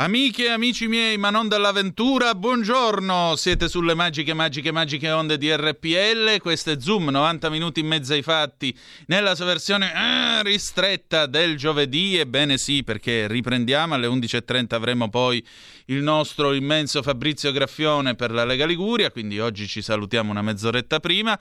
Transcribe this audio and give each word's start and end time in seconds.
Amiche 0.00 0.46
e 0.46 0.48
amici 0.48 0.88
miei, 0.88 1.18
ma 1.18 1.28
non 1.28 1.46
dell'avventura, 1.46 2.34
buongiorno! 2.34 3.36
Siete 3.36 3.68
sulle 3.68 3.92
magiche, 3.92 4.32
magiche, 4.32 4.72
magiche 4.72 5.10
onde 5.10 5.36
di 5.36 5.54
RPL. 5.54 6.38
Questo 6.40 6.70
è 6.70 6.80
Zoom, 6.80 7.10
90 7.10 7.50
minuti 7.50 7.80
in 7.80 7.86
mezzo 7.86 8.14
ai 8.14 8.22
fatti, 8.22 8.74
nella 9.08 9.34
sua 9.34 9.44
versione 9.44 9.92
eh, 9.92 10.42
ristretta 10.42 11.26
del 11.26 11.58
giovedì. 11.58 12.16
Ebbene 12.16 12.56
sì, 12.56 12.82
perché 12.82 13.28
riprendiamo 13.28 13.92
alle 13.92 14.06
11.30 14.06 14.74
avremo 14.74 15.10
poi 15.10 15.46
il 15.90 16.02
nostro 16.02 16.54
immenso 16.54 17.02
Fabrizio 17.02 17.52
Graffione 17.52 18.14
per 18.14 18.30
la 18.30 18.46
Lega 18.46 18.64
Liguria, 18.64 19.10
quindi 19.10 19.38
oggi 19.38 19.66
ci 19.66 19.82
salutiamo 19.82 20.30
una 20.30 20.40
mezz'oretta 20.40 20.98
prima. 20.98 21.38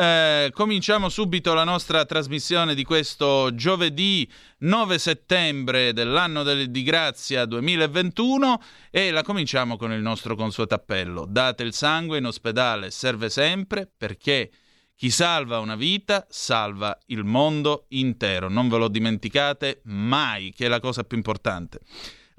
Eh, 0.00 0.50
cominciamo 0.54 1.10
subito 1.10 1.52
la 1.52 1.62
nostra 1.62 2.06
trasmissione 2.06 2.74
di 2.74 2.84
questo 2.84 3.54
giovedì 3.54 4.26
9 4.60 4.98
settembre 4.98 5.92
dell'anno 5.92 6.42
di 6.42 6.82
grazia 6.82 7.44
2021 7.44 8.62
e 8.90 9.10
la 9.10 9.22
cominciamo 9.22 9.76
con 9.76 9.92
il 9.92 10.00
nostro 10.00 10.36
consueto 10.36 10.74
appello. 10.74 11.26
Date 11.28 11.64
il 11.64 11.74
sangue 11.74 12.16
in 12.16 12.24
ospedale, 12.24 12.90
serve 12.90 13.28
sempre 13.28 13.86
perché 13.94 14.50
chi 14.96 15.10
salva 15.10 15.58
una 15.58 15.76
vita 15.76 16.26
salva 16.30 16.98
il 17.08 17.24
mondo 17.24 17.84
intero. 17.88 18.48
Non 18.48 18.70
ve 18.70 18.78
lo 18.78 18.88
dimenticate 18.88 19.82
mai, 19.84 20.50
che 20.56 20.64
è 20.64 20.68
la 20.68 20.80
cosa 20.80 21.04
più 21.04 21.18
importante. 21.18 21.80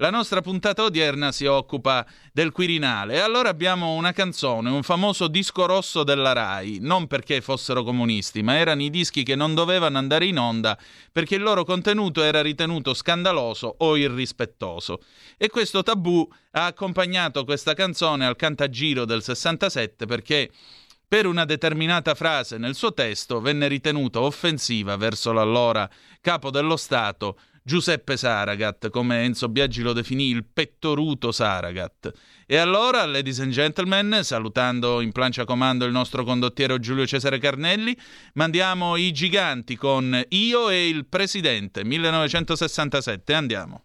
La 0.02 0.10
nostra 0.10 0.40
puntata 0.40 0.82
odierna 0.82 1.30
si 1.30 1.46
occupa 1.46 2.04
del 2.32 2.50
Quirinale 2.50 3.14
e 3.14 3.18
allora 3.20 3.50
abbiamo 3.50 3.92
una 3.92 4.10
canzone, 4.10 4.68
un 4.68 4.82
famoso 4.82 5.28
disco 5.28 5.64
rosso 5.64 6.02
della 6.02 6.32
RAI, 6.32 6.78
non 6.80 7.06
perché 7.06 7.40
fossero 7.40 7.84
comunisti, 7.84 8.42
ma 8.42 8.56
erano 8.56 8.82
i 8.82 8.90
dischi 8.90 9.22
che 9.22 9.36
non 9.36 9.54
dovevano 9.54 9.98
andare 9.98 10.24
in 10.24 10.40
onda 10.40 10.76
perché 11.12 11.36
il 11.36 11.42
loro 11.42 11.62
contenuto 11.62 12.20
era 12.24 12.42
ritenuto 12.42 12.94
scandaloso 12.94 13.76
o 13.78 13.96
irrispettoso. 13.96 15.02
E 15.36 15.48
questo 15.48 15.84
tabù 15.84 16.28
ha 16.50 16.64
accompagnato 16.64 17.44
questa 17.44 17.74
canzone 17.74 18.26
al 18.26 18.34
cantagiro 18.34 19.04
del 19.04 19.22
67 19.22 20.06
perché 20.06 20.50
per 21.06 21.26
una 21.26 21.44
determinata 21.44 22.16
frase 22.16 22.58
nel 22.58 22.74
suo 22.74 22.92
testo 22.92 23.40
venne 23.40 23.68
ritenuta 23.68 24.20
offensiva 24.20 24.96
verso 24.96 25.30
l'allora 25.30 25.88
capo 26.20 26.50
dello 26.50 26.76
Stato 26.76 27.38
Giuseppe 27.64 28.16
Saragat, 28.16 28.90
come 28.90 29.22
Enzo 29.22 29.48
Biaggi 29.48 29.82
lo 29.82 29.92
definì, 29.92 30.28
il 30.28 30.44
pettoruto 30.44 31.30
Saragat. 31.30 32.12
E 32.46 32.56
allora, 32.56 33.04
ladies 33.04 33.40
and 33.40 33.52
gentlemen, 33.52 34.20
salutando 34.22 35.00
in 35.00 35.12
plancia 35.12 35.44
comando 35.44 35.84
il 35.84 35.92
nostro 35.92 36.24
condottiero 36.24 36.78
Giulio 36.78 37.06
Cesare 37.06 37.38
Carnelli, 37.38 37.96
mandiamo 38.34 38.96
i 38.96 39.12
giganti 39.12 39.76
con 39.76 40.20
Io 40.30 40.70
e 40.70 40.88
il 40.88 41.06
Presidente, 41.06 41.84
1967. 41.84 43.32
Andiamo. 43.32 43.84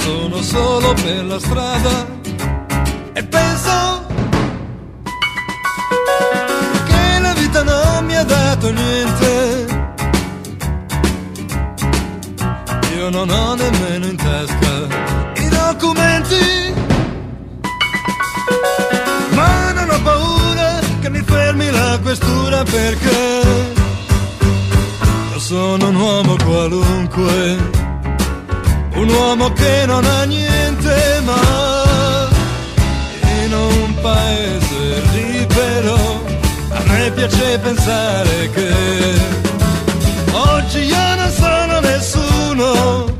Sono 0.00 0.42
solo 0.42 0.92
per 0.92 1.24
la 1.24 1.38
strada 1.38 2.06
e 3.12 3.24
penso 3.24 4.05
ha 8.56 8.58
dato 8.58 8.72
niente. 8.72 9.66
Io 12.96 13.10
non 13.10 13.28
ho 13.30 13.54
nemmeno 13.54 14.06
in 14.06 14.16
tasca 14.16 14.86
i 15.36 15.48
documenti. 15.48 16.74
Ma 19.34 19.72
non 19.72 19.90
ho 19.90 20.02
paura 20.02 20.78
che 21.00 21.10
mi 21.10 21.22
fermi 21.22 21.70
la 21.70 21.98
questura 22.02 22.62
perché 22.62 23.42
io 25.32 25.38
sono 25.38 25.88
un 25.88 25.96
uomo 25.96 26.36
qualunque, 26.42 27.58
un 28.94 29.08
uomo 29.08 29.52
che 29.52 29.84
non 29.86 30.04
ha 30.04 30.24
niente 30.24 31.20
ma 31.24 32.28
in 33.44 33.52
un 33.52 33.94
paese 34.00 34.65
me 37.08 37.12
piace 37.12 37.58
pensare 37.58 38.50
che 38.50 38.68
oggi 40.32 40.78
io 40.80 41.14
non 41.14 41.30
sono 41.30 41.80
nessuno, 41.80 43.16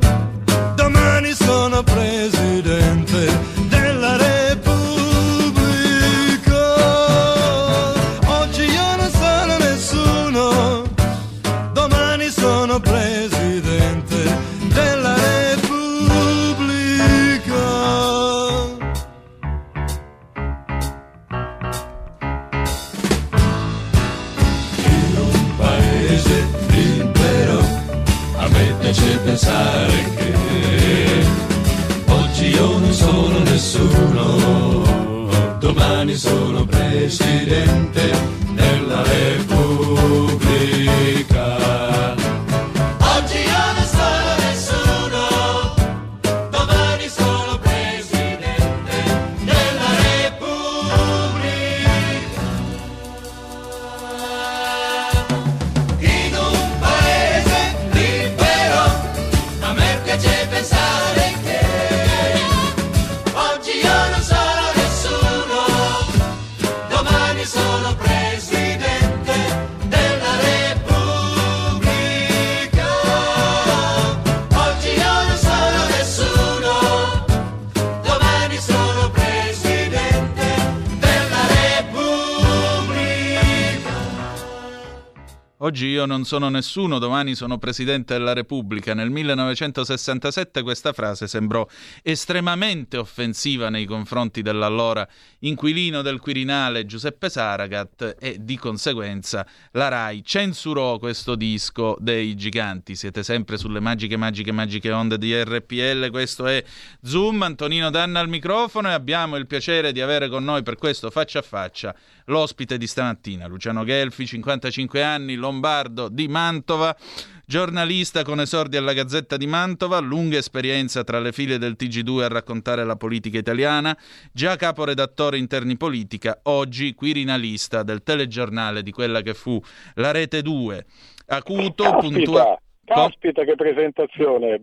sono 86.27 86.49
nessuno, 86.49 86.99
domani 86.99 87.35
sono 87.35 87.57
Presidente 87.57 88.13
della 88.13 88.33
Repubblica. 88.33 88.93
Nel 88.93 89.09
1967 89.09 90.61
questa 90.61 90.91
frase 90.91 91.25
sembrò 91.25 91.65
estremamente 92.03 92.97
offensiva 92.97 93.69
nei 93.69 93.85
confronti 93.85 94.41
dell'allora 94.41 95.07
inquilino 95.39 96.01
del 96.01 96.19
Quirinale 96.19 96.85
Giuseppe 96.85 97.29
Saragat 97.29 98.17
e 98.19 98.39
di 98.41 98.57
conseguenza 98.57 99.47
la 99.71 99.87
RAI 99.87 100.21
censurò 100.25 100.99
questo 100.99 101.35
disco 101.35 101.95
dei 101.99 102.35
giganti. 102.35 102.95
Siete 102.95 103.23
sempre 103.23 103.57
sulle 103.57 103.79
magiche, 103.79 104.17
magiche, 104.17 104.51
magiche 104.51 104.91
onde 104.91 105.17
di 105.17 105.33
RPL. 105.33 106.09
Questo 106.09 106.45
è 106.45 106.61
Zoom, 107.01 107.41
Antonino 107.41 107.89
Danna 107.89 108.19
al 108.19 108.27
microfono 108.27 108.89
e 108.89 108.93
abbiamo 108.93 109.37
il 109.37 109.47
piacere 109.47 109.93
di 109.93 110.01
avere 110.01 110.27
con 110.27 110.43
noi 110.43 110.61
per 110.61 110.75
questo 110.75 111.09
faccia 111.09 111.39
a 111.39 111.43
faccia 111.43 111.95
l'ospite 112.27 112.77
di 112.77 112.87
stamattina, 112.87 113.47
Luciano 113.47 113.85
Gelfi, 113.85 114.25
55 114.25 115.01
anni, 115.01 115.35
lombardo 115.35 116.09
di 116.17 116.27
Mantova, 116.27 116.97
giornalista 117.45 118.23
con 118.23 118.39
esordi 118.39 118.75
alla 118.75 118.93
Gazzetta 118.93 119.37
di 119.37 119.45
Mantova, 119.45 119.99
lunga 119.99 120.37
esperienza 120.37 121.03
tra 121.03 121.19
le 121.19 121.31
file 121.31 121.59
del 121.59 121.75
TG2 121.79 122.23
a 122.23 122.27
raccontare 122.27 122.83
la 122.83 122.95
politica 122.95 123.37
italiana, 123.37 123.95
già 124.33 124.55
caporedattore 124.55 125.37
interni 125.37 125.77
politica, 125.77 126.39
oggi 126.43 126.95
quirinalista 126.95 127.83
del 127.83 128.01
telegiornale 128.01 128.81
di 128.81 128.91
quella 128.91 129.21
che 129.21 129.35
fu 129.35 129.61
la 129.93 130.09
Rete 130.09 130.41
2. 130.41 130.85
Acuto, 131.27 131.97
puntuale. 131.99 132.61
Caspita, 132.83 133.43
che 133.43 133.55
presentazione! 133.55 134.59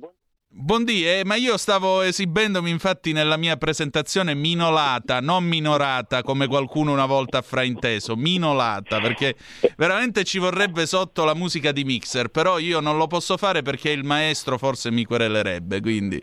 Buondì, 0.57 1.05
eh, 1.05 1.23
ma 1.25 1.35
io 1.35 1.57
stavo 1.57 2.03
esibendomi 2.03 2.71
infatti 2.71 3.11
nella 3.11 3.37
mia 3.37 3.57
presentazione 3.57 4.35
minolata, 4.35 5.19
non 5.19 5.43
minorata 5.43 6.23
come 6.23 6.47
qualcuno 6.47 6.93
una 6.93 7.07
volta 7.07 7.39
ha 7.39 7.43
frainteso, 7.43 8.15
minolata, 8.15 9.01
perché 9.01 9.35
veramente 9.77 10.23
ci 10.23 10.39
vorrebbe 10.39 10.87
sotto 10.87 11.25
la 11.25 11.35
musica 11.35 11.73
di 11.73 11.83
mixer, 11.83 12.29
però 12.29 12.61
io 12.61 12.79
non 12.79 12.97
lo 12.97 13.09
posso 13.09 13.37
fare 13.37 13.63
perché 13.63 13.91
il 13.91 14.05
maestro 14.05 14.57
forse 14.57 14.93
mi 14.93 15.05
querelerebbe, 15.05 15.81
quindi... 15.81 16.23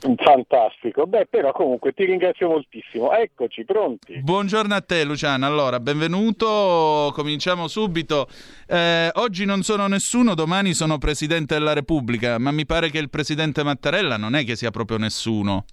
Fantastico, 0.00 1.06
beh 1.06 1.26
però 1.26 1.52
comunque 1.52 1.92
ti 1.92 2.04
ringrazio 2.04 2.48
moltissimo, 2.48 3.12
eccoci 3.12 3.64
pronti. 3.64 4.20
Buongiorno 4.22 4.74
a 4.74 4.80
te 4.80 5.04
Luciano, 5.04 5.44
allora 5.46 5.78
benvenuto, 5.78 7.12
cominciamo 7.14 7.68
subito. 7.68 8.26
Eh, 8.66 9.10
oggi 9.14 9.44
non 9.44 9.62
sono 9.62 9.86
nessuno, 9.86 10.34
domani 10.34 10.72
sono 10.72 10.96
Presidente 10.98 11.54
della 11.54 11.74
Repubblica, 11.74 12.38
ma 12.38 12.50
mi 12.50 12.64
pare 12.64 12.88
che 12.90 12.98
il 12.98 13.10
Presidente 13.10 13.62
Mattarella 13.62 14.16
non 14.16 14.34
è 14.34 14.44
che 14.44 14.56
sia 14.56 14.70
proprio 14.70 14.96
nessuno. 14.96 15.64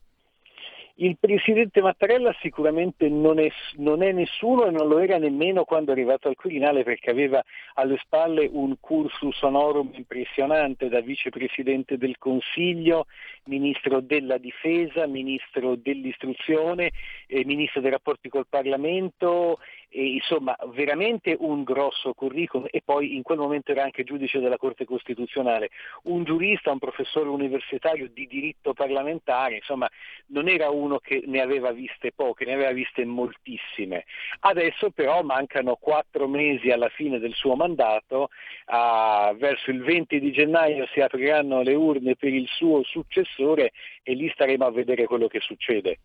Il 0.99 1.17
presidente 1.19 1.79
Mattarella 1.79 2.35
sicuramente 2.41 3.07
non 3.07 3.38
è, 3.38 3.51
non 3.75 4.01
è, 4.01 4.11
nessuno 4.11 4.65
e 4.65 4.71
non 4.71 4.88
lo 4.88 4.97
era 4.97 5.19
nemmeno 5.19 5.63
quando 5.63 5.91
è 5.91 5.94
arrivato 5.94 6.27
al 6.27 6.35
Quirinale 6.35 6.81
perché 6.81 7.11
aveva 7.11 7.44
alle 7.75 7.97
spalle 7.97 8.49
un 8.51 8.75
cursus 8.79 9.39
honorum 9.44 9.91
impressionante 9.94 10.89
da 10.89 10.99
vicepresidente 11.01 11.99
del 11.99 12.17
Consiglio, 12.17 13.05
ministro 13.44 14.01
della 14.01 14.39
difesa, 14.39 15.05
ministro 15.05 15.75
dell'istruzione, 15.75 16.89
eh, 17.27 17.45
ministro 17.45 17.79
dei 17.79 17.91
rapporti 17.91 18.27
col 18.29 18.47
Parlamento, 18.50 19.59
e, 19.89 20.13
insomma 20.13 20.56
veramente 20.74 21.36
un 21.39 21.63
grosso 21.63 22.13
curriculum 22.13 22.68
e 22.69 22.81
poi 22.84 23.16
in 23.16 23.24
quel 23.24 23.38
momento 23.38 23.72
era 23.72 23.84
anche 23.84 24.04
giudice 24.04 24.39
della 24.39 24.57
Corte 24.57 24.86
Costituzionale, 24.86 25.69
un 26.04 26.24
giurista, 26.24 26.72
un 26.72 26.80
professore 26.80 27.30
universitario 27.30 28.10
di 28.10 28.28
diritto 28.28 28.74
parlamentare, 28.74 29.56
insomma 29.56 29.89
non 30.28 30.48
era 30.48 30.69
uno 30.69 31.00
che 31.00 31.24
ne 31.25 31.42
aveva 31.42 31.72
viste 31.72 32.12
poche, 32.13 32.45
ne 32.45 32.54
aveva 32.54 32.72
viste 32.72 33.06
moltissime. 33.06 34.06
Adesso 34.39 34.92
però 34.92 35.24
mancano 35.24 35.75
quattro 35.75 36.28
mesi 36.28 36.69
alla 36.69 36.89
fine 36.89 37.19
del 37.19 37.34
suo 37.34 37.56
mandato, 37.56 38.30
ah, 38.66 39.34
verso 39.38 39.72
il 39.72 39.81
20 39.81 40.19
di 40.19 40.31
gennaio 40.31 40.88
si 40.94 41.00
apriranno 41.00 41.62
le 41.62 41.74
urne 41.74 42.16
per 42.16 42.34
il 42.34 42.48
suo 42.48 42.84
successore 42.84 43.72
e 44.04 44.13
lì 44.13 44.30
staremo 44.34 44.66
a 44.66 44.72
vedere 44.72 45.06
quello 45.06 45.28
che 45.28 45.39
succede. 45.39 46.00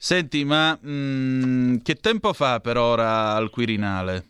Senti, 0.00 0.44
ma 0.44 0.78
mh, 0.80 0.90
mm, 0.90 1.76
che 1.82 1.94
tempo 1.96 2.32
fa 2.32 2.60
per 2.60 2.76
ora 2.76 3.34
al 3.34 3.50
Quirinale? 3.50 4.28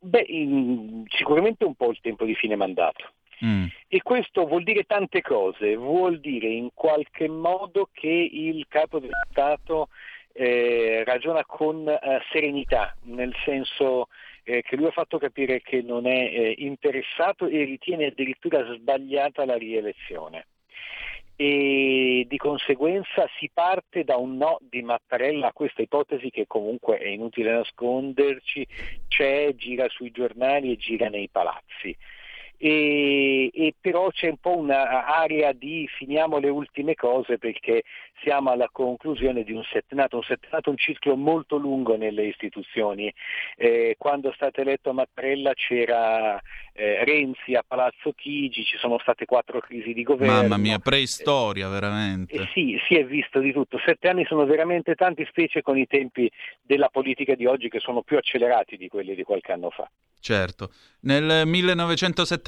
Beh, 0.00 0.24
in, 0.26 1.04
sicuramente 1.06 1.64
un 1.64 1.76
po' 1.76 1.90
il 1.90 2.00
tempo 2.00 2.24
di 2.24 2.34
fine 2.34 2.56
mandato. 2.56 3.12
Mm. 3.44 3.66
E 3.86 4.02
questo 4.02 4.44
vuol 4.44 4.64
dire 4.64 4.82
tante 4.82 5.22
cose, 5.22 5.76
vuol 5.76 6.18
dire 6.18 6.48
in 6.48 6.70
qualche 6.74 7.28
modo 7.28 7.90
che 7.92 8.08
il 8.08 8.66
capo 8.68 8.98
dello 8.98 9.12
Stato 9.30 9.88
eh, 10.32 11.04
ragiona 11.04 11.44
con 11.44 11.88
eh, 11.88 11.98
serenità, 12.32 12.96
nel 13.02 13.34
senso 13.44 14.08
eh, 14.42 14.62
che 14.62 14.74
lui 14.74 14.86
ha 14.86 14.92
fatto 14.92 15.18
capire 15.18 15.60
che 15.60 15.80
non 15.80 16.08
è 16.08 16.24
eh, 16.24 16.54
interessato 16.58 17.46
e 17.46 17.62
ritiene 17.62 18.06
addirittura 18.06 18.64
sbagliata 18.74 19.44
la 19.44 19.56
rielezione 19.56 20.46
e 21.36 22.26
di 22.28 22.36
conseguenza 22.36 23.28
si 23.38 23.50
parte 23.52 24.04
da 24.04 24.16
un 24.16 24.36
no 24.36 24.58
di 24.60 24.82
Mattarella 24.82 25.48
a 25.48 25.52
questa 25.52 25.82
ipotesi 25.82 26.30
che 26.30 26.46
comunque 26.46 26.98
è 26.98 27.08
inutile 27.08 27.52
nasconderci, 27.52 28.66
c'è, 29.08 29.54
gira 29.54 29.88
sui 29.88 30.10
giornali 30.10 30.72
e 30.72 30.76
gira 30.76 31.08
nei 31.08 31.28
palazzi 31.28 31.96
e, 32.64 33.50
e 33.52 33.74
però 33.80 34.08
c'è 34.10 34.28
un 34.28 34.36
po' 34.36 34.56
un'area 34.56 35.50
di 35.50 35.88
finiamo 35.96 36.38
le 36.38 36.48
ultime 36.48 36.94
cose 36.94 37.36
perché 37.36 37.82
siamo 38.22 38.50
alla 38.50 38.68
conclusione 38.70 39.42
di 39.42 39.50
un 39.50 39.64
settenato, 39.64 40.14
un 40.14 40.22
settenato 40.22 40.70
un 40.70 40.76
ciclo 40.76 41.16
molto 41.16 41.56
lungo 41.56 41.96
nelle 41.96 42.26
istituzioni. 42.26 43.12
Eh, 43.56 43.96
quando 43.98 44.30
è 44.30 44.32
stato 44.36 44.60
eletto 44.60 44.92
Mattarella 44.92 45.54
c'era 45.54 46.40
eh, 46.72 47.04
Renzi 47.04 47.54
a 47.54 47.64
Palazzo 47.66 48.12
Chigi, 48.12 48.62
ci 48.62 48.76
sono 48.78 48.96
state 49.00 49.24
quattro 49.24 49.58
crisi 49.58 49.92
di 49.92 50.04
governo. 50.04 50.42
Mamma 50.42 50.56
mia, 50.56 50.78
preistoria 50.78 51.66
veramente. 51.68 52.36
Eh, 52.36 52.48
sì, 52.52 52.80
si 52.86 52.94
è 52.94 53.04
visto 53.04 53.40
di 53.40 53.52
tutto. 53.52 53.80
Sette 53.84 54.06
anni 54.06 54.24
sono 54.24 54.44
veramente 54.44 54.94
tanti, 54.94 55.26
specie 55.28 55.62
con 55.62 55.76
i 55.76 55.88
tempi 55.88 56.30
della 56.60 56.90
politica 56.90 57.34
di 57.34 57.46
oggi 57.46 57.68
che 57.68 57.80
sono 57.80 58.02
più 58.02 58.18
accelerati 58.18 58.76
di 58.76 58.86
quelli 58.86 59.16
di 59.16 59.24
qualche 59.24 59.50
anno 59.50 59.70
fa. 59.70 59.90
Certo. 60.22 60.70
Nel 61.00 61.46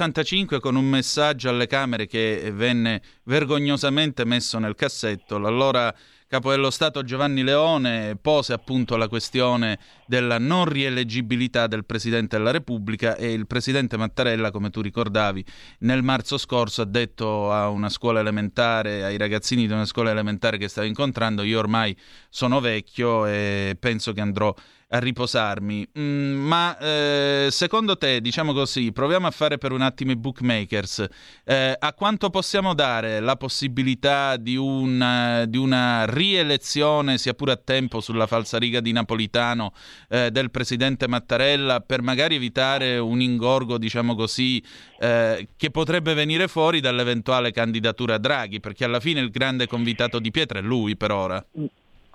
1975, 0.05 0.59
con 0.59 0.75
un 0.75 0.85
messaggio 0.85 1.49
alle 1.49 1.67
Camere 1.67 2.05
che 2.05 2.51
venne 2.53 3.01
vergognosamente 3.23 4.25
messo 4.25 4.59
nel 4.59 4.75
cassetto, 4.75 5.37
l'allora 5.37 5.93
Capo 6.27 6.49
dello 6.49 6.71
Stato 6.71 7.03
Giovanni 7.03 7.43
Leone 7.43 8.17
pose 8.19 8.53
appunto 8.53 8.97
la 8.97 9.07
questione 9.07 9.77
della 10.07 10.39
non 10.39 10.65
rieleggibilità 10.65 11.67
del 11.67 11.85
Presidente 11.85 12.35
della 12.35 12.49
Repubblica 12.49 13.15
e 13.15 13.31
il 13.31 13.45
Presidente 13.45 13.95
Mattarella, 13.95 14.49
come 14.49 14.71
tu 14.71 14.81
ricordavi, 14.81 15.45
nel 15.81 16.01
marzo 16.01 16.39
scorso 16.39 16.81
ha 16.81 16.85
detto 16.85 17.51
a 17.51 17.69
una 17.69 17.89
scuola 17.89 18.21
elementare, 18.21 19.03
ai 19.03 19.17
ragazzini 19.17 19.67
di 19.67 19.73
una 19.73 19.85
scuola 19.85 20.09
elementare 20.09 20.57
che 20.57 20.67
stava 20.67 20.87
incontrando, 20.87 21.43
io 21.43 21.59
ormai 21.59 21.95
sono 22.27 22.59
vecchio 22.59 23.27
e 23.27 23.77
penso 23.79 24.11
che 24.11 24.21
andrò 24.21 24.51
a 24.89 24.99
riposarmi. 24.99 25.87
Mm, 25.97 26.47
ma 26.47 26.77
eh, 26.77 27.47
secondo 27.49 27.97
te, 27.97 28.21
diciamo 28.21 28.53
così, 28.53 28.91
proviamo 28.91 29.27
a 29.27 29.31
fare 29.31 29.57
per 29.57 29.71
un 29.71 29.81
attimo 29.81 30.11
i 30.11 30.15
bookmakers. 30.15 31.05
Eh, 31.43 31.75
a 31.77 31.93
quanto 31.93 32.29
possiamo 32.29 32.73
dare 32.73 33.19
la 33.19 33.35
possibilità 33.35 34.37
di 34.37 34.55
una, 34.55 35.45
di 35.45 35.57
una, 35.57 36.05
rielezione, 36.05 37.17
sia 37.17 37.33
pure 37.33 37.53
a 37.53 37.59
tempo, 37.63 37.99
sulla 37.99 38.27
falsariga 38.27 38.79
di 38.79 38.91
Napolitano 38.91 39.73
eh, 40.09 40.29
del 40.31 40.51
presidente 40.51 41.07
Mattarella 41.07 41.79
per 41.81 42.01
magari 42.01 42.35
evitare 42.35 42.97
un 42.97 43.21
ingorgo, 43.21 43.77
diciamo 43.77 44.15
così, 44.15 44.63
eh, 44.99 45.49
che 45.57 45.71
potrebbe 45.71 46.13
venire 46.13 46.47
fuori 46.47 46.79
dall'eventuale 46.79 47.51
candidatura 47.51 48.15
a 48.15 48.19
Draghi? 48.19 48.59
Perché 48.59 48.85
alla 48.85 48.99
fine 48.99 49.19
il 49.19 49.31
grande 49.31 49.67
convitato 49.67 50.19
di 50.19 50.31
pietra 50.31 50.59
è 50.59 50.61
lui 50.61 50.95
per 50.95 51.11
ora. 51.11 51.45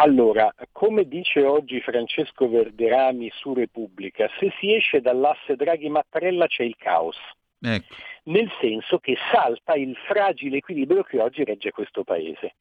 Allora, 0.03 0.51
come 0.73 1.07
dice 1.07 1.45
oggi 1.45 1.79
Francesco 1.83 2.49
Verderami 2.49 3.31
su 3.35 3.53
Repubblica, 3.53 4.31
se 4.39 4.51
si 4.59 4.75
esce 4.75 5.03
dall'asse 5.03 5.57
Draghi-Mattarella 5.57 6.47
c'è 6.47 6.63
il 6.63 6.75
caos. 6.79 7.19
Ecco. 7.61 7.95
Nel 8.25 8.51
senso 8.63 8.99
che 8.99 9.19
salta 9.31 9.75
il 9.75 9.95
fragile 10.07 10.57
equilibrio 10.57 11.03
che 11.03 11.21
oggi 11.21 11.45
regge 11.45 11.71
questo 11.71 12.03
Paese. 12.03 12.55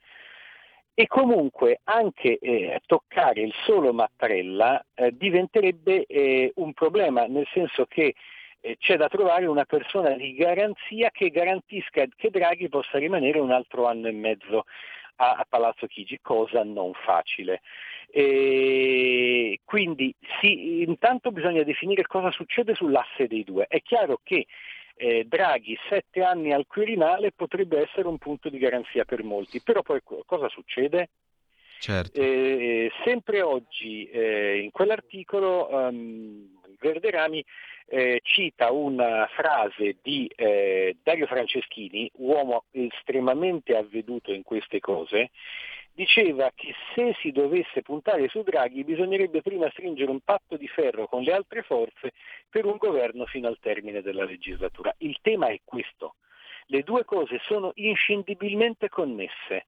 E 0.93 1.07
comunque 1.07 1.79
anche 1.85 2.39
eh, 2.39 2.81
toccare 2.85 3.39
il 3.39 3.53
solo 3.63 3.93
Mattarella 3.93 4.85
eh, 4.93 5.15
diventerebbe 5.15 6.03
eh, 6.07 6.51
un 6.55 6.73
problema, 6.73 7.25
nel 7.25 7.47
senso 7.53 7.85
che 7.85 8.15
eh, 8.59 8.75
c'è 8.77 8.97
da 8.97 9.07
trovare 9.07 9.45
una 9.45 9.63
persona 9.63 10.09
di 10.09 10.33
garanzia 10.33 11.09
che 11.09 11.29
garantisca 11.29 12.03
che 12.17 12.29
Draghi 12.31 12.67
possa 12.67 12.97
rimanere 12.97 13.39
un 13.39 13.51
altro 13.51 13.85
anno 13.85 14.09
e 14.09 14.11
mezzo 14.11 14.65
a, 15.19 15.45
Palazzo 15.47 15.87
Chigi, 15.87 16.19
cosa 16.21 16.63
non 16.63 16.93
facile. 16.93 17.61
E 18.11 19.59
quindi 19.65 20.13
sì, 20.41 20.81
intanto 20.81 21.31
bisogna 21.31 21.63
definire 21.63 22.03
cosa 22.03 22.31
succede 22.31 22.73
sull'asse 22.73 23.27
dei 23.27 23.43
due. 23.43 23.65
È 23.67 23.81
chiaro 23.81 24.19
che 24.23 24.47
eh, 24.95 25.25
Draghi 25.25 25.77
sette 25.89 26.23
anni 26.23 26.51
al 26.51 26.65
Quirinale 26.67 27.31
potrebbe 27.31 27.81
essere 27.81 28.07
un 28.07 28.17
punto 28.17 28.49
di 28.49 28.57
garanzia 28.57 29.05
per 29.05 29.23
molti, 29.23 29.61
però 29.61 29.81
poi 29.81 30.01
cosa 30.25 30.49
succede? 30.49 31.09
Certo. 31.79 32.19
Eh, 32.19 32.91
sempre 33.05 33.41
oggi 33.41 34.03
eh, 34.09 34.59
in 34.59 34.71
quell'articolo 34.71 35.69
um, 35.71 36.59
Verderami 36.77 37.43
eh, 37.87 38.19
cita 38.21 38.71
una 38.71 39.27
frase 39.27 39.97
di 40.01 40.29
eh, 40.35 40.97
Dario 41.01 41.25
Franceschini, 41.25 42.09
uomo 42.15 42.65
estremamente 42.71 43.75
avveduto 43.75 44.31
in 44.31 44.43
queste 44.43 44.79
cose, 44.79 45.31
diceva 45.93 46.51
che 46.53 46.73
se 46.93 47.15
si 47.19 47.31
dovesse 47.31 47.81
puntare 47.81 48.27
su 48.29 48.43
Draghi 48.43 48.83
bisognerebbe 48.83 49.41
prima 49.41 49.69
stringere 49.71 50.11
un 50.11 50.19
patto 50.21 50.55
di 50.55 50.67
ferro 50.67 51.07
con 51.07 51.23
le 51.23 51.33
altre 51.33 51.61
forze 51.63 52.13
per 52.49 52.65
un 52.65 52.77
governo 52.77 53.25
fino 53.25 53.47
al 53.47 53.57
termine 53.59 54.01
della 54.01 54.23
legislatura. 54.23 54.93
Il 54.99 55.17
tema 55.21 55.47
è 55.47 55.59
questo. 55.63 56.15
Le 56.67 56.83
due 56.83 57.03
cose 57.03 57.39
sono 57.43 57.71
inscindibilmente 57.75 58.89
connesse. 58.89 59.65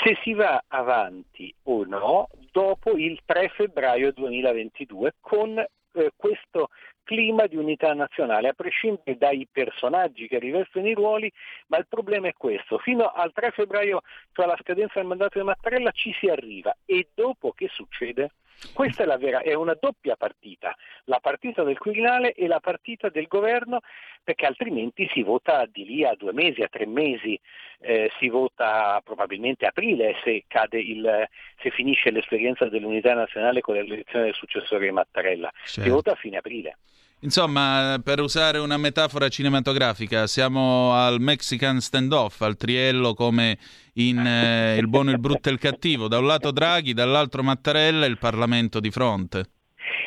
Se 0.00 0.16
si 0.22 0.32
va 0.32 0.64
avanti 0.68 1.54
o 1.64 1.84
no 1.84 2.28
dopo 2.50 2.92
il 2.96 3.20
3 3.24 3.48
febbraio 3.50 4.12
2022 4.12 5.14
con 5.20 5.58
eh, 5.58 6.12
questo 6.16 6.70
clima 7.04 7.46
di 7.46 7.56
unità 7.56 7.92
nazionale, 7.94 8.48
a 8.48 8.52
prescindere 8.52 9.16
dai 9.18 9.46
personaggi 9.50 10.28
che 10.28 10.38
rivestono 10.38 10.88
i 10.88 10.94
ruoli, 10.94 11.30
ma 11.66 11.76
il 11.78 11.86
problema 11.88 12.28
è 12.28 12.32
questo. 12.32 12.78
Fino 12.78 13.06
al 13.06 13.32
3 13.32 13.50
febbraio, 13.50 14.02
cioè 14.32 14.44
alla 14.44 14.58
scadenza 14.60 14.94
del 14.96 15.06
mandato 15.06 15.38
di 15.38 15.44
Mattarella, 15.44 15.90
ci 15.90 16.12
si 16.18 16.28
arriva 16.28 16.74
e 16.84 17.08
dopo 17.14 17.52
che 17.52 17.68
succede? 17.68 18.30
Questa 18.72 19.02
è, 19.02 19.06
la 19.06 19.18
vera, 19.18 19.40
è 19.40 19.54
una 19.54 19.76
doppia 19.78 20.16
partita, 20.16 20.74
la 21.04 21.18
partita 21.20 21.62
del 21.62 21.78
Quirinale 21.78 22.32
e 22.32 22.46
la 22.46 22.60
partita 22.60 23.08
del 23.08 23.26
governo, 23.26 23.80
perché 24.22 24.46
altrimenti 24.46 25.08
si 25.12 25.22
vota 25.22 25.66
di 25.70 25.84
lì 25.84 26.04
a 26.04 26.14
due 26.14 26.32
mesi, 26.32 26.62
a 26.62 26.68
tre 26.68 26.86
mesi, 26.86 27.38
eh, 27.80 28.10
si 28.18 28.28
vota 28.28 29.00
probabilmente 29.04 29.66
aprile 29.66 30.14
se, 30.22 30.44
il, 30.78 31.28
se, 31.60 31.70
finisce 31.70 32.10
l'esperienza 32.10 32.68
dell'unità 32.68 33.14
nazionale 33.14 33.60
con 33.60 33.74
l'elezione 33.74 34.26
del 34.26 34.34
successore 34.34 34.86
di 34.86 34.92
Mattarella, 34.92 35.50
certo. 35.64 35.82
si 35.82 35.88
vota 35.88 36.12
a 36.12 36.16
fine 36.16 36.36
aprile. 36.36 36.76
Insomma, 37.24 38.00
per 38.02 38.20
usare 38.20 38.58
una 38.58 38.76
metafora 38.76 39.28
cinematografica, 39.28 40.26
siamo 40.26 40.92
al 40.92 41.20
Mexican 41.20 41.80
standoff, 41.80 42.40
al 42.40 42.56
triello 42.56 43.14
come 43.14 43.58
in 43.94 44.18
eh, 44.18 44.76
Il 44.76 44.88
buono, 44.88 45.12
il 45.12 45.20
brutto 45.20 45.48
e 45.48 45.52
il 45.52 45.60
cattivo. 45.60 46.08
Da 46.08 46.18
un 46.18 46.26
lato 46.26 46.50
Draghi, 46.50 46.92
dall'altro 46.92 47.44
Mattarella 47.44 48.06
e 48.06 48.08
il 48.08 48.18
Parlamento 48.18 48.80
di 48.80 48.90
fronte. 48.90 49.44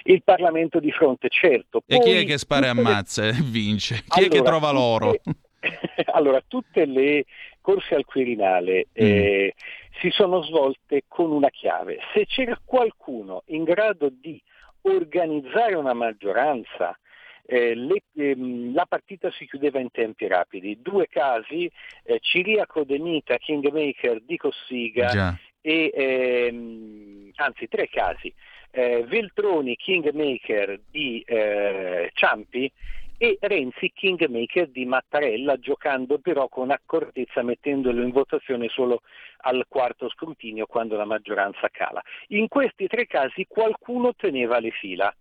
Il 0.03 0.23
Parlamento 0.23 0.81
di 0.81 0.91
fronte, 0.91 1.29
certo. 1.29 1.81
Poi, 1.85 1.97
e 1.97 2.01
chi 2.01 2.11
è 2.11 2.25
che 2.25 2.37
spara 2.37 2.65
e 2.65 2.69
ammazza 2.69 3.25
e 3.25 3.31
vince? 3.41 4.03
Chi 4.07 4.19
allora, 4.19 4.25
è 4.25 4.37
che 4.37 4.41
trova 4.43 4.71
l'oro? 4.71 5.15
allora, 6.11 6.43
tutte 6.45 6.85
le 6.85 7.23
corse 7.61 7.95
al 7.95 8.03
Quirinale 8.03 8.87
mm. 8.87 9.05
eh, 9.05 9.53
si 10.01 10.09
sono 10.09 10.43
svolte 10.43 11.03
con 11.07 11.31
una 11.31 11.49
chiave. 11.49 11.99
Se 12.13 12.25
c'era 12.25 12.59
qualcuno 12.63 13.43
in 13.47 13.63
grado 13.63 14.09
di 14.11 14.41
organizzare 14.81 15.75
una 15.75 15.93
maggioranza 15.93 16.97
eh, 17.45 17.75
le, 17.75 18.03
ehm, 18.15 18.73
la 18.73 18.85
partita 18.85 19.31
si 19.31 19.45
chiudeva 19.47 19.79
in 19.79 19.91
tempi 19.91 20.27
rapidi. 20.27 20.79
Due 20.81 21.07
casi, 21.07 21.71
eh, 22.03 22.19
Ciriaco 22.19 22.83
De 22.83 22.97
Mita, 22.97 23.37
Kingmaker 23.37 24.21
di 24.21 24.37
Cossiga 24.37 25.07
Già. 25.07 25.37
e 25.61 25.91
ehm, 25.93 27.31
anzi 27.35 27.67
tre 27.67 27.87
casi, 27.89 28.33
eh, 28.71 29.03
Veltroni, 29.07 29.75
Kingmaker 29.75 30.79
di 30.89 31.21
eh, 31.25 32.09
Ciampi 32.13 32.71
e 33.17 33.37
Renzi 33.39 33.91
Kingmaker 33.93 34.69
di 34.69 34.85
Mattarella 34.85 35.57
giocando 35.57 36.19
però 36.19 36.49
con 36.49 36.71
accortezza 36.71 37.43
mettendolo 37.43 38.01
in 38.01 38.11
votazione 38.11 38.67
solo 38.67 39.03
al 39.41 39.65
quarto 39.69 40.09
scrutinio 40.09 40.65
quando 40.65 40.97
la 40.97 41.05
maggioranza 41.05 41.69
cala. 41.71 42.01
In 42.29 42.49
questi 42.49 42.87
tre 42.87 43.05
casi 43.05 43.45
qualcuno 43.47 44.13
teneva 44.15 44.59
le 44.59 44.71
fila 44.71 45.15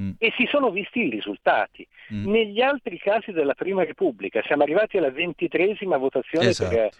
mm. 0.00 0.10
e 0.18 0.32
si 0.36 0.46
sono 0.50 0.70
visti 0.70 1.00
i 1.00 1.10
risultati. 1.10 1.86
Mm. 2.12 2.30
Negli 2.30 2.60
altri 2.60 2.98
casi 2.98 3.32
della 3.32 3.54
Prima 3.54 3.84
Repubblica 3.84 4.42
siamo 4.44 4.62
arrivati 4.62 4.98
alla 4.98 5.10
ventitresima 5.10 5.96
votazione 5.96 6.48
esatto. 6.48 6.74
per, 6.74 6.90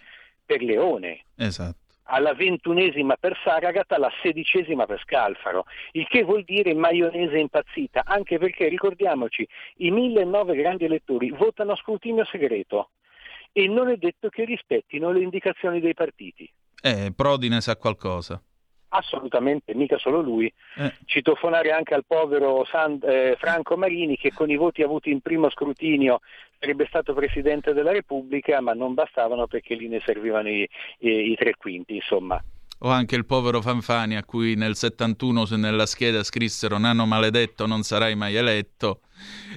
per, 0.45 0.61
Leone. 0.61 1.25
Esatto. 1.35 1.77
Alla 2.07 2.33
ventunesima 2.33 3.15
per 3.15 3.35
Saragat, 3.43 3.91
alla 3.91 4.11
sedicesima 4.21 4.85
per 4.85 4.99
Scalfaro, 4.99 5.65
il 5.93 6.07
che 6.07 6.23
vuol 6.23 6.43
dire 6.43 6.73
maionese 6.75 7.37
impazzita, 7.39 8.03
anche 8.05 8.37
perché 8.37 8.67
ricordiamoci, 8.67 9.47
i 9.77 9.89
1009 9.89 10.55
grandi 10.55 10.85
elettori 10.85 11.31
votano 11.31 11.71
a 11.71 11.75
scrutinio 11.75 12.23
segreto 12.25 12.91
e 13.51 13.67
non 13.67 13.89
è 13.89 13.95
detto 13.95 14.29
che 14.29 14.43
rispettino 14.45 15.11
le 15.11 15.21
indicazioni 15.21 15.79
dei 15.79 15.93
partiti. 15.93 16.51
Eh, 16.81 17.11
Prodi 17.15 17.47
ne 17.49 17.61
sa 17.61 17.75
qualcosa. 17.77 18.39
Assolutamente, 18.89 19.73
mica 19.73 19.97
solo 19.97 20.21
lui. 20.21 20.51
Eh. 20.77 20.93
Citofonare 21.05 21.71
anche 21.71 21.93
al 21.93 22.05
povero 22.05 22.65
San, 22.65 22.99
eh, 23.03 23.35
Franco 23.37 23.75
Marini 23.75 24.17
che 24.17 24.31
con 24.33 24.49
i 24.49 24.55
voti 24.55 24.83
avuti 24.83 25.09
in 25.09 25.21
primo 25.21 25.49
scrutinio 25.49 26.21
sarebbe 26.59 26.85
stato 26.87 27.13
Presidente 27.13 27.73
della 27.73 27.91
Repubblica, 27.91 28.61
ma 28.61 28.73
non 28.73 28.93
bastavano 28.93 29.47
perché 29.47 29.75
lì 29.75 29.87
ne 29.87 30.01
servivano 30.05 30.49
i, 30.49 30.67
i, 30.99 31.31
i 31.31 31.35
tre 31.35 31.55
quinti, 31.57 31.95
insomma. 31.95 32.41
O 32.79 32.89
anche 32.89 33.15
il 33.15 33.25
povero 33.25 33.61
Fanfani 33.61 34.17
a 34.17 34.23
cui 34.23 34.55
nel 34.55 34.75
71 34.75 35.45
nella 35.51 35.85
scheda 35.85 36.23
scrissero 36.23 36.77
nano 36.77 37.05
maledetto 37.05 37.65
non 37.65 37.83
sarai 37.83 38.15
mai 38.15 38.35
eletto. 38.35 38.99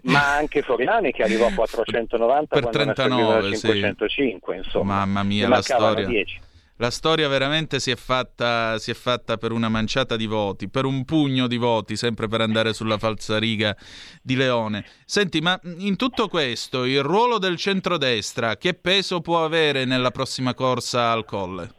Ma 0.04 0.36
anche 0.36 0.62
Foriani 0.62 1.10
che 1.10 1.24
arrivò 1.24 1.46
a 1.46 1.52
490 1.52 2.60
per 2.60 2.68
39, 2.68 3.56
505, 3.56 4.54
sì. 4.54 4.58
insomma. 4.58 5.04
Mamma 5.04 5.22
mia, 5.24 5.48
la 5.48 5.62
storia. 5.62 6.06
10 6.06 6.46
la 6.78 6.90
storia 6.90 7.28
veramente 7.28 7.80
si 7.80 7.90
è, 7.90 7.96
fatta, 7.96 8.78
si 8.78 8.90
è, 8.90 8.94
fatta, 8.94 9.36
per 9.36 9.52
una 9.52 9.68
manciata 9.68 10.16
di 10.16 10.26
voti, 10.26 10.68
per 10.68 10.84
un 10.84 11.04
pugno 11.04 11.46
di 11.46 11.56
voti, 11.56 11.96
sempre 11.96 12.28
per 12.28 12.40
andare 12.40 12.72
sulla 12.72 12.98
falsariga 12.98 13.76
di 14.22 14.36
Leone. 14.36 14.84
Senti, 15.04 15.40
ma 15.40 15.58
in 15.78 15.96
tutto 15.96 16.28
questo 16.28 16.84
il 16.84 17.02
ruolo 17.02 17.38
del 17.38 17.56
centrodestra 17.56 18.56
che 18.56 18.74
peso 18.74 19.20
può 19.20 19.44
avere 19.44 19.84
nella 19.84 20.10
prossima 20.10 20.54
corsa 20.54 21.10
al 21.10 21.24
colle? 21.24 21.72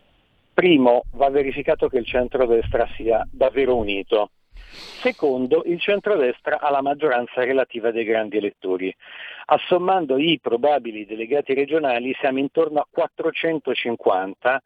Primo, 0.54 1.04
va 1.12 1.30
verificato 1.30 1.88
che 1.88 2.00
il 2.00 2.06
centrodestra 2.06 2.86
sia 2.98 3.26
davvero 3.32 3.78
unito. 3.78 4.32
Secondo, 5.02 5.64
il 5.66 5.80
centrodestra 5.80 6.60
ha 6.60 6.70
la 6.70 6.82
maggioranza 6.82 7.46
relativa 7.46 7.92
dei 7.92 8.04
grandi 8.04 8.38
elettori. 8.38 8.94
Assommando 9.46 10.18
i 10.18 10.40
probabili 10.42 11.06
delegati 11.06 11.54
regionali 11.54 12.14
siamo 12.20 12.40
intorno 12.40 12.80
a 12.80 12.88
450 12.90 14.62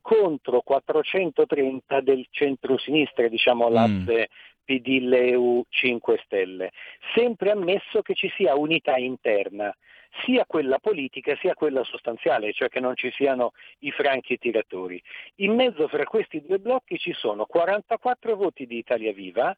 contro 0.00 0.60
430 0.60 2.00
del 2.00 2.26
centro-sinistra, 2.30 3.28
diciamo 3.28 3.68
mm. 3.68 3.72
l'asse 3.72 4.28
PD 4.64 5.00
Leu 5.00 5.64
5 5.68 6.20
Stelle, 6.24 6.70
sempre 7.14 7.50
ammesso 7.50 8.02
che 8.02 8.14
ci 8.14 8.30
sia 8.36 8.54
unità 8.54 8.96
interna, 8.96 9.74
sia 10.24 10.44
quella 10.46 10.78
politica 10.78 11.36
sia 11.40 11.54
quella 11.54 11.84
sostanziale, 11.84 12.52
cioè 12.52 12.68
che 12.68 12.80
non 12.80 12.94
ci 12.94 13.10
siano 13.12 13.52
i 13.80 13.90
franchi 13.90 14.36
tiratori. 14.36 15.02
In 15.36 15.54
mezzo 15.54 15.88
fra 15.88 16.04
questi 16.04 16.42
due 16.44 16.58
blocchi 16.58 16.98
ci 16.98 17.12
sono 17.12 17.46
44 17.46 18.36
voti 18.36 18.66
di 18.66 18.76
Italia 18.76 19.12
Viva, 19.12 19.56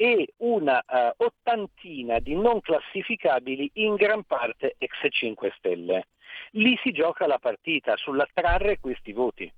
e 0.00 0.32
una 0.38 0.82
uh, 0.88 1.24
ottantina 1.24 2.20
di 2.20 2.34
non 2.34 2.62
classificabili 2.62 3.70
in 3.74 3.96
gran 3.96 4.24
parte 4.24 4.76
ex 4.78 4.94
5 5.10 5.52
Stelle. 5.58 6.06
Lì 6.52 6.78
si 6.82 6.92
gioca 6.92 7.26
la 7.26 7.38
partita 7.38 7.96
sull'attrarre 7.96 8.78
questi 8.80 9.12
voti. 9.12 9.52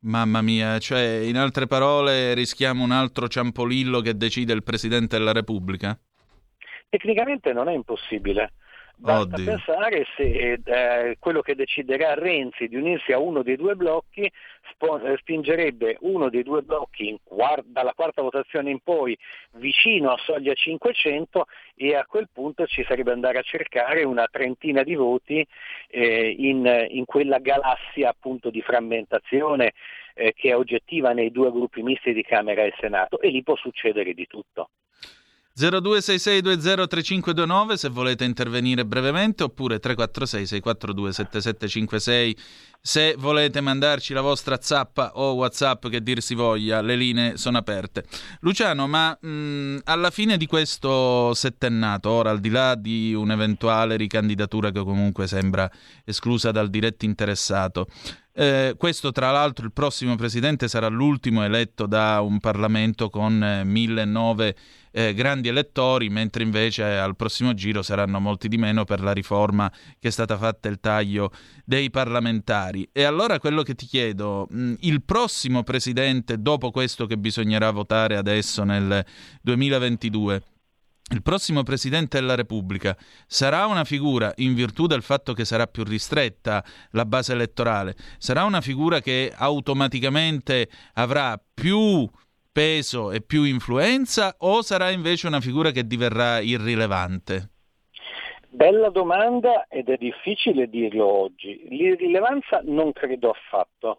Mamma 0.00 0.42
mia, 0.42 0.78
cioè 0.78 1.20
in 1.22 1.36
altre 1.36 1.66
parole 1.66 2.34
rischiamo 2.34 2.82
un 2.82 2.90
altro 2.90 3.28
ciampolillo 3.28 4.00
che 4.00 4.16
decide 4.16 4.52
il 4.52 4.64
Presidente 4.64 5.16
della 5.16 5.32
Repubblica? 5.32 5.96
Tecnicamente 6.88 7.52
non 7.52 7.68
è 7.68 7.72
impossibile. 7.72 8.54
Basta 9.02 9.34
Oddio. 9.34 9.44
pensare 9.44 10.06
se 10.16 10.60
eh, 10.64 11.16
quello 11.18 11.42
che 11.42 11.56
deciderà 11.56 12.14
Renzi 12.14 12.68
di 12.68 12.76
unirsi 12.76 13.10
a 13.10 13.18
uno 13.18 13.42
dei 13.42 13.56
due 13.56 13.74
blocchi 13.74 14.30
spo- 14.70 15.00
eh, 15.00 15.16
spingerebbe 15.16 15.96
uno 16.02 16.30
dei 16.30 16.44
due 16.44 16.62
blocchi 16.62 17.18
quart- 17.24 17.64
dalla 17.66 17.94
quarta 17.94 18.22
votazione 18.22 18.70
in 18.70 18.78
poi 18.78 19.18
vicino 19.54 20.12
a 20.12 20.18
soglia 20.18 20.54
500 20.54 21.46
e 21.74 21.96
a 21.96 22.06
quel 22.06 22.28
punto 22.32 22.64
ci 22.66 22.84
sarebbe 22.84 23.10
andare 23.10 23.38
a 23.38 23.42
cercare 23.42 24.04
una 24.04 24.28
trentina 24.30 24.84
di 24.84 24.94
voti 24.94 25.44
eh, 25.88 26.36
in, 26.38 26.86
in, 26.90 27.04
quella 27.04 27.40
galassia 27.40 28.10
appunto 28.10 28.50
di 28.50 28.62
frammentazione 28.62 29.72
eh, 30.14 30.32
che 30.32 30.50
è 30.50 30.56
oggettiva 30.56 31.12
nei 31.12 31.32
due 31.32 31.50
gruppi 31.50 31.82
misti 31.82 32.12
di 32.12 32.22
Camera 32.22 32.62
e 32.62 32.72
Senato 32.78 33.20
e 33.20 33.30
lì 33.30 33.42
può 33.42 33.56
succedere 33.56 34.14
di 34.14 34.28
tutto. 34.28 34.68
0266203529 35.56 37.74
se 37.74 37.90
volete 37.90 38.24
intervenire 38.24 38.86
brevemente 38.86 39.42
oppure 39.42 39.78
346 39.78 40.46
642 40.46 41.12
7756 41.12 42.36
se 42.84 43.14
volete 43.16 43.60
mandarci 43.60 44.12
la 44.12 44.22
vostra 44.22 44.58
zappa 44.60 45.12
o 45.14 45.34
whatsapp 45.34 45.86
che 45.86 46.02
dir 46.02 46.20
si 46.20 46.34
voglia 46.34 46.80
le 46.80 46.96
linee 46.96 47.36
sono 47.36 47.58
aperte. 47.58 48.04
Luciano 48.40 48.88
ma 48.88 49.16
mh, 49.20 49.82
alla 49.84 50.10
fine 50.10 50.36
di 50.36 50.46
questo 50.46 51.32
settennato 51.34 52.10
ora 52.10 52.30
al 52.30 52.40
di 52.40 52.50
là 52.50 52.74
di 52.74 53.14
un'eventuale 53.14 53.96
ricandidatura 53.96 54.72
che 54.72 54.82
comunque 54.82 55.28
sembra 55.28 55.70
esclusa 56.04 56.50
dal 56.50 56.70
diretto 56.70 57.04
interessato 57.04 57.86
eh, 58.34 58.74
questo, 58.78 59.12
tra 59.12 59.30
l'altro, 59.30 59.66
il 59.66 59.72
prossimo 59.72 60.16
presidente 60.16 60.66
sarà 60.66 60.88
l'ultimo 60.88 61.44
eletto 61.44 61.86
da 61.86 62.20
un 62.22 62.40
Parlamento 62.40 63.10
con 63.10 63.42
eh, 63.42 63.64
1009 63.64 64.56
eh, 64.90 65.14
grandi 65.14 65.48
elettori, 65.48 66.08
mentre 66.08 66.42
invece 66.42 66.82
al 66.82 67.14
prossimo 67.14 67.52
giro 67.52 67.82
saranno 67.82 68.20
molti 68.20 68.48
di 68.48 68.56
meno 68.56 68.84
per 68.84 69.02
la 69.02 69.12
riforma 69.12 69.70
che 69.98 70.08
è 70.08 70.10
stata 70.10 70.38
fatta 70.38 70.68
il 70.68 70.80
taglio 70.80 71.30
dei 71.64 71.90
parlamentari. 71.90 72.88
E 72.90 73.02
allora 73.02 73.38
quello 73.38 73.62
che 73.62 73.74
ti 73.74 73.84
chiedo, 73.84 74.46
mh, 74.48 74.74
il 74.80 75.02
prossimo 75.02 75.62
presidente, 75.62 76.40
dopo 76.40 76.70
questo 76.70 77.06
che 77.06 77.18
bisognerà 77.18 77.70
votare 77.70 78.16
adesso 78.16 78.64
nel 78.64 79.04
2022, 79.42 80.42
il 81.12 81.22
prossimo 81.22 81.62
Presidente 81.62 82.18
della 82.18 82.34
Repubblica 82.34 82.96
sarà 83.26 83.66
una 83.66 83.84
figura, 83.84 84.32
in 84.36 84.54
virtù 84.54 84.86
del 84.86 85.02
fatto 85.02 85.34
che 85.34 85.44
sarà 85.44 85.66
più 85.66 85.84
ristretta 85.84 86.64
la 86.92 87.04
base 87.04 87.32
elettorale, 87.32 87.94
sarà 88.18 88.44
una 88.44 88.60
figura 88.60 89.00
che 89.00 89.32
automaticamente 89.34 90.68
avrà 90.94 91.38
più 91.52 92.08
peso 92.50 93.12
e 93.12 93.20
più 93.20 93.44
influenza 93.44 94.34
o 94.38 94.62
sarà 94.62 94.90
invece 94.90 95.26
una 95.26 95.40
figura 95.40 95.70
che 95.70 95.86
diverrà 95.86 96.40
irrilevante? 96.40 97.50
Bella 98.48 98.90
domanda 98.90 99.66
ed 99.68 99.88
è 99.88 99.96
difficile 99.96 100.68
dirlo 100.68 101.06
oggi. 101.06 101.66
L'irrilevanza 101.70 102.60
non 102.64 102.92
credo 102.92 103.30
affatto 103.30 103.98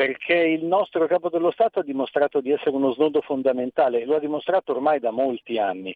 perché 0.00 0.32
il 0.32 0.64
nostro 0.64 1.06
capo 1.06 1.28
dello 1.28 1.50
Stato 1.50 1.80
ha 1.80 1.82
dimostrato 1.82 2.40
di 2.40 2.50
essere 2.50 2.70
uno 2.70 2.94
snodo 2.94 3.20
fondamentale, 3.20 4.06
lo 4.06 4.16
ha 4.16 4.18
dimostrato 4.18 4.72
ormai 4.72 4.98
da 4.98 5.10
molti 5.10 5.58
anni. 5.58 5.94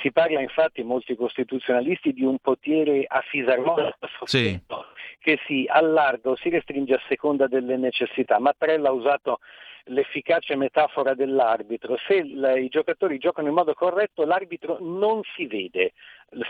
Si 0.00 0.10
parla 0.10 0.40
infatti, 0.40 0.82
molti 0.82 1.14
costituzionalisti, 1.14 2.14
di 2.14 2.24
un 2.24 2.38
potere 2.38 3.04
a 3.06 3.20
fisarmonica 3.20 4.08
sì. 4.24 4.58
che 5.18 5.38
si 5.44 5.66
allarga 5.68 6.30
o 6.30 6.36
si 6.36 6.48
restringe 6.48 6.94
a 6.94 7.00
seconda 7.08 7.46
delle 7.46 7.76
necessità. 7.76 8.38
Mattarella 8.38 8.88
ha 8.88 8.92
usato 8.92 9.40
l'efficace 9.86 10.56
metafora 10.56 11.14
dell'arbitro. 11.14 11.96
Se 12.06 12.14
i 12.14 12.68
giocatori 12.68 13.18
giocano 13.18 13.48
in 13.48 13.54
modo 13.54 13.74
corretto, 13.74 14.24
l'arbitro 14.24 14.78
non 14.80 15.20
si 15.34 15.46
vede, 15.46 15.92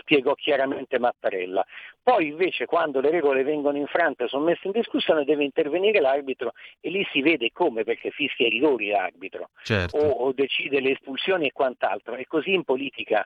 spiegò 0.01 0.33
chiaramente 0.35 0.99
Mattarella. 0.99 1.65
Poi 2.01 2.27
invece 2.27 2.65
quando 2.65 2.99
le 2.99 3.09
regole 3.09 3.43
vengono 3.43 3.77
infrante 3.77 4.25
e 4.25 4.27
sono 4.27 4.45
messe 4.45 4.67
in 4.67 4.73
discussione 4.73 5.23
deve 5.23 5.43
intervenire 5.43 5.99
l'arbitro 5.99 6.53
e 6.79 6.89
lì 6.89 7.05
si 7.11 7.21
vede 7.21 7.51
come, 7.51 7.83
perché 7.83 8.11
fischia 8.11 8.47
i 8.47 8.51
rigori 8.51 8.89
l'arbitro 8.89 9.49
certo. 9.63 9.97
o, 9.97 10.09
o 10.09 10.31
decide 10.33 10.79
le 10.79 10.91
espulsioni 10.91 11.47
e 11.47 11.51
quant'altro. 11.51 12.15
E 12.15 12.25
così 12.25 12.53
in 12.53 12.63
politica 12.63 13.25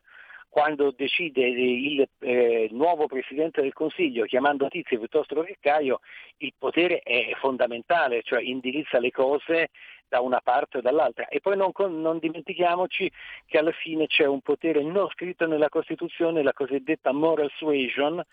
quando 0.50 0.92
decide 0.96 1.46
il 1.46 2.08
eh, 2.20 2.68
nuovo 2.72 3.06
Presidente 3.06 3.62
del 3.62 3.74
Consiglio 3.74 4.26
chiamando 4.26 4.68
Tizio 4.70 4.98
piuttosto 4.98 5.40
che 5.44 5.58
Caio, 5.60 6.00
il 6.38 6.54
potere 6.58 7.00
è 7.00 7.32
fondamentale, 7.40 8.22
cioè 8.24 8.42
indirizza 8.42 9.00
le 9.00 9.12
cose 9.12 9.70
da 10.08 10.22
una 10.22 10.42
parte 10.42 10.78
o 10.78 10.82
dall'altra. 10.82 11.28
E 11.28 11.40
poi 11.40 11.58
non, 11.58 11.72
non, 12.02 12.20
dimentichiamoci 12.20 13.12
che 13.46 13.58
alla 13.58 13.72
fine 13.72 14.08
c'è 14.08 14.26
un 14.26 14.42
potere 14.42 14.84
non 14.84 15.08
scritto 15.10 15.48
nella 15.48 15.70
Costituzione, 15.70 16.44
la 16.44 16.54
cosiddetta 16.54 17.12
moral 17.12 17.52
suasion, 17.56 18.24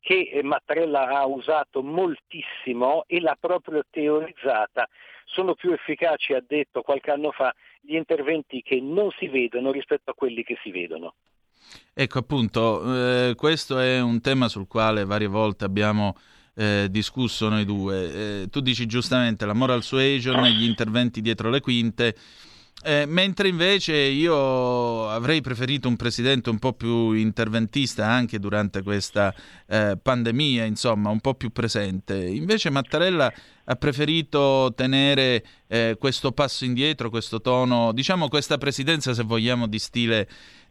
che 0.00 0.30
eh, 0.32 0.42
Mattarella 0.42 1.08
ha 1.08 1.26
usato 1.26 1.82
moltissimo 1.82 3.04
e 3.06 3.20
l'ha 3.20 3.36
proprio 3.38 3.82
teorizzata. 3.90 4.88
Sono 5.24 5.54
più 5.54 5.72
efficaci, 5.72 6.32
ha 6.32 6.42
detto 6.44 6.82
qualche 6.82 7.10
anno 7.10 7.30
fa, 7.30 7.54
gli 7.80 7.94
interventi 7.94 8.62
che 8.62 8.80
non 8.80 9.10
si 9.18 9.28
vedono 9.28 9.70
rispetto 9.70 10.10
a 10.10 10.14
quelli 10.14 10.42
che 10.42 10.58
si 10.62 10.70
vedono. 10.70 11.14
Ecco 11.94 12.18
appunto, 12.18 12.82
eh, 12.94 13.34
questo 13.36 13.78
è 13.78 14.00
un 14.00 14.20
tema 14.20 14.48
sul 14.48 14.66
quale 14.66 15.04
varie 15.04 15.28
volte 15.28 15.64
abbiamo 15.64 16.14
eh, 16.54 16.88
discusso 16.90 17.48
noi 17.48 17.64
due. 17.64 18.42
Eh, 18.42 18.48
tu 18.50 18.60
dici 18.60 18.86
giustamente 18.86 19.46
la 19.46 19.54
moral 19.54 19.82
suasion, 19.82 20.44
gli 20.46 20.64
interventi 20.64 21.20
dietro 21.20 21.50
le 21.50 21.60
quinte, 21.60 22.14
eh, 22.82 23.04
mentre 23.06 23.48
invece 23.48 23.94
io 23.94 25.10
avrei 25.10 25.42
preferito 25.42 25.86
un 25.86 25.96
presidente 25.96 26.48
un 26.48 26.58
po' 26.58 26.72
più 26.72 27.12
interventista 27.12 28.06
anche 28.06 28.38
durante 28.38 28.82
questa 28.82 29.34
eh, 29.66 29.98
pandemia, 30.00 30.64
insomma, 30.64 31.10
un 31.10 31.20
po' 31.20 31.34
più 31.34 31.50
presente. 31.50 32.16
Invece 32.16 32.70
Mattarella 32.70 33.30
ha 33.64 33.76
preferito 33.76 34.72
tenere 34.74 35.44
eh, 35.68 35.96
questo 35.98 36.32
passo 36.32 36.64
indietro, 36.64 37.10
questo 37.10 37.42
tono, 37.42 37.92
diciamo 37.92 38.28
questa 38.28 38.56
presidenza, 38.56 39.12
se 39.12 39.24
vogliamo, 39.24 39.66
di 39.66 39.78
stile 39.78 40.26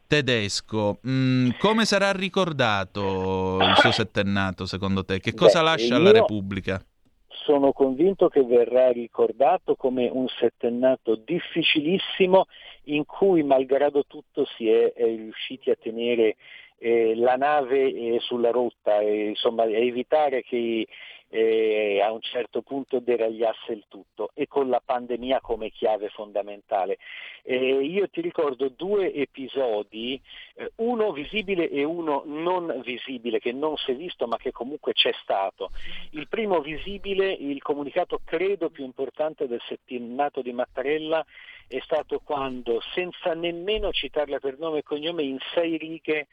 tedesco, 0.09 0.99
mm, 1.07 1.51
come 1.59 1.85
sarà 1.85 2.11
ricordato 2.11 3.59
il 3.61 3.75
suo 3.75 3.91
settennato 3.91 4.65
secondo 4.65 5.05
te? 5.05 5.19
Che 5.19 5.35
cosa 5.35 5.59
Beh, 5.59 5.65
lascia 5.65 5.95
alla 5.97 6.11
Repubblica? 6.11 6.81
Sono 7.27 7.71
convinto 7.71 8.27
che 8.27 8.43
verrà 8.43 8.91
ricordato 8.91 9.75
come 9.75 10.09
un 10.11 10.27
settennato 10.27 11.15
difficilissimo 11.15 12.47
in 12.85 13.05
cui 13.05 13.43
malgrado 13.43 14.03
tutto 14.07 14.45
si 14.57 14.67
è, 14.67 14.93
è 14.93 15.05
riusciti 15.05 15.69
a 15.69 15.77
tenere 15.79 16.37
eh, 16.79 17.13
la 17.15 17.35
nave 17.35 17.93
eh, 17.93 18.17
sulla 18.19 18.49
rotta 18.49 18.99
e 19.01 19.29
insomma, 19.29 19.65
evitare 19.65 20.41
che 20.41 20.87
eh, 21.29 22.01
a 22.01 22.11
un 22.11 22.21
certo 22.21 22.61
punto 22.61 22.99
deragliasse 22.99 23.71
il 23.71 23.85
tutto 23.87 24.31
e 24.33 24.47
con 24.47 24.69
la 24.69 24.81
pandemia 24.83 25.41
come 25.41 25.69
chiave 25.69 26.09
fondamentale. 26.09 26.97
Eh, 27.43 27.83
io 27.83 28.09
ti 28.09 28.21
ricordo 28.21 28.69
due 28.69 29.13
episodi, 29.13 30.19
eh, 30.55 30.71
uno 30.77 31.11
visibile 31.11 31.69
e 31.69 31.83
uno 31.83 32.23
non 32.25 32.81
visibile, 32.83 33.39
che 33.39 33.51
non 33.51 33.77
si 33.77 33.91
è 33.91 33.95
visto 33.95 34.27
ma 34.27 34.37
che 34.37 34.51
comunque 34.51 34.93
c'è 34.93 35.11
stato. 35.21 35.69
Il 36.11 36.27
primo 36.27 36.61
visibile, 36.61 37.31
il 37.31 37.61
comunicato 37.61 38.19
credo 38.23 38.69
più 38.69 38.83
importante 38.83 39.47
del 39.47 39.61
settimato 39.67 40.41
di 40.41 40.51
Mattarella, 40.51 41.23
è 41.67 41.79
stato 41.81 42.19
quando, 42.23 42.81
senza 42.95 43.35
nemmeno 43.35 43.91
citarla 43.91 44.39
per 44.39 44.57
nome 44.57 44.79
e 44.79 44.83
cognome, 44.83 45.21
in 45.21 45.37
sei 45.53 45.77
righe 45.77 46.27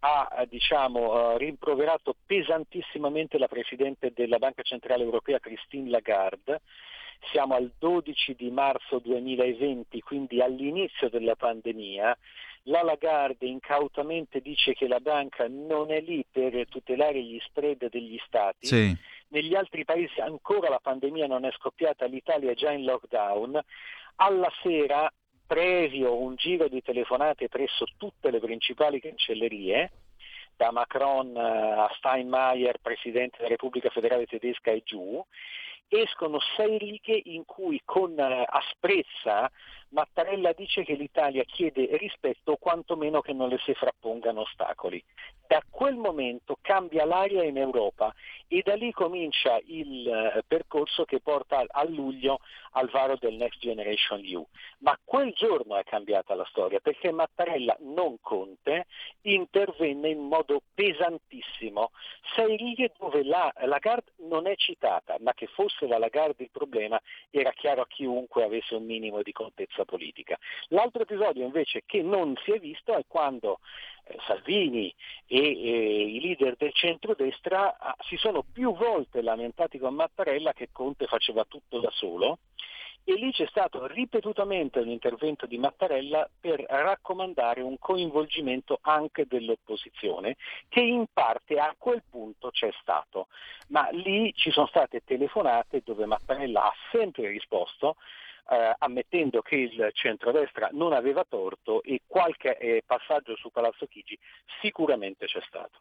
ha 0.00 0.46
diciamo, 0.48 1.32
eh, 1.32 1.38
rimproverato 1.38 2.14
pesantissimamente 2.24 3.38
la 3.38 3.48
Presidente 3.48 4.12
della 4.14 4.38
Banca 4.38 4.62
Centrale 4.62 5.02
Europea 5.02 5.38
Christine 5.38 5.90
Lagarde. 5.90 6.60
Siamo 7.32 7.54
al 7.54 7.72
12 7.76 8.34
di 8.36 8.50
marzo 8.50 9.00
2020, 9.00 10.00
quindi 10.02 10.40
all'inizio 10.40 11.08
della 11.08 11.34
pandemia. 11.34 12.16
La 12.64 12.82
Lagarde 12.82 13.46
incautamente 13.46 14.40
dice 14.40 14.74
che 14.74 14.86
la 14.86 15.00
banca 15.00 15.48
non 15.48 15.90
è 15.90 16.00
lì 16.00 16.24
per 16.30 16.66
tutelare 16.68 17.20
gli 17.22 17.38
spread 17.40 17.88
degli 17.88 18.20
stati. 18.24 18.66
Sì. 18.66 18.96
Negli 19.28 19.54
altri 19.54 19.84
paesi 19.84 20.20
ancora 20.20 20.68
la 20.68 20.78
pandemia 20.80 21.26
non 21.26 21.44
è 21.44 21.50
scoppiata, 21.52 22.06
l'Italia 22.06 22.52
è 22.52 22.54
già 22.54 22.70
in 22.70 22.84
lockdown. 22.84 23.60
Alla 24.16 24.50
sera 24.62 25.10
previo 25.48 26.14
un 26.14 26.34
giro 26.34 26.68
di 26.68 26.82
telefonate 26.82 27.48
presso 27.48 27.86
tutte 27.96 28.30
le 28.30 28.38
principali 28.38 29.00
cancellerie, 29.00 29.90
da 30.54 30.70
Macron 30.70 31.34
eh, 31.34 31.40
a 31.40 31.90
Steinmeier, 31.96 32.78
Presidente 32.82 33.38
della 33.38 33.48
Repubblica 33.48 33.88
Federale 33.88 34.26
Tedesca 34.26 34.70
e 34.70 34.82
giù, 34.84 35.24
escono 35.88 36.38
sei 36.54 36.76
righe 36.76 37.18
in 37.24 37.46
cui 37.46 37.80
con 37.82 38.18
eh, 38.18 38.44
asprezza 38.46 39.50
Mattarella 39.90 40.52
dice 40.52 40.84
che 40.84 40.94
l'Italia 40.94 41.42
chiede 41.44 41.96
rispetto 41.96 42.52
o 42.52 42.56
quantomeno 42.56 43.20
che 43.20 43.32
non 43.32 43.48
le 43.48 43.58
si 43.58 43.72
frappongano 43.74 44.42
ostacoli. 44.42 45.02
Da 45.46 45.62
quel 45.70 45.96
momento 45.96 46.58
cambia 46.60 47.06
l'aria 47.06 47.42
in 47.42 47.56
Europa 47.56 48.14
e 48.48 48.60
da 48.62 48.74
lì 48.74 48.92
comincia 48.92 49.58
il 49.64 50.06
eh, 50.06 50.42
percorso 50.46 51.04
che 51.04 51.20
porta 51.20 51.64
a 51.66 51.84
luglio 51.84 52.40
al 52.72 52.90
varo 52.90 53.16
del 53.18 53.34
Next 53.34 53.58
Generation 53.58 54.22
EU. 54.22 54.46
Ma 54.80 54.98
quel 55.02 55.32
giorno 55.32 55.76
è 55.76 55.84
cambiata 55.84 56.34
la 56.34 56.44
storia 56.50 56.80
perché 56.80 57.10
Mattarella, 57.10 57.76
non 57.80 58.18
Conte, 58.20 58.86
intervenne 59.22 60.10
in 60.10 60.20
modo 60.20 60.60
pesantissimo. 60.74 61.92
Sei 62.34 62.56
righe 62.56 62.92
dove 62.98 63.24
la 63.24 63.50
Lagarde 63.64 64.12
non 64.28 64.46
è 64.46 64.54
citata, 64.54 65.16
ma 65.20 65.32
che 65.32 65.46
fosse 65.46 65.86
la 65.86 65.98
Lagarde 65.98 66.42
il 66.44 66.50
problema 66.50 67.00
era 67.30 67.52
chiaro 67.52 67.82
a 67.82 67.86
chiunque 67.86 68.44
avesse 68.44 68.74
un 68.74 68.84
minimo 68.84 69.22
di 69.22 69.32
contezza 69.32 69.77
politica. 69.84 70.38
L'altro 70.68 71.02
episodio 71.02 71.44
invece 71.44 71.82
che 71.86 72.02
non 72.02 72.34
si 72.44 72.52
è 72.52 72.58
visto 72.58 72.96
è 72.96 73.04
quando 73.06 73.60
eh, 74.04 74.16
Salvini 74.26 74.94
e 75.26 75.38
eh, 75.38 76.02
i 76.14 76.20
leader 76.20 76.56
del 76.56 76.72
centrodestra 76.72 77.76
ah, 77.78 77.96
si 78.00 78.16
sono 78.16 78.44
più 78.50 78.74
volte 78.74 79.22
lamentati 79.22 79.78
con 79.78 79.94
Mattarella 79.94 80.52
che 80.52 80.68
Conte 80.72 81.06
faceva 81.06 81.44
tutto 81.44 81.80
da 81.80 81.90
solo 81.90 82.38
e 83.08 83.14
lì 83.14 83.32
c'è 83.32 83.46
stato 83.46 83.86
ripetutamente 83.86 84.80
un 84.80 84.90
intervento 84.90 85.46
di 85.46 85.56
Mattarella 85.56 86.28
per 86.38 86.62
raccomandare 86.68 87.62
un 87.62 87.78
coinvolgimento 87.78 88.80
anche 88.82 89.24
dell'opposizione, 89.26 90.36
che 90.68 90.80
in 90.80 91.06
parte 91.10 91.58
a 91.58 91.74
quel 91.78 92.02
punto 92.10 92.50
c'è 92.50 92.70
stato, 92.82 93.28
ma 93.68 93.88
lì 93.92 94.30
ci 94.34 94.50
sono 94.50 94.66
state 94.66 95.00
telefonate 95.06 95.80
dove 95.82 96.04
Mattarella 96.04 96.64
ha 96.64 96.74
sempre 96.92 97.28
risposto 97.28 97.96
eh, 98.50 98.74
ammettendo 98.78 99.42
che 99.42 99.56
il 99.56 99.90
centrodestra 99.92 100.70
non 100.72 100.92
aveva 100.92 101.24
torto 101.28 101.82
e 101.82 102.02
qualche 102.06 102.56
eh, 102.56 102.82
passaggio 102.86 103.36
su 103.36 103.50
Palazzo 103.50 103.86
Chigi 103.86 104.18
sicuramente 104.60 105.26
c'è 105.26 105.40
stato. 105.46 105.80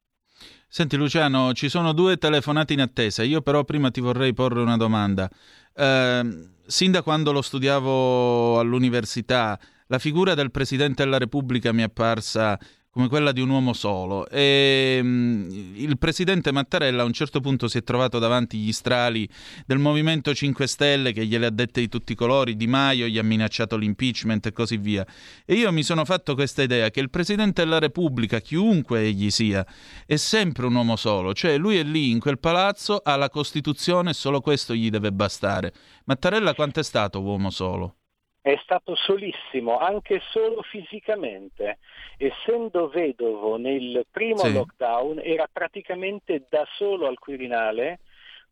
Senti 0.68 0.98
Luciano, 0.98 1.54
ci 1.54 1.70
sono 1.70 1.94
due 1.94 2.18
telefonate 2.18 2.74
in 2.74 2.82
attesa, 2.82 3.24
io 3.24 3.42
però 3.42 3.64
prima 3.64 3.90
ti 3.90 4.02
vorrei 4.02 4.34
porre 4.34 4.62
una 4.62 4.78
domanda. 4.78 5.30
Eh, 5.74 6.22
sin 6.66 6.92
da 6.92 7.02
quando 7.02 7.32
lo 7.32 7.42
studiavo 7.42 8.60
all'università, 8.60 9.58
la 9.88 10.00
figura 10.00 10.36
del 10.36 10.52
Presidente 10.52 11.04
della 11.04 11.18
Repubblica 11.18 11.72
mi 11.72 11.82
è 11.82 11.86
apparsa 11.86 12.60
come 12.98 13.10
quella 13.10 13.32
di 13.32 13.42
un 13.42 13.50
uomo 13.50 13.74
solo. 13.74 14.28
E 14.28 14.98
um, 15.00 15.48
il 15.76 16.00
presidente 16.00 16.52
Mattarella 16.52 17.04
a 17.04 17.06
un 17.06 17.14
certo 17.14 17.40
punto 17.42 17.68
si 17.68 17.78
è 17.78 17.84
trovato 17.84 18.18
davanti 18.18 18.58
gli 18.58 18.72
strali 18.72 19.30
del 19.68 19.78
Movimento 19.78 20.34
5 20.34 20.66
Stelle 20.66 21.14
che 21.14 21.24
gliele 21.24 21.46
ha 21.46 21.52
dette 21.52 21.80
di 21.80 21.90
tutti 21.90 22.14
i 22.14 22.16
colori, 22.16 22.56
Di 22.56 22.66
Maio 22.66 23.06
gli 23.06 23.20
ha 23.20 23.24
minacciato 23.24 23.78
l'impeachment 23.78 24.48
e 24.48 24.52
così 24.52 24.78
via. 24.78 25.06
E 25.46 25.54
io 25.54 25.72
mi 25.72 25.84
sono 25.84 26.06
fatto 26.06 26.34
questa 26.34 26.64
idea 26.64 26.90
che 26.90 27.00
il 27.00 27.12
presidente 27.12 27.64
della 27.64 27.78
Repubblica, 27.78 28.40
chiunque 28.40 29.02
egli 29.02 29.30
sia, 29.30 29.64
è 30.08 30.16
sempre 30.16 30.66
un 30.66 30.74
uomo 30.74 30.96
solo, 30.96 31.36
cioè 31.36 31.56
lui 31.60 31.78
è 31.78 31.84
lì 31.84 32.10
in 32.10 32.20
quel 32.20 32.40
palazzo, 32.40 33.00
ha 33.04 33.16
la 33.16 33.30
Costituzione 33.30 34.10
e 34.10 34.14
solo 34.14 34.42
questo 34.42 34.74
gli 34.74 34.90
deve 34.90 35.12
bastare. 35.12 35.72
Mattarella 36.06 36.56
quanto 36.56 36.80
è 36.80 36.84
stato 36.84 37.22
uomo 37.22 37.52
solo? 37.52 37.98
È 38.42 38.58
stato 38.64 38.96
solissimo, 38.96 39.78
anche 39.78 40.22
solo 40.30 40.62
fisicamente. 40.62 41.80
Essendo 42.18 42.88
vedovo 42.88 43.58
nel 43.58 44.06
primo 44.10 44.38
sì. 44.38 44.54
lockdown 44.54 45.20
era 45.24 45.48
praticamente 45.52 46.46
da 46.50 46.66
solo 46.78 47.08
al 47.08 47.20
Quirinale 47.20 48.00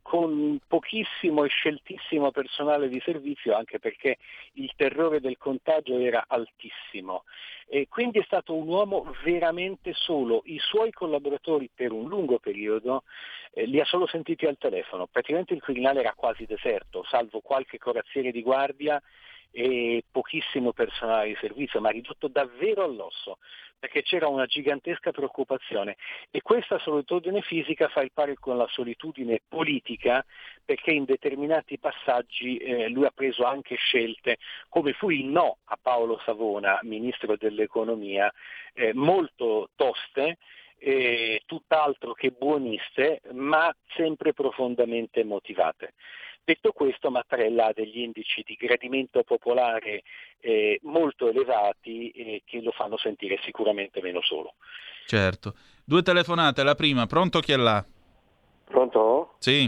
con 0.05 0.59
pochissimo 0.67 1.45
e 1.45 1.47
sceltissimo 1.47 2.29
personale 2.29 2.89
di 2.89 3.01
servizio, 3.03 3.55
anche 3.55 3.79
perché 3.79 4.17
il 4.53 4.71
terrore 4.75 5.19
del 5.19 5.35
contagio 5.35 5.97
era 5.97 6.25
altissimo. 6.27 7.23
E 7.67 7.87
quindi 7.87 8.19
è 8.19 8.23
stato 8.23 8.53
un 8.53 8.67
uomo 8.67 9.11
veramente 9.23 9.93
solo. 9.93 10.43
I 10.45 10.59
suoi 10.59 10.91
collaboratori 10.91 11.71
per 11.73 11.91
un 11.91 12.07
lungo 12.07 12.37
periodo 12.37 13.01
eh, 13.51 13.65
li 13.65 13.79
ha 13.79 13.85
solo 13.85 14.05
sentiti 14.05 14.45
al 14.45 14.59
telefono. 14.59 15.07
Praticamente 15.07 15.55
il 15.55 15.61
Quirinale 15.63 16.01
era 16.01 16.13
quasi 16.15 16.45
deserto, 16.45 17.03
salvo 17.09 17.39
qualche 17.39 17.79
corazziere 17.79 18.29
di 18.29 18.43
guardia 18.43 19.01
e 19.57 20.03
pochissimo 20.11 20.73
personale 20.73 21.29
di 21.29 21.37
servizio, 21.39 21.79
ma 21.79 21.89
ridotto 21.89 22.27
davvero 22.27 22.83
all'osso, 22.83 23.37
perché 23.79 24.01
c'era 24.01 24.27
una 24.27 24.45
gigantesca 24.45 25.11
preoccupazione 25.11 25.95
e 26.29 26.41
questa 26.41 26.77
solitudine 26.79 27.41
fisica 27.41 27.87
fa 27.87 28.01
il 28.01 28.11
pari 28.13 28.35
con 28.35 28.57
la 28.57 28.67
solitudine 28.67 29.39
politica, 29.47 30.25
perché 30.65 30.91
in 30.91 31.05
determinati 31.05 31.79
passaggi 31.79 32.57
eh, 32.57 32.89
lui 32.89 33.05
ha 33.05 33.11
preso 33.15 33.45
anche 33.45 33.75
scelte, 33.75 34.39
come 34.67 34.91
fu 34.91 35.09
il 35.09 35.23
no 35.23 35.59
a 35.65 35.79
Paolo 35.81 36.19
Savona, 36.25 36.77
ministro 36.81 37.37
dell'economia, 37.37 38.29
eh, 38.73 38.93
molto 38.93 39.69
toste, 39.77 40.37
eh, 40.79 41.43
tutt'altro 41.45 42.11
che 42.11 42.31
buoniste, 42.31 43.21
ma 43.31 43.73
sempre 43.95 44.33
profondamente 44.33 45.23
motivate. 45.23 45.93
Detto 46.45 46.73
questo, 46.73 47.09
Mattarella 47.09 47.65
ha 47.65 47.73
degli 47.73 48.01
indici 48.01 48.43
di 48.45 48.53
gradimento 48.53 49.23
popolare 49.23 50.03
eh, 50.41 50.79
molto 50.83 51.27
elevati 51.27 52.11
eh, 52.11 52.43
che 52.45 52.61
lo 52.61 52.69
fanno 52.69 52.97
sentire 52.97 53.39
sicuramente 53.43 53.99
meno 53.99 54.21
solo. 54.21 54.53
Certo. 55.07 55.55
Due 55.83 56.03
telefonate, 56.03 56.61
la 56.61 56.75
prima, 56.75 57.07
pronto 57.07 57.39
chi 57.39 57.51
è 57.51 57.57
là? 57.57 57.83
Pronto? 58.63 59.33
Sì. 59.39 59.67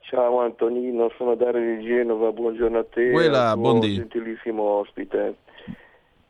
Ciao 0.00 0.40
Antonino, 0.40 1.08
sono 1.16 1.36
Dario 1.36 1.76
di 1.76 1.84
Genova, 1.84 2.32
buongiorno 2.32 2.80
a 2.80 2.84
te. 2.84 3.12
Quella, 3.12 3.56
buondì. 3.56 3.94
gentilissimo 3.94 4.60
ospite. 4.60 5.36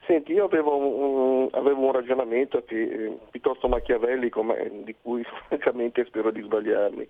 Senti, 0.04 0.32
io 0.32 0.44
avevo 0.44 0.76
un, 0.76 1.48
avevo 1.52 1.86
un 1.86 1.92
ragionamento 1.92 2.62
che, 2.66 2.82
eh, 2.82 3.18
piuttosto 3.30 3.68
machiavellico, 3.68 4.42
ma 4.42 4.54
di 4.54 4.94
cui 5.00 5.24
francamente 5.48 6.04
spero 6.04 6.30
di 6.30 6.42
sbagliarmi. 6.42 7.08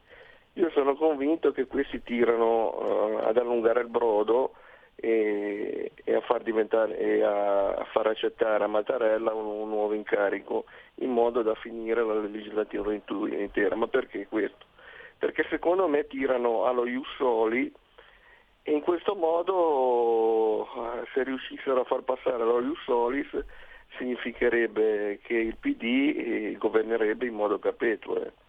Io 0.54 0.70
sono 0.70 0.94
convinto 0.96 1.50
che 1.52 1.66
questi 1.66 2.02
tirano 2.02 2.68
uh, 2.68 3.26
ad 3.26 3.38
allungare 3.38 3.80
il 3.80 3.88
brodo 3.88 4.52
e, 4.94 5.92
e, 6.04 6.14
a, 6.14 6.20
far 6.20 6.42
e 6.46 7.22
a, 7.22 7.74
a, 7.74 7.84
far 7.84 8.08
accettare 8.08 8.62
a 8.62 8.66
Mattarella 8.66 9.32
un, 9.32 9.46
un, 9.46 9.68
nuovo 9.70 9.94
incarico 9.94 10.66
in 10.96 11.10
modo 11.10 11.40
da 11.40 11.54
finire 11.54 12.04
la 12.04 12.20
legislatura 12.20 12.92
intera. 12.92 13.76
Ma 13.76 13.86
perché 13.86 14.26
questo? 14.26 14.66
Perché 15.16 15.46
secondo 15.48 15.88
me 15.88 16.06
tirano 16.06 16.66
allo 16.66 16.84
Ius 16.84 17.08
Soli 17.16 17.72
e 18.62 18.72
in 18.72 18.82
questo 18.82 19.14
modo 19.14 20.68
uh, 20.70 21.04
se 21.14 21.22
riuscissero 21.22 21.80
a 21.80 21.84
far 21.84 22.02
passare 22.02 22.42
allo 22.42 22.60
Ius 22.60 22.82
Solis 22.84 23.44
significherebbe 23.96 25.18
che 25.22 25.34
il 25.34 25.56
PD 25.56 26.14
eh, 26.14 26.56
governerebbe 26.58 27.24
in 27.24 27.34
modo 27.34 27.58
perpetuo. 27.58 28.16
Eh 28.22 28.41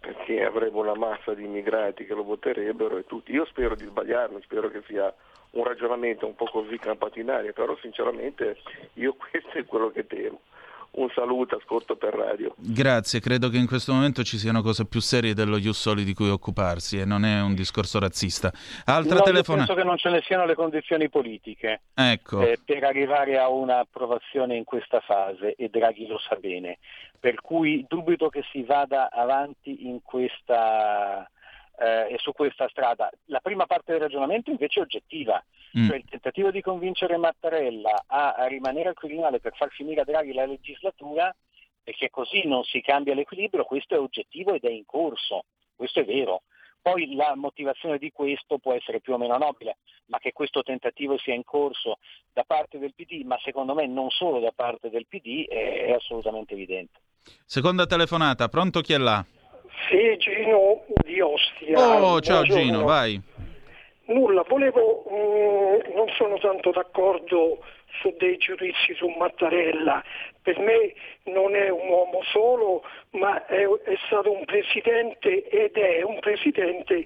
perché 0.00 0.42
avremo 0.42 0.80
una 0.80 0.94
massa 0.94 1.34
di 1.34 1.44
immigrati 1.44 2.06
che 2.06 2.14
lo 2.14 2.24
voterebbero 2.24 2.96
e 2.96 3.04
tutti. 3.06 3.32
Io 3.32 3.44
spero 3.44 3.74
di 3.74 3.84
sbagliarmi, 3.84 4.40
spero 4.42 4.70
che 4.70 4.82
sia 4.86 5.14
un 5.50 5.64
ragionamento 5.64 6.26
un 6.26 6.34
po' 6.34 6.46
così 6.46 6.78
campatinario, 6.78 7.52
però 7.52 7.76
sinceramente 7.76 8.56
io 8.94 9.14
questo 9.30 9.58
è 9.58 9.64
quello 9.64 9.90
che 9.90 10.06
temo. 10.06 10.40
Un 10.92 11.08
saluto, 11.14 11.56
ascolto 11.56 11.96
per 11.96 12.14
radio. 12.14 12.54
Grazie, 12.56 13.20
credo 13.20 13.48
che 13.48 13.56
in 13.56 13.66
questo 13.66 13.92
momento 13.92 14.22
ci 14.22 14.38
siano 14.38 14.60
cose 14.62 14.86
più 14.86 15.00
serie 15.00 15.34
dello 15.34 15.58
Jussoli 15.58 16.04
di 16.04 16.14
cui 16.14 16.28
occuparsi 16.28 16.98
e 16.98 17.04
non 17.04 17.24
è 17.24 17.40
un 17.40 17.54
discorso 17.54 17.98
razzista. 17.98 18.52
Altra 18.86 19.18
no, 19.18 19.22
telefonata. 19.22 19.66
penso 19.66 19.80
che 19.80 19.86
non 19.86 19.96
ce 19.98 20.10
ne 20.10 20.20
siano 20.22 20.44
le 20.44 20.54
condizioni 20.54 21.08
politiche 21.08 21.82
ecco. 21.94 22.40
eh, 22.40 22.58
per 22.64 22.84
arrivare 22.84 23.38
a 23.38 23.48
un'approvazione 23.48 24.56
in 24.56 24.64
questa 24.64 25.00
fase 25.00 25.54
e 25.54 25.68
Draghi 25.68 26.06
lo 26.06 26.18
sa 26.18 26.36
bene 26.36 26.78
per 27.20 27.42
cui 27.42 27.84
dubito 27.86 28.30
che 28.30 28.42
si 28.50 28.62
vada 28.62 29.10
avanti 29.10 29.86
in 29.86 30.00
questa, 30.02 31.30
eh, 31.80 32.16
su 32.18 32.32
questa 32.32 32.68
strada. 32.68 33.10
La 33.26 33.40
prima 33.40 33.66
parte 33.66 33.92
del 33.92 34.02
ragionamento 34.02 34.50
invece 34.50 34.80
è 34.80 34.82
oggettiva, 34.82 35.42
mm. 35.78 35.86
cioè 35.86 35.96
il 35.96 36.04
tentativo 36.04 36.50
di 36.50 36.60
convincere 36.60 37.16
Mattarella 37.16 38.04
a, 38.06 38.34
a 38.34 38.46
rimanere 38.46 38.90
al 38.90 38.94
Quirinale 38.94 39.40
per 39.40 39.54
far 39.56 39.70
finire 39.70 40.02
a 40.02 40.04
Draghi 40.04 40.32
la 40.32 40.44
legislatura, 40.44 41.34
perché 41.82 42.10
così 42.10 42.46
non 42.46 42.62
si 42.64 42.80
cambia 42.82 43.14
l'equilibrio, 43.14 43.64
questo 43.64 43.94
è 43.94 43.98
oggettivo 43.98 44.52
ed 44.52 44.64
è 44.64 44.70
in 44.70 44.84
corso, 44.84 45.44
questo 45.74 46.00
è 46.00 46.04
vero. 46.04 46.42
Poi 46.82 47.14
la 47.14 47.34
motivazione 47.34 47.98
di 47.98 48.10
questo 48.10 48.58
può 48.58 48.72
essere 48.72 49.00
più 49.00 49.12
o 49.12 49.18
meno 49.18 49.36
nobile, 49.36 49.78
ma 50.06 50.18
che 50.18 50.32
questo 50.32 50.62
tentativo 50.62 51.18
sia 51.18 51.34
in 51.34 51.44
corso 51.44 51.98
da 52.32 52.42
parte 52.46 52.78
del 52.78 52.94
PD, 52.94 53.22
ma 53.24 53.38
secondo 53.42 53.74
me 53.74 53.86
non 53.86 54.08
solo 54.10 54.40
da 54.40 54.52
parte 54.54 54.88
del 54.88 55.06
PD, 55.06 55.46
è, 55.46 55.86
è 55.86 55.92
assolutamente 55.92 56.54
evidente. 56.54 57.00
Seconda 57.44 57.84
telefonata, 57.86 58.48
pronto 58.48 58.80
chi 58.80 58.94
è 58.94 58.98
là? 58.98 59.24
Sì, 59.88 60.16
Gino 60.18 60.84
di 61.04 61.20
Ostia. 61.20 61.78
Oh, 61.78 62.20
ciao 62.20 62.42
Buongiorno. 62.42 62.62
Gino, 62.62 62.84
vai. 62.84 63.20
Nulla, 64.06 64.44
volevo, 64.48 65.04
mh, 65.08 65.14
mm, 65.14 65.94
non 65.94 66.08
sono 66.16 66.38
tanto 66.38 66.70
d'accordo 66.70 67.62
su 68.00 68.14
dei 68.18 68.36
giudizi 68.36 68.94
su 68.94 69.08
Mattarella. 69.08 70.02
Per 70.42 70.58
me 70.58 70.94
non 71.24 71.54
è 71.54 71.68
un 71.68 71.88
uomo 71.88 72.20
solo, 72.24 72.82
ma 73.10 73.44
è, 73.46 73.66
è 73.66 73.96
stato 74.06 74.32
un 74.32 74.44
presidente 74.44 75.48
ed 75.48 75.76
è 75.76 76.02
un 76.02 76.18
presidente 76.20 77.04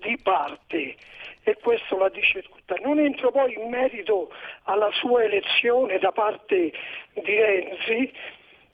di 0.00 0.18
parte 0.22 0.96
e 1.44 1.56
questo 1.62 1.98
la 1.98 2.08
dice 2.08 2.42
tutta. 2.42 2.74
Non 2.82 2.98
entro 2.98 3.30
poi 3.30 3.54
in 3.54 3.68
merito 3.68 4.30
alla 4.64 4.90
sua 4.92 5.22
elezione 5.24 5.98
da 5.98 6.10
parte 6.10 6.72
di 7.12 7.40
Renzi, 7.40 8.12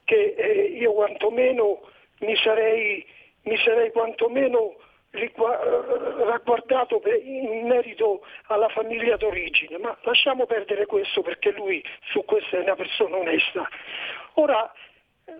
che 0.05 0.33
eh, 0.37 0.77
io 0.77 0.93
quantomeno 0.93 1.81
mi 2.19 2.35
sarei, 2.37 3.05
mi 3.43 3.57
sarei 3.63 3.91
quantomeno 3.91 4.75
ragguardato 5.11 7.01
in 7.23 7.67
merito 7.67 8.21
alla 8.47 8.69
famiglia 8.69 9.17
d'origine, 9.17 9.77
ma 9.77 9.97
lasciamo 10.03 10.45
perdere 10.45 10.85
questo 10.85 11.21
perché 11.21 11.51
lui 11.51 11.83
su 12.11 12.23
questo 12.23 12.55
è 12.55 12.59
una 12.61 12.75
persona 12.75 13.17
onesta. 13.17 13.67
Ora, 14.35 14.71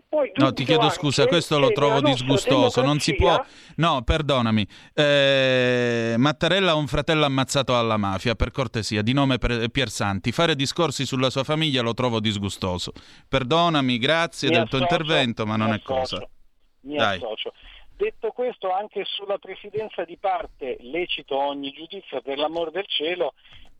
poi 0.08 0.32
no, 0.36 0.54
ti 0.54 0.64
chiedo 0.64 0.90
scusa, 0.90 1.26
questo 1.26 1.58
lo 1.58 1.72
trovo 1.72 2.02
disgustoso. 2.02 2.82
Non 2.82 3.00
si 3.00 3.16
può. 3.16 3.42
No, 3.78 4.02
perdonami. 4.04 4.66
Eh, 4.94 6.16
Mattarella 6.18 6.72
ha 6.72 6.76
un 6.76 6.88
fratello 6.88 7.26
ammazzato 7.26 7.78
alla 7.78 7.98
mafia, 7.98 8.36
per 8.36 8.52
cortesia, 8.52 9.02
di 9.02 9.14
nome 9.14 9.38
Piersanti. 9.38 10.32
Fare 10.32 10.56
discorsi 10.56 11.06
sulla 11.06 11.30
sua 11.30 11.44
famiglia 11.44 11.82
lo 11.82 11.94
trovo 11.94 12.20
disgustoso. 12.20 12.92
Perdonami, 13.28 13.98
grazie 13.98 14.50
Mi 14.50 14.56
del 14.56 14.64
associo, 14.64 14.86
tuo 14.86 14.98
intervento, 14.98 15.46
ma 15.46 15.56
non 15.56 15.74
è 15.74 15.82
cosa. 15.82 16.26
Mi 16.82 16.98
Dai. 16.98 17.18
associo. 17.18 17.54
Detto 18.02 18.32
questo, 18.32 18.72
anche 18.72 19.04
sulla 19.06 19.38
presidenza 19.38 20.04
di 20.06 20.18
parte 20.18 20.78
lecito 20.80 21.38
ogni 21.38 21.70
giudizio 21.70 22.20
per 22.24 22.40
l'amor 22.40 22.72
del 22.72 22.88
cielo, 22.88 23.36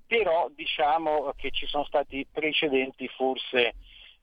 però 0.06 0.48
diciamo 0.54 1.34
che 1.36 1.50
ci 1.50 1.66
sono 1.66 1.86
stati 1.86 2.28
precedenti 2.32 3.08
forse 3.08 3.74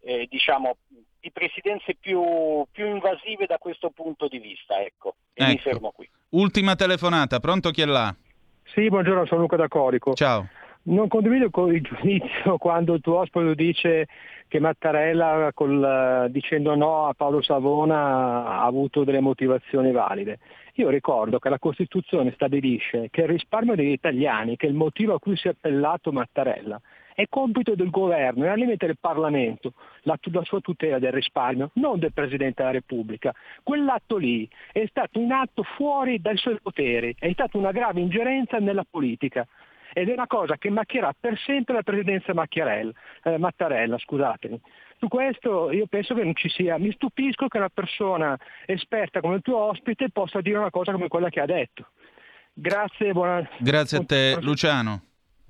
eh, 0.03 0.29
diciamo, 0.31 0.77
di 1.19 1.33
presidenze 1.33 1.97
più, 1.97 2.65
più, 2.71 2.87
invasive 2.87 3.47
da 3.47 3.59
questo 3.59 3.91
punto 3.91 4.29
di 4.29 4.39
vista. 4.39 4.81
Ecco, 4.81 5.17
e 5.33 5.43
ecco. 5.43 5.51
mi 5.51 5.59
fermo 5.59 5.91
qui. 5.91 6.09
Ultima 6.29 6.77
telefonata, 6.77 7.41
pronto 7.41 7.71
chi 7.71 7.81
è 7.81 7.87
là? 7.87 8.15
Sì, 8.67 8.87
buongiorno, 8.87 9.27
sono 9.27 9.41
Luca 9.41 9.57
da 9.57 9.67
Corico. 9.67 10.15
Ciao. 10.15 10.49
Non 10.89 11.07
condivido 11.09 11.51
il 11.67 11.83
giudizio 11.83 12.57
quando 12.57 12.95
il 12.95 13.03
tuo 13.03 13.19
ospite 13.19 13.55
dice 13.55 14.09
che 14.49 14.59
Mattarella 14.59 15.51
col, 15.53 16.29
dicendo 16.31 16.75
no 16.75 17.07
a 17.07 17.13
Paolo 17.13 17.43
Savona 17.43 18.47
ha 18.47 18.65
avuto 18.65 19.05
delle 19.05 19.21
motivazioni 19.21 19.93
valide. 19.93 20.39
Io 20.77 20.89
ricordo 20.89 21.39
che 21.39 21.51
la 21.51 21.59
Costituzione 21.59 22.33
stabilisce 22.33 23.09
che 23.11 23.23
il 23.23 23.29
risparmio 23.29 23.75
degli 23.75 23.91
italiani, 23.91 24.57
che 24.57 24.67
è 24.67 24.71
il 24.71 24.77
motivo 24.77 25.13
a 25.13 25.19
cui 25.19 25.37
si 25.37 25.49
è 25.49 25.51
appellato 25.51 26.11
Mattarella, 26.11 26.81
è 27.15 27.27
compito 27.29 27.75
del 27.75 27.91
governo 27.91 28.45
e 28.45 28.49
al 28.49 28.59
limite 28.59 28.87
del 28.87 28.97
Parlamento 28.99 29.75
la, 30.03 30.17
la, 30.23 30.45
sua 30.45 30.61
tutela 30.61 30.99
del 30.99 31.13
risparmio, 31.13 31.71
non 31.75 31.99
del 31.99 32.15
Presidente 32.15 32.63
della 32.63 32.71
Repubblica. 32.71 33.35
Quell'atto 33.63 34.17
lì 34.17 34.49
è 34.73 34.87
stato 34.87 35.19
un 35.19 35.33
atto 35.33 35.65
fuori 35.65 36.19
dai 36.19 36.39
suoi 36.39 36.59
poteri, 36.63 37.15
è 37.19 37.31
stata 37.33 37.59
una 37.59 37.73
grave 37.73 38.01
ingerenza 38.01 38.57
nella 38.59 38.87
politica 38.89 39.47
ed 39.93 40.09
è 40.09 40.13
una 40.13 40.27
cosa 40.27 40.57
che 40.57 40.71
macchierà 40.71 41.15
per 41.19 41.39
sempre 41.39 41.75
la 41.75 41.83
presidenza 41.83 42.33
eh, 42.33 43.39
Mattarella. 43.39 43.99
Scusatemi. 43.99 44.61
Su 44.99 45.09
questo 45.09 45.71
io 45.71 45.87
penso 45.87 46.15
che 46.15 46.25
non 46.25 46.35
ci 46.35 46.49
sia, 46.49 46.77
mi 46.79 46.91
stupisco 46.93 47.47
che 47.47 47.59
una 47.59 47.69
persona 47.69 48.37
esperta 48.67 49.21
come 49.21 49.37
il 49.37 49.43
tuo 49.43 49.59
ospite 49.59 50.11
possa 50.11 50.41
dire 50.41 50.59
una 50.59 50.71
cosa 50.71 50.93
come 50.93 51.09
quella 51.09 51.29
che 51.29 51.41
ha 51.41 51.47
detto. 51.47 51.87
Grazie, 52.53 53.13
buona... 53.13 53.49
Grazie 53.59 53.99
a 53.99 54.05
te 54.05 54.39
Luciano. 54.41 55.03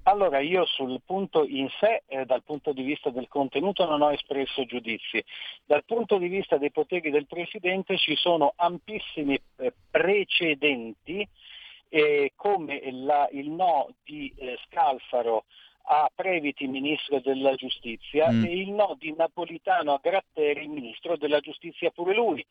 Allora, 0.08 0.38
io 0.40 0.64
sul 0.64 1.02
punto 1.04 1.44
in 1.44 1.68
sé, 1.80 2.02
eh, 2.06 2.24
dal 2.24 2.42
punto 2.42 2.72
di 2.72 2.82
vista 2.82 3.10
del 3.10 3.28
contenuto, 3.28 3.84
non 3.86 4.00
ho 4.00 4.10
espresso 4.10 4.64
giudizi. 4.64 5.22
Dal 5.66 5.84
punto 5.84 6.16
di 6.16 6.28
vista 6.28 6.56
dei 6.56 6.70
poteri 6.70 7.10
del 7.10 7.26
Presidente 7.26 7.98
ci 7.98 8.16
sono 8.16 8.54
ampissimi 8.56 9.38
eh, 9.56 9.72
precedenti 9.90 11.28
eh, 11.88 12.32
come 12.36 12.80
la, 12.92 13.28
il 13.32 13.50
no 13.50 13.88
di 14.04 14.32
eh, 14.36 14.58
Scalfaro 14.66 15.44
a 15.90 16.10
Previti, 16.14 16.66
ministro 16.66 17.20
della 17.20 17.54
giustizia, 17.54 18.30
mm. 18.30 18.44
e 18.44 18.56
il 18.58 18.70
no 18.70 18.94
di 18.98 19.14
Napolitano 19.16 19.94
a 19.94 20.00
Gratteri, 20.02 20.68
ministro 20.68 21.16
della 21.16 21.40
giustizia 21.40 21.90
pure 21.90 22.14
lui. 22.14 22.44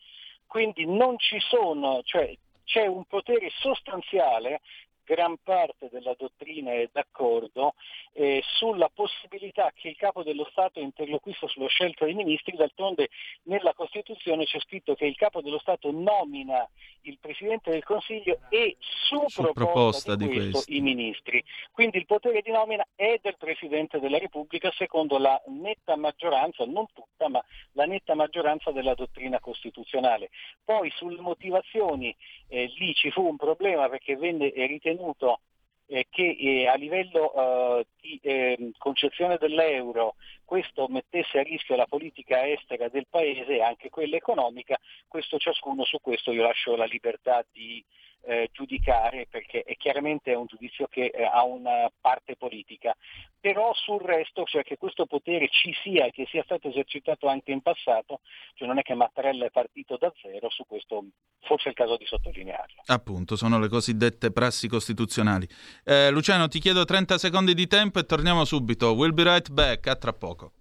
Quindi 0.48 0.86
non 0.86 1.18
ci 1.20 1.40
sono, 1.40 2.02
cioè 2.04 2.36
c'è 2.64 2.86
un 2.86 3.06
potere 3.06 3.50
sostanziale 3.60 4.62
gran 5.08 5.38
parte 5.42 5.88
della 5.90 6.14
dottrina 6.18 6.74
è 6.74 6.90
d'accordo 6.92 7.76
eh, 8.12 8.44
sulla 8.58 8.92
possibilità 8.94 9.72
che 9.74 9.88
il 9.88 9.96
capo 9.96 10.22
dello 10.22 10.46
Stato 10.52 10.82
interloquisca 10.82 11.48
sulla 11.48 11.68
scelta 11.68 12.04
dei 12.04 12.14
ministri, 12.14 12.58
d'altronde 12.58 13.08
nella 13.44 13.74
Costituzione 13.74 14.44
c'è 14.44 14.60
scritto 14.60 14.96
che 14.96 15.06
il 15.06 15.16
capo 15.16 15.42
dello 15.42 15.60
Stato 15.60 15.92
nomina 15.92 16.68
il 17.04 17.18
Presidente 17.22 17.72
del 17.72 17.86
Consiglio 17.86 18.40
e 18.50 18.76
su, 18.80 19.24
su 19.28 19.42
proposta, 19.44 19.54
proposta, 19.54 20.16
di, 20.16 20.26
questo, 20.26 20.52
questo 20.52 20.74
i 20.74 20.82
ministri. 20.82 21.42
Quindi 21.72 22.00
il 22.00 22.06
potere 22.06 22.42
di 22.42 22.52
nomina 22.52 22.86
è 22.94 23.18
del 23.22 23.38
Presidente 23.38 24.02
della 24.02 24.18
Repubblica 24.18 24.70
secondo 24.76 25.18
la 25.18 25.42
netta 25.48 25.96
maggioranza, 25.96 26.66
non 26.66 26.86
tutta, 26.94 27.30
ma 27.30 27.42
la 27.74 27.86
netta 27.86 28.14
maggioranza 28.14 28.72
della 28.72 28.94
dottrina 28.94 29.40
costituzionale. 29.40 30.32
Poi 30.66 30.92
sulle 30.98 31.22
motivazioni 31.22 32.14
eh, 32.50 32.74
lì 32.78 32.94
ci 32.94 33.10
fu 33.10 33.26
un 33.26 33.38
problema 33.38 33.88
perché 33.88 34.18
venne 34.18 34.52
ritenuto 34.54 34.97
ritenuto 34.98 35.42
eh, 35.90 36.08
che 36.10 36.36
eh, 36.38 36.68
a 36.68 36.76
livello 36.76 37.34
eh, 37.34 37.88
di 38.02 38.20
ehm, 38.22 38.72
concezione 38.78 39.38
dell'euro 39.38 40.16
questo 40.44 40.88
mettesse 40.90 41.40
a 41.40 41.44
rischio 41.44 41.76
la 41.76 41.86
politica 41.86 42.46
estera 42.46 42.90
del 42.90 43.08
Paese 43.10 43.56
e 43.56 43.62
anche 43.62 43.90
quella 43.90 44.18
economica, 44.18 44.78
questo 45.08 45.38
ciascuno 45.38 45.86
su 45.86 46.00
questo 46.02 46.32
io 46.32 46.44
lascio 46.44 46.76
la 46.76 46.86
libertà 46.86 47.46
di 47.52 47.84
eh, 48.28 48.50
giudicare 48.52 49.26
perché 49.30 49.64
è 49.64 49.76
chiaramente 49.78 50.34
un 50.34 50.46
giudizio 50.48 50.88
che 50.88 51.06
eh, 51.06 51.24
ha 51.24 51.44
una 51.44 51.90
parte 52.00 52.36
politica, 52.36 52.96
però 53.40 53.74
sul 53.74 54.02
resto, 54.02 54.44
cioè 54.44 54.64
che 54.64 54.78
questo 54.78 55.06
potere 55.06 55.48
ci 55.50 55.74
sia 55.82 56.06
e 56.06 56.12
che 56.12 56.28
sia 56.30 56.44
stato 56.44 56.68
esercitato 56.68 57.28
anche 57.28 57.52
in 57.52 57.62
passato, 57.62 58.20
cioè 58.56 58.68
non 58.68 58.80
è 58.80 58.82
che 58.82 58.96
Mattarella 58.96 59.46
è 59.46 59.50
partito 59.50 59.96
da 59.98 60.12
zero, 60.22 60.50
su 60.50 60.66
questo 60.68 61.06
forse 61.40 61.66
è 61.66 61.70
il 61.70 61.76
caso 61.76 61.96
di 61.96 62.06
sottolinearlo. 62.06 62.82
Appunto, 62.88 63.38
sono 63.38 63.60
le 63.60 63.70
cosiddette 63.70 64.32
prassi 64.32 64.68
costituzionali. 64.68 65.48
Eh, 65.86 66.12
Luciano, 66.12 66.50
ti 66.50 66.60
chiedo 66.60 66.84
30 66.84 67.18
secondi 67.18 67.54
di 67.54 67.68
tempo 67.68 68.00
e 68.00 68.04
torniamo 68.04 68.44
subito. 68.44 68.92
We'll 68.92 69.14
be 69.14 69.24
right 69.24 69.50
back, 69.50 69.88
a 69.88 69.96
tra 69.96 70.12
poco. 70.12 70.52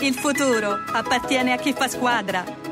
Il 0.00 0.14
futuro 0.14 0.72
appartiene 0.92 1.52
a 1.52 1.56
chi 1.56 1.72
fa 1.72 1.86
squadra. 1.86 2.71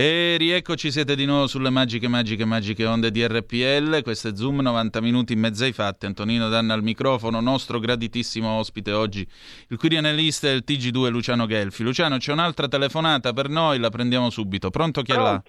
E 0.00 0.36
rieccoci, 0.38 0.92
siete 0.92 1.16
di 1.16 1.24
nuovo 1.24 1.48
sulle 1.48 1.70
magiche, 1.70 2.06
magiche, 2.06 2.44
magiche 2.44 2.86
onde 2.86 3.10
di 3.10 3.26
RPL. 3.26 4.00
Questo 4.04 4.28
è 4.28 4.30
Zoom, 4.32 4.60
90 4.60 5.00
minuti 5.00 5.32
in 5.32 5.40
mezzo 5.40 5.64
ai 5.64 5.72
fatti. 5.72 6.06
Antonino 6.06 6.48
Danna 6.48 6.72
al 6.72 6.84
microfono, 6.84 7.40
nostro 7.40 7.80
graditissimo 7.80 8.48
ospite 8.48 8.92
oggi, 8.92 9.26
il 9.70 9.76
quirianelista 9.76 10.46
del 10.46 10.62
TG2 10.64 11.10
Luciano 11.10 11.46
Gelfi. 11.46 11.82
Luciano, 11.82 12.18
c'è 12.18 12.30
un'altra 12.30 12.68
telefonata 12.68 13.32
per 13.32 13.48
noi, 13.48 13.80
la 13.80 13.90
prendiamo 13.90 14.30
subito. 14.30 14.70
Pronto 14.70 15.02
chi 15.02 15.10
è 15.10 15.16
là? 15.16 15.42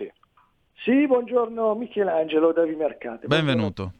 Sì, 0.83 1.05
buongiorno 1.05 1.75
Michelangelo 1.75 2.51
da 2.51 2.63
Vimercate. 2.63 3.27
Benvenuto. 3.27 3.93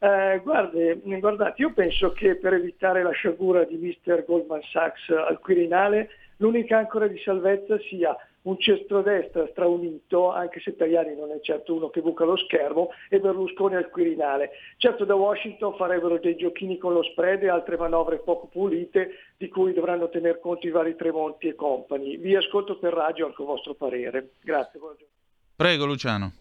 Eh, 0.00 0.38
guardi, 0.44 1.00
guardate, 1.18 1.62
io 1.62 1.72
penso 1.72 2.12
che 2.12 2.34
per 2.34 2.52
evitare 2.52 3.02
la 3.02 3.12
sciagura 3.12 3.64
di 3.64 3.78
Mr. 3.78 4.26
Goldman 4.26 4.60
Sachs 4.70 5.08
al 5.08 5.38
Quirinale, 5.40 6.10
l'unica 6.36 6.76
ancora 6.76 7.06
di 7.06 7.18
salvezza 7.24 7.78
sia 7.88 8.14
un 8.48 8.58
centrodestra 8.58 9.46
straunito, 9.50 10.32
anche 10.32 10.60
se 10.60 10.74
Tajani 10.74 11.14
non 11.14 11.30
è 11.30 11.40
certo 11.40 11.74
uno 11.74 11.90
che 11.90 12.00
buca 12.00 12.24
lo 12.24 12.36
schermo, 12.36 12.90
e 13.08 13.20
Berlusconi 13.20 13.76
al 13.76 13.90
Quirinale. 13.90 14.50
Certo 14.78 15.04
da 15.04 15.14
Washington 15.14 15.76
farebbero 15.76 16.18
dei 16.18 16.36
giochini 16.36 16.78
con 16.78 16.94
lo 16.94 17.02
spread 17.02 17.42
e 17.42 17.48
altre 17.48 17.76
manovre 17.76 18.18
poco 18.18 18.46
pulite 18.46 19.34
di 19.36 19.48
cui 19.48 19.74
dovranno 19.74 20.08
tener 20.08 20.40
conto 20.40 20.66
i 20.66 20.70
vari 20.70 20.96
Tremonti 20.96 21.48
e 21.48 21.54
compagni. 21.54 22.16
Vi 22.16 22.34
ascolto 22.34 22.78
per 22.78 22.94
radio 22.94 23.26
anche 23.26 23.42
il 23.42 23.48
vostro 23.48 23.74
parere. 23.74 24.30
Grazie. 24.42 24.78
Buongiorno. 24.78 25.12
Prego 25.54 25.84
Luciano. 25.84 26.32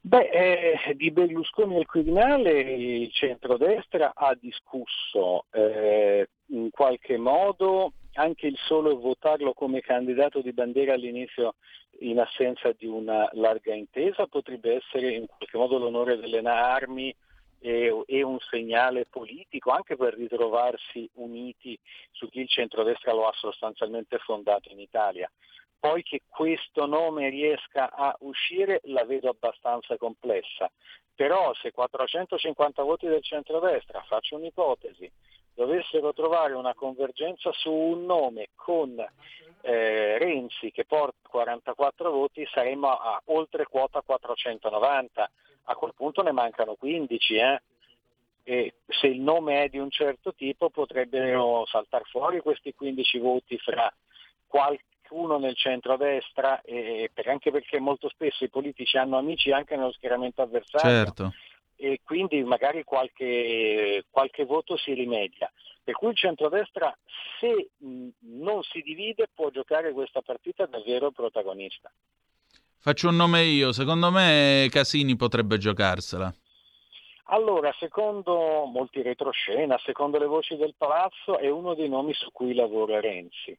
Beh, 0.00 0.30
eh, 0.30 0.94
di 0.94 1.10
Berlusconi 1.10 1.76
al 1.76 1.86
Quirinale 1.86 2.60
il 2.60 3.10
centrodestra 3.12 4.12
ha 4.14 4.36
discusso 4.38 5.46
eh, 5.50 6.28
in 6.46 6.70
qualche 6.70 7.16
modo 7.16 7.92
anche 8.18 8.48
il 8.48 8.58
solo 8.66 8.98
votarlo 8.98 9.52
come 9.54 9.80
candidato 9.80 10.40
di 10.40 10.52
bandiera 10.52 10.94
all'inizio 10.94 11.54
in 12.00 12.18
assenza 12.18 12.72
di 12.72 12.86
una 12.86 13.28
larga 13.32 13.74
intesa 13.74 14.26
potrebbe 14.26 14.74
essere 14.74 15.12
in 15.12 15.26
qualche 15.26 15.56
modo 15.56 15.78
l'onore 15.78 16.16
delle 16.18 16.40
armi 16.40 17.14
e, 17.60 18.02
e, 18.06 18.22
un 18.22 18.38
segnale 18.40 19.06
politico 19.06 19.70
anche 19.70 19.96
per 19.96 20.14
ritrovarsi 20.14 21.08
uniti 21.14 21.78
su 22.10 22.28
chi 22.28 22.40
il 22.40 22.48
centrodestra 22.48 23.12
lo 23.12 23.26
ha 23.26 23.32
sostanzialmente 23.34 24.18
fondato 24.18 24.70
in 24.70 24.80
Italia. 24.80 25.30
Poi 25.78 26.02
che 26.02 26.22
questo 26.26 26.86
nome 26.86 27.28
riesca 27.28 27.92
a 27.92 28.16
uscire 28.20 28.80
la 28.84 29.04
vedo 29.04 29.28
abbastanza 29.28 29.96
complessa, 29.96 30.68
però 31.14 31.54
se 31.54 31.70
450 31.70 32.82
voti 32.82 33.06
del 33.06 33.22
centrodestra, 33.22 34.02
faccio 34.08 34.36
un'ipotesi, 34.36 35.08
dovessero 35.58 36.12
trovare 36.12 36.54
una 36.54 36.72
convergenza 36.72 37.50
su 37.52 37.72
un 37.72 38.04
nome 38.04 38.50
con 38.54 38.96
eh, 39.60 40.16
Renzi 40.16 40.70
che 40.70 40.84
porta 40.84 41.28
44 41.28 42.12
voti 42.12 42.46
saremmo 42.48 42.86
a 42.86 43.20
oltre 43.24 43.64
quota 43.64 44.00
490, 44.00 45.30
a 45.64 45.74
quel 45.74 45.94
punto 45.96 46.22
ne 46.22 46.30
mancano 46.30 46.76
15. 46.76 47.34
Eh? 47.34 47.62
E 48.44 48.74
se 48.86 49.08
il 49.08 49.20
nome 49.20 49.64
è 49.64 49.68
di 49.68 49.78
un 49.78 49.90
certo 49.90 50.32
tipo 50.32 50.70
potrebbero 50.70 51.66
saltare 51.66 52.04
fuori 52.04 52.38
questi 52.38 52.72
15 52.72 53.18
voti 53.18 53.58
fra 53.58 53.92
qualcuno 54.46 55.38
nel 55.38 55.56
centro-destra, 55.56 56.60
e, 56.60 57.10
anche 57.26 57.50
perché 57.50 57.80
molto 57.80 58.08
spesso 58.08 58.44
i 58.44 58.48
politici 58.48 58.96
hanno 58.96 59.18
amici 59.18 59.50
anche 59.50 59.74
nello 59.74 59.92
schieramento 59.92 60.40
avversario. 60.40 60.88
Certo 60.88 61.32
e 61.80 62.00
quindi 62.02 62.42
magari 62.42 62.82
qualche, 62.82 64.04
qualche 64.10 64.44
voto 64.44 64.76
si 64.76 64.92
rimedia. 64.92 65.50
Per 65.82 65.94
cui 65.94 66.10
il 66.10 66.16
centrodestra, 66.16 66.96
se 67.38 67.70
non 67.78 68.62
si 68.64 68.82
divide, 68.82 69.28
può 69.32 69.48
giocare 69.50 69.92
questa 69.92 70.20
partita 70.20 70.66
davvero 70.66 71.12
protagonista. 71.12 71.90
Faccio 72.80 73.08
un 73.08 73.16
nome 73.16 73.44
io, 73.44 73.72
secondo 73.72 74.10
me 74.10 74.66
Casini 74.70 75.16
potrebbe 75.16 75.56
giocarsela. 75.56 76.34
Allora, 77.30 77.74
secondo 77.78 78.64
molti 78.64 79.02
retroscena, 79.02 79.78
secondo 79.84 80.18
le 80.18 80.26
voci 80.26 80.56
del 80.56 80.74
palazzo, 80.76 81.38
è 81.38 81.48
uno 81.48 81.74
dei 81.74 81.88
nomi 81.88 82.12
su 82.14 82.30
cui 82.32 82.54
lavora 82.54 83.00
Renzi. 83.00 83.56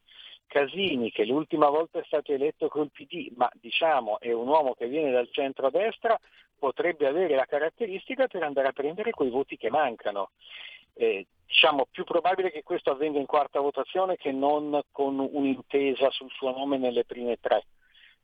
Casini, 0.48 1.12
che 1.12 1.26
l'ultima 1.26 1.70
volta 1.70 2.00
è 2.00 2.04
stato 2.06 2.34
eletto 2.34 2.68
col 2.68 2.90
PD, 2.92 3.32
ma 3.36 3.50
diciamo 3.54 4.20
è 4.20 4.32
un 4.32 4.48
uomo 4.48 4.74
che 4.74 4.88
viene 4.88 5.12
dal 5.12 5.30
centro-destra, 5.32 6.20
potrebbe 6.60 7.08
avere 7.08 7.34
la 7.36 7.46
caratteristica 7.46 8.28
per 8.28 8.44
andare 8.44 8.68
a 8.68 8.74
prendere 8.74 9.12
quei 9.12 9.30
voti 9.30 9.58
che 9.58 9.72
mancano. 9.72 10.30
Eh, 10.94 11.26
diciamo 11.48 11.88
più 11.90 12.04
probabile 12.04 12.52
che 12.52 12.62
questo 12.62 12.92
avvenga 12.92 13.18
in 13.18 13.26
quarta 13.26 13.60
votazione 13.60 14.18
che 14.18 14.32
non 14.32 14.80
con 14.92 15.18
un'intesa 15.18 16.12
sul 16.12 16.30
suo 16.30 16.52
nome 16.52 16.78
nelle 16.78 17.06
prime 17.06 17.40
tre. 17.40 17.64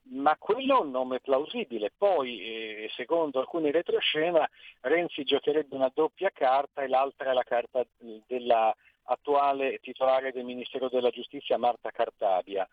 ma 0.08 0.36
quello 0.38 0.78
è 0.78 0.82
un 0.82 0.92
nome 0.92 1.20
plausibile. 1.20 1.92
Poi, 1.96 2.40
eh, 2.40 2.90
secondo 2.96 3.40
alcuni 3.40 3.72
retroscena, 3.72 4.48
Renzi 4.82 5.24
giocherebbe 5.24 5.76
una 5.76 5.92
doppia 5.94 6.30
carta 6.32 6.84
e 6.84 6.88
l'altra 6.88 7.32
è 7.32 7.34
la 7.34 7.44
carta 7.44 7.84
dell'attuale 8.28 9.80
titolare 9.80 10.32
del 10.32 10.44
Ministero 10.44 10.90
della 10.90 11.10
Giustizia, 11.10 11.58
Marta 11.58 11.90
Cartabia 11.90 12.68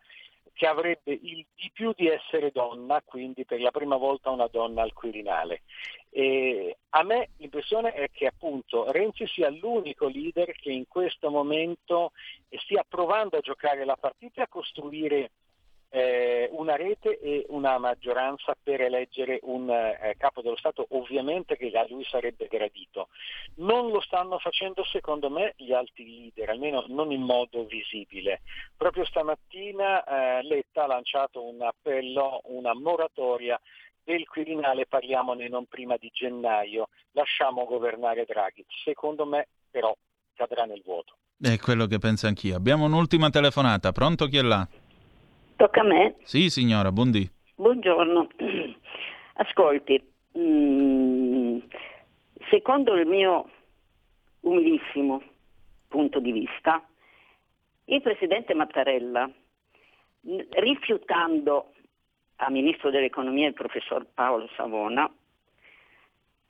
che 0.53 0.67
avrebbe 0.67 1.13
il 1.13 1.47
di 1.55 1.71
più 1.73 1.93
di 1.95 2.09
essere 2.09 2.51
donna, 2.53 3.03
quindi 3.05 3.45
per 3.45 3.61
la 3.61 3.71
prima 3.71 3.97
volta 3.97 4.31
una 4.31 4.49
donna 4.49 4.83
al 4.83 4.93
Quirinale. 4.93 5.63
E 6.11 6.77
a 6.91 7.03
me 7.03 7.31
l'impressione 7.39 7.93
è 7.93 8.11
che 8.11 8.27
appunto 8.27 8.91
Renzi 8.91 9.27
sia 9.27 9.49
l'unico 9.49 10.07
leader 10.07 10.53
che 10.53 10.71
in 10.71 10.87
questo 10.87 11.31
momento 11.31 12.13
stia 12.51 12.85
provando 12.87 13.39
a 13.39 13.41
giocare 13.41 13.85
la 13.85 13.97
partita 13.97 14.41
e 14.41 14.45
a 14.45 14.49
costruire 14.49 15.31
eh, 15.95 16.49
una 16.53 16.75
rete 16.75 17.19
e 17.19 17.45
una 17.51 17.77
maggioranza 17.77 18.57
per 18.61 18.81
eleggere 18.81 19.41
un 19.43 19.69
eh, 19.69 20.15
capo 20.17 20.41
dello 20.41 20.57
Stato, 20.57 20.87
ovviamente 20.91 21.59
che 21.59 21.71
a 21.77 21.85
lui 21.87 22.03
sarebbe 22.05 22.47
gradito. 22.47 23.09
Non 23.57 23.91
lo 23.91 24.01
stanno 24.01 24.39
facendo 24.39 24.85
secondo 24.85 25.29
me 25.29 25.53
gli 25.59 25.73
altri 25.73 26.09
leader, 26.09 26.49
almeno 26.49 26.85
non 26.89 27.13
in 27.13 27.21
modo 27.21 27.67
visibile. 27.67 28.41
Proprio 28.75 29.05
stamattina 29.05 30.03
eh, 30.03 30.43
Letta 30.45 30.85
ha 30.85 30.87
lanciato 30.87 31.45
un 31.45 31.61
appello, 31.61 32.41
una 32.45 32.73
moratoria 32.73 33.61
del 34.03 34.27
Quirinale, 34.27 34.87
parliamone 34.87 35.47
non 35.49 35.67
prima 35.67 35.97
di 35.99 36.11
gennaio, 36.11 36.89
lasciamo 37.13 37.67
governare 37.67 38.25
Draghi. 38.25 38.65
Secondo 38.83 39.27
me 39.27 39.47
però 39.71 39.95
cadrà 40.35 40.65
nel 40.65 40.81
vuoto. 40.83 41.17
È 41.39 41.59
quello 41.59 41.87
che 41.87 41.99
penso 41.99 42.29
anch'io. 42.29 42.57
Abbiamo 42.57 42.85
un'ultima 42.87 43.29
telefonata, 43.29 43.93
pronto 43.93 44.27
chi 44.27 44.39
è 44.39 44.43
là? 44.43 44.67
Tocca 45.63 45.83
a 45.83 45.85
me? 45.85 46.17
Sì, 46.25 46.51
signora, 46.51 46.91
buondì. 46.91 47.25
Buongiorno. 47.55 48.27
Ascolti, 49.35 50.13
mm, 50.37 51.59
secondo 52.51 52.95
il 52.95 53.07
mio 53.07 53.49
umilissimo 54.41 55.23
punto 55.87 56.19
di 56.19 56.33
vista, 56.33 56.85
il 57.85 58.03
Presidente 58.03 58.55
Mattarella, 58.55 59.31
rifiutando 60.51 61.75
a 62.39 62.51
Ministro 62.51 62.91
dell'Economia 62.91 63.47
il 63.47 63.55
Professor 63.55 64.05
Paolo 64.13 64.49
Savona, 64.57 65.05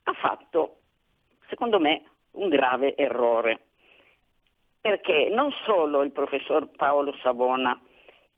ha 0.05 0.13
fatto, 0.15 0.79
secondo 1.51 1.79
me, 1.79 2.03
un 2.31 2.49
grave 2.49 2.97
errore. 2.97 3.61
Perché 4.81 5.29
non 5.29 5.53
solo 5.67 6.03
il 6.03 6.13
Professor 6.13 6.67
Paolo 6.71 7.15
Savona 7.21 7.79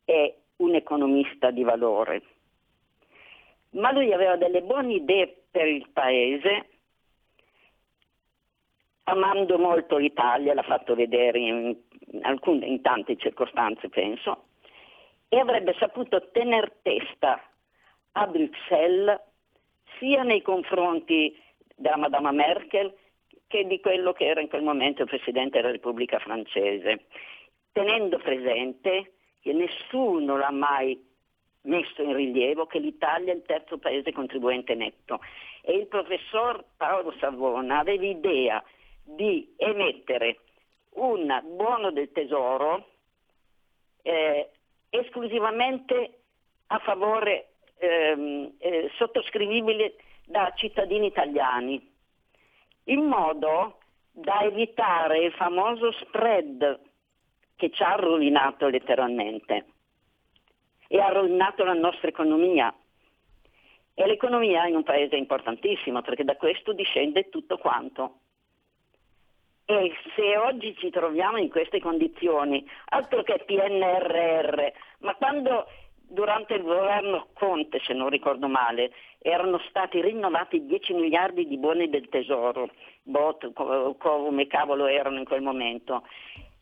è 0.04 0.42
un 0.64 0.74
economista 0.74 1.50
di 1.50 1.62
valore, 1.62 2.22
ma 3.70 3.92
lui 3.92 4.12
aveva 4.12 4.36
delle 4.36 4.62
buone 4.62 4.94
idee 4.94 5.44
per 5.50 5.66
il 5.66 5.88
paese, 5.92 6.68
amando 9.04 9.58
molto 9.58 9.96
l'Italia, 9.96 10.54
l'ha 10.54 10.62
fatto 10.62 10.94
vedere 10.94 11.38
in, 11.38 11.76
alcune, 12.22 12.66
in 12.66 12.80
tante 12.80 13.16
circostanze, 13.16 13.88
penso, 13.88 14.44
e 15.28 15.38
avrebbe 15.38 15.74
saputo 15.78 16.30
tener 16.30 16.72
testa 16.82 17.42
a 18.12 18.26
Bruxelles 18.26 19.20
sia 19.98 20.22
nei 20.22 20.42
confronti 20.42 21.36
della 21.74 21.96
Madama 21.96 22.30
Merkel 22.30 22.94
che 23.46 23.66
di 23.66 23.80
quello 23.80 24.12
che 24.12 24.26
era 24.26 24.40
in 24.40 24.48
quel 24.48 24.62
momento 24.62 25.02
il 25.02 25.08
Presidente 25.08 25.58
della 25.58 25.72
Repubblica 25.72 26.18
francese, 26.18 27.06
tenendo 27.72 28.18
presente 28.18 29.12
che 29.44 29.52
nessuno 29.52 30.38
l'ha 30.38 30.50
mai 30.50 30.98
messo 31.64 32.02
in 32.02 32.14
rilievo 32.14 32.64
che 32.64 32.78
l'Italia 32.78 33.30
è 33.30 33.36
il 33.36 33.42
terzo 33.44 33.76
paese 33.76 34.10
contribuente 34.10 34.74
netto. 34.74 35.20
E 35.60 35.76
il 35.76 35.86
professor 35.86 36.64
Paolo 36.78 37.12
Savona 37.20 37.80
aveva 37.80 38.06
idea 38.06 38.64
di 39.02 39.52
emettere 39.58 40.38
un 40.94 41.42
buono 41.56 41.90
del 41.90 42.10
tesoro 42.10 42.88
eh, 44.00 44.48
esclusivamente 44.88 46.20
a 46.68 46.78
favore 46.78 47.48
ehm, 47.76 48.50
eh, 48.56 48.90
sottoscrivibile 48.96 49.96
da 50.24 50.50
cittadini 50.56 51.08
italiani, 51.08 51.92
in 52.84 53.04
modo 53.04 53.78
da 54.10 54.40
evitare 54.40 55.24
il 55.24 55.32
famoso 55.32 55.92
spread 55.92 56.83
che 57.56 57.70
ci 57.70 57.82
ha 57.82 57.94
rovinato 57.94 58.68
letteralmente 58.68 59.66
e 60.88 61.00
ha 61.00 61.08
rovinato 61.08 61.64
la 61.64 61.74
nostra 61.74 62.08
economia. 62.08 62.74
E 63.96 64.06
l'economia 64.06 64.66
in 64.66 64.76
un 64.76 64.82
paese 64.82 65.14
è 65.14 65.18
importantissima 65.18 66.02
perché 66.02 66.24
da 66.24 66.36
questo 66.36 66.72
discende 66.72 67.28
tutto 67.28 67.58
quanto. 67.58 68.18
E 69.66 69.92
se 70.14 70.36
oggi 70.36 70.76
ci 70.76 70.90
troviamo 70.90 71.38
in 71.38 71.48
queste 71.48 71.80
condizioni, 71.80 72.68
altro 72.86 73.22
che 73.22 73.42
PNRR, 73.46 74.72
ma 74.98 75.14
quando 75.14 75.66
durante 76.06 76.54
il 76.54 76.62
governo 76.62 77.28
Conte, 77.32 77.80
se 77.80 77.94
non 77.94 78.10
ricordo 78.10 78.46
male, 78.46 78.92
erano 79.18 79.58
stati 79.68 80.00
rinnovati 80.02 80.66
10 80.66 80.92
miliardi 80.92 81.46
di 81.46 81.56
buoni 81.56 81.88
del 81.88 82.08
tesoro, 82.08 82.68
bot, 83.02 83.52
come 83.52 84.46
cavolo 84.46 84.86
erano 84.86 85.18
in 85.18 85.24
quel 85.24 85.40
momento, 85.40 86.04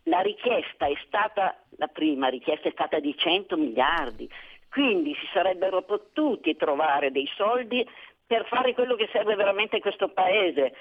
la 0.05 0.21
richiesta 0.21 0.87
è 0.87 0.95
stata, 1.07 1.57
la 1.77 1.89
prima 1.89 2.29
richiesta 2.29 2.69
è 2.69 2.73
stata 2.73 2.99
di 2.99 3.17
100 3.17 3.57
miliardi, 3.57 4.29
quindi 4.71 5.15
si 5.15 5.29
sarebbero 5.33 5.83
potuti 5.83 6.57
trovare 6.57 7.11
dei 7.11 7.29
soldi 7.37 7.87
per 8.27 8.47
fare 8.47 8.73
quello 8.73 8.95
che 8.95 9.09
serve 9.13 9.35
veramente 9.35 9.77
a 9.77 9.81
questo 9.81 10.09
Paese, 10.09 10.75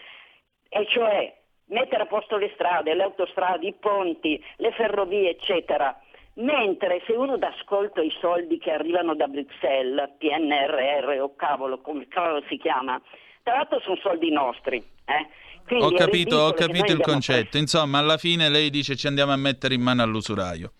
e 0.69 0.87
cioè 0.87 1.37
mettere 1.65 2.03
a 2.03 2.05
posto 2.05 2.37
le 2.37 2.51
strade, 2.53 2.93
le 2.93 3.03
autostrade, 3.03 3.67
i 3.67 3.73
ponti, 3.73 4.41
le 4.57 4.71
ferrovie, 4.71 5.31
eccetera. 5.31 5.99
Mentre 6.35 7.01
se 7.05 7.11
uno 7.11 7.37
dà 7.37 7.49
ascolto 7.49 7.99
ai 7.99 8.13
soldi 8.21 8.57
che 8.57 8.71
arrivano 8.71 9.15
da 9.15 9.27
Bruxelles, 9.27 10.11
PNRR 10.17 11.19
o 11.19 11.35
cavolo, 11.35 11.81
come 11.81 12.07
cavolo 12.07 12.41
si 12.47 12.57
chiama, 12.57 13.01
tra 13.43 13.55
l'altro 13.55 13.81
sono 13.81 13.97
soldi 13.97 14.31
nostri, 14.31 14.77
eh? 14.77 15.27
Quindi 15.65 15.85
ho 15.85 15.91
capito, 15.91 16.35
ho 16.37 16.53
capito 16.53 16.91
il 16.91 17.01
concetto. 17.01 17.57
Insomma, 17.57 17.99
alla 17.99 18.17
fine 18.17 18.49
lei 18.49 18.69
dice 18.69 18.95
ci 18.95 19.07
andiamo 19.07 19.31
a 19.31 19.37
mettere 19.37 19.73
in 19.73 19.81
mano 19.81 20.03
all'usuraio. 20.03 20.73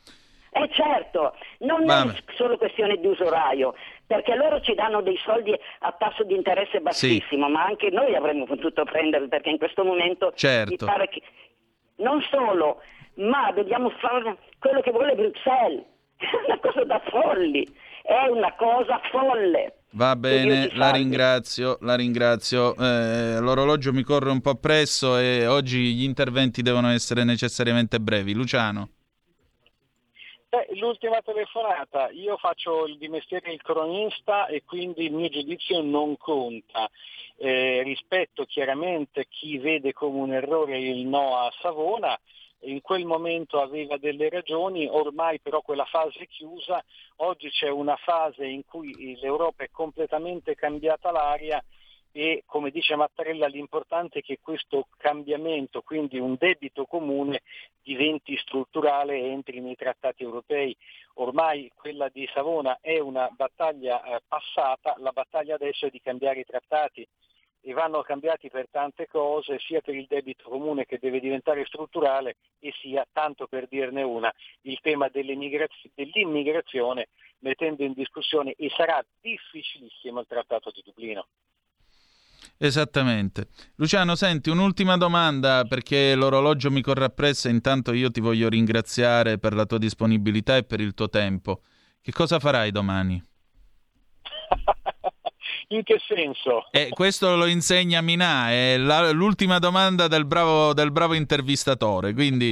Eh 0.54 0.70
certo, 0.74 1.34
non 1.60 1.86
Vabbè. 1.86 2.12
è 2.12 2.24
solo 2.36 2.58
questione 2.58 2.98
di 2.98 3.08
usuraio, 3.08 3.74
perché 4.06 4.36
loro 4.36 4.60
ci 4.60 4.74
danno 4.74 5.02
dei 5.02 5.18
soldi 5.24 5.54
a 5.80 5.92
tasso 5.98 6.24
di 6.24 6.36
interesse 6.36 6.82
bassissimo, 6.82 7.46
sì. 7.46 7.52
ma 7.52 7.64
anche 7.64 7.90
noi 7.90 8.14
avremmo 8.16 8.46
potuto 8.46 8.84
prenderli 8.84 9.30
perché 9.30 9.50
in 9.50 9.58
questo 9.58 9.86
momento 9.86 10.34
certo. 10.36 10.72
mi 10.72 10.92
pare 10.92 11.08
che 11.08 11.22
non 11.98 12.22
solo, 12.30 12.82
ma 13.16 13.52
dobbiamo 13.54 13.90
fare 13.92 14.38
quello 14.60 14.82
che 14.82 14.92
vuole 14.92 15.16
Bruxelles. 15.16 15.86
È 16.22 16.46
una 16.46 16.60
cosa 16.60 16.84
da 16.84 17.02
folli, 17.10 17.68
è 18.04 18.28
una 18.28 18.54
cosa 18.54 19.00
folle. 19.10 19.81
Va 19.94 20.16
bene, 20.16 20.70
la 20.74 20.92
ringrazio, 20.92 21.78
la 21.82 21.96
ringrazio. 21.96 22.76
Eh, 22.78 23.40
l'orologio 23.40 23.92
mi 23.92 24.04
corre 24.04 24.30
un 24.32 24.40
po' 24.40 24.52
appresso 24.52 25.18
e 25.18 25.46
oggi 25.48 25.94
gli 25.94 26.04
interventi 26.04 26.62
devono 26.62 26.90
essere 26.90 27.26
necessariamente 27.26 28.00
brevi. 28.00 28.34
Luciano. 28.34 28.90
Beh, 30.48 30.68
l'ultima 30.80 31.22
telefonata, 31.22 32.10
io 32.10 32.38
faccio 32.38 32.86
il 32.86 32.98
di 32.98 33.08
mestiere 33.08 33.52
il 33.52 33.62
cronista 33.62 34.48
e 34.48 34.64
quindi 34.66 35.06
il 35.06 35.14
mio 35.14 35.30
giudizio 35.30 35.82
non 35.82 36.18
conta. 36.18 36.90
Eh, 37.38 37.82
rispetto 37.84 38.46
chiaramente 38.46 39.28
chi 39.30 39.58
vede 39.58 39.94
come 39.94 40.20
un 40.20 40.34
errore 40.34 40.78
il 40.78 41.08
no 41.08 41.38
a 41.38 41.52
Savona, 41.62 42.18
in 42.62 42.82
quel 42.82 43.06
momento 43.06 43.60
aveva 43.62 43.98
delle 43.98 44.30
ragioni, 44.30 44.88
ormai 44.88 45.40
però 45.40 45.62
quella 45.62 45.86
fase 45.86 46.20
è 46.20 46.28
chiusa, 46.28 46.84
oggi 47.18 47.50
c'è 47.50 47.70
una 47.70 47.96
fase 47.96 48.46
in 48.46 48.64
cui 48.66 49.18
l'Europa 49.20 49.64
è 49.64 49.70
completamente 49.72 50.56
cambiata 50.56 51.12
l'aria 51.12 51.64
e 52.14 52.44
come 52.46 52.72
dice 52.72 52.96
Mattarella 52.96 53.48
l'importante 53.48 54.20
è 54.20 54.22
che 54.22 54.40
questo 54.42 54.88
cambiamento, 54.98 55.82
quindi 55.82 56.20
un 56.20 56.36
debito 56.38 56.86
comune, 56.86 57.42
diventi 57.82 58.36
strutturale 58.38 59.16
e 59.16 59.30
entri 59.30 59.62
nei 59.62 59.76
trattati 59.76 60.24
europei. 60.24 60.76
Ormai 61.16 61.72
quella 61.74 62.10
di 62.10 62.30
Savona 62.34 62.80
è 62.82 63.00
una 63.00 63.30
battaglia 63.30 64.04
eh, 64.04 64.22
passata, 64.28 64.96
la 65.00 65.12
battaglia 65.12 65.56
adesso 65.56 65.86
è 65.86 65.90
di 65.90 66.02
cambiare 66.02 66.42
i 66.42 66.46
trattati 66.46 67.08
e 67.62 67.74
vanno 67.74 68.02
cambiati 68.02 68.50
per 68.50 68.68
tante 68.70 69.08
cose, 69.08 69.60
sia 69.60 69.82
per 69.82 69.96
il 69.96 70.06
debito 70.08 70.50
comune 70.50 70.86
che 70.86 70.98
deve 71.00 71.20
diventare 71.20 71.66
strutturale 71.66 72.38
e 72.60 72.74
sia, 72.82 73.06
tanto 73.12 73.48
per 73.48 73.68
dirne 73.68 74.04
una, 74.04 74.32
il 74.62 74.80
tema 74.82 75.10
dell'immigrazione 75.10 77.10
mettendo 77.40 77.84
in 77.84 77.94
discussione 77.94 78.54
e 78.54 78.70
sarà 78.76 79.04
difficilissimo 79.22 80.22
il 80.22 80.26
Trattato 80.28 80.72
di 80.72 80.82
Dublino. 80.84 81.28
Esattamente. 82.58 83.48
Luciano, 83.76 84.16
senti, 84.16 84.50
un'ultima 84.50 84.98
domanda 84.98 85.64
perché 85.68 86.14
l'orologio 86.14 86.70
mi 86.70 86.82
corre 86.82 87.06
appresso 87.06 87.48
e 87.48 87.52
intanto 87.52 87.92
io 87.92 88.12
ti 88.12 88.20
voglio 88.20 88.50
ringraziare 88.50 89.40
per 89.40 89.54
la 89.54 89.66
tua 89.66 89.80
disponibilità 89.80 90.58
e 90.58 90.64
per 90.64 90.80
il 90.80 90.94
tuo 90.94 91.10
tempo. 91.10 91.62
Che 92.00 92.12
cosa 92.12 92.40
farai 92.40 92.72
domani? 92.72 93.31
In 95.72 95.84
che 95.84 96.02
senso? 96.06 96.68
Eh, 96.72 96.90
questo 96.90 97.38
lo 97.38 97.46
insegna 97.46 98.02
Minà, 98.02 98.50
è 98.50 98.76
la, 98.78 99.10
l'ultima 99.12 99.58
domanda 99.58 100.10
del 100.10 100.26
bravo, 100.26 100.74
del 100.74 100.92
bravo, 100.92 101.14
intervistatore, 101.14 102.12
quindi 102.14 102.52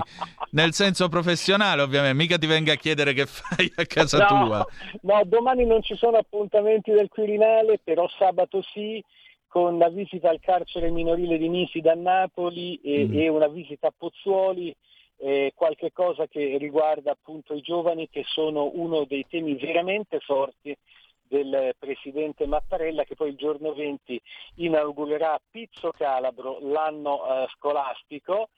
nel 0.52 0.72
senso 0.72 1.10
professionale 1.10 1.82
ovviamente, 1.82 2.16
mica 2.16 2.38
ti 2.38 2.48
venga 2.48 2.74
a 2.74 2.78
chiedere 2.78 3.12
che 3.12 3.26
fai 3.26 3.70
a 3.76 3.86
casa 3.86 4.20
no, 4.20 4.28
tua. 4.28 4.68
No, 5.02 5.22
domani 5.26 5.66
non 5.66 5.82
ci 5.82 5.98
sono 5.98 6.16
appuntamenti 6.16 6.92
del 6.92 7.10
Quirinale, 7.10 7.82
però 7.84 8.08
sabato 8.18 8.62
sì, 8.74 9.04
con 9.50 9.78
la 9.78 9.90
visita 9.90 10.30
al 10.30 10.40
carcere 10.40 10.90
minorile 10.90 11.38
di 11.38 11.50
Nisida 11.50 11.92
a 11.92 11.96
Napoli 11.96 12.80
e, 12.82 13.06
mm. 13.06 13.20
e 13.20 13.28
una 13.28 13.50
visita 13.50 13.88
a 13.88 13.94
Pozzuoli 13.96 14.74
eh, 15.18 15.52
qualche 15.54 15.92
cosa 15.92 16.26
che 16.28 16.56
riguarda 16.58 17.12
appunto 17.12 17.54
i 17.54 17.60
giovani 17.60 18.08
che 18.10 18.24
sono 18.26 18.72
uno 18.74 19.04
dei 19.04 19.26
temi 19.28 19.56
veramente 19.56 20.20
forti 20.22 20.74
del 21.30 21.76
presidente 21.78 22.48
Mattarella 22.48 23.04
che 23.04 23.16
poi 23.16 23.30
il 23.30 23.36
giorno 23.36 23.74
20 23.74 24.20
inaugurerà 24.56 25.40
Pizzo 25.50 25.92
Calabro 25.92 26.58
l'anno 26.62 27.44
eh, 27.44 27.48
scolastico 27.56 28.50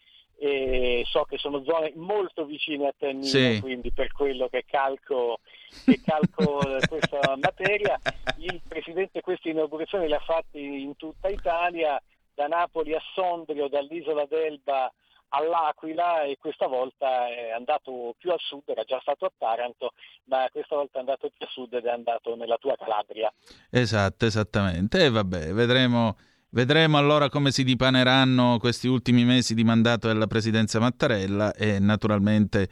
e 0.44 1.04
so 1.06 1.24
che 1.26 1.38
sono 1.38 1.64
zone 1.64 1.92
molto 1.98 2.46
vicine 2.46 2.88
a 2.88 2.94
Tennino, 2.98 3.26
sì. 3.26 3.60
quindi 3.62 3.92
per 3.92 4.12
quello 4.12 4.48
che 4.48 4.66
calco, 4.66 5.40
che 5.86 6.02
calco 6.04 6.62
questa 6.90 7.38
materia. 7.40 8.00
Il 8.38 8.60
Presidente 8.68 9.22
queste 9.22 9.50
inaugurazioni 9.50 10.08
le 10.08 10.16
ha 10.16 10.20
fatte 10.20 10.58
in 10.58 10.96
tutta 10.96 11.28
Italia, 11.28 12.02
da 12.34 12.48
Napoli 12.48 12.96
a 12.96 13.02
Sondrio, 13.14 13.68
dall'isola 13.68 14.26
d'Elba 14.26 14.92
all'Aquila 15.34 16.24
e 16.24 16.38
questa 16.40 16.68
volta 16.68 17.28
è 17.28 17.52
andato 17.52 18.16
più 18.18 18.32
a 18.32 18.38
sud, 18.38 18.64
era 18.66 18.84
già 18.84 19.00
stato 19.02 19.26
a 19.26 19.32
Taranto, 19.38 19.94
ma 20.26 20.48
questa 20.52 20.76
volta 20.76 20.98
è 20.98 21.00
andato 21.00 21.30
più 21.30 21.46
a 21.46 21.50
sud 21.50 21.74
ed 21.74 21.86
è 21.86 21.90
andato 21.90 22.36
nella 22.36 22.58
tua 22.58 22.76
Calabria. 22.76 23.32
Esatto, 23.70 24.26
esattamente. 24.26 25.06
E 25.06 25.10
vabbè, 25.10 25.54
vedremo, 25.54 26.18
vedremo 26.50 26.98
allora 26.98 27.30
come 27.30 27.52
si 27.52 27.64
dipaneranno 27.64 28.58
questi 28.60 28.88
ultimi 28.88 29.24
mesi 29.24 29.54
di 29.54 29.64
mandato 29.64 30.08
della 30.08 30.28
presidenza 30.28 30.80
Mattarella 30.80 31.54
e 31.54 31.80
naturalmente 31.80 32.70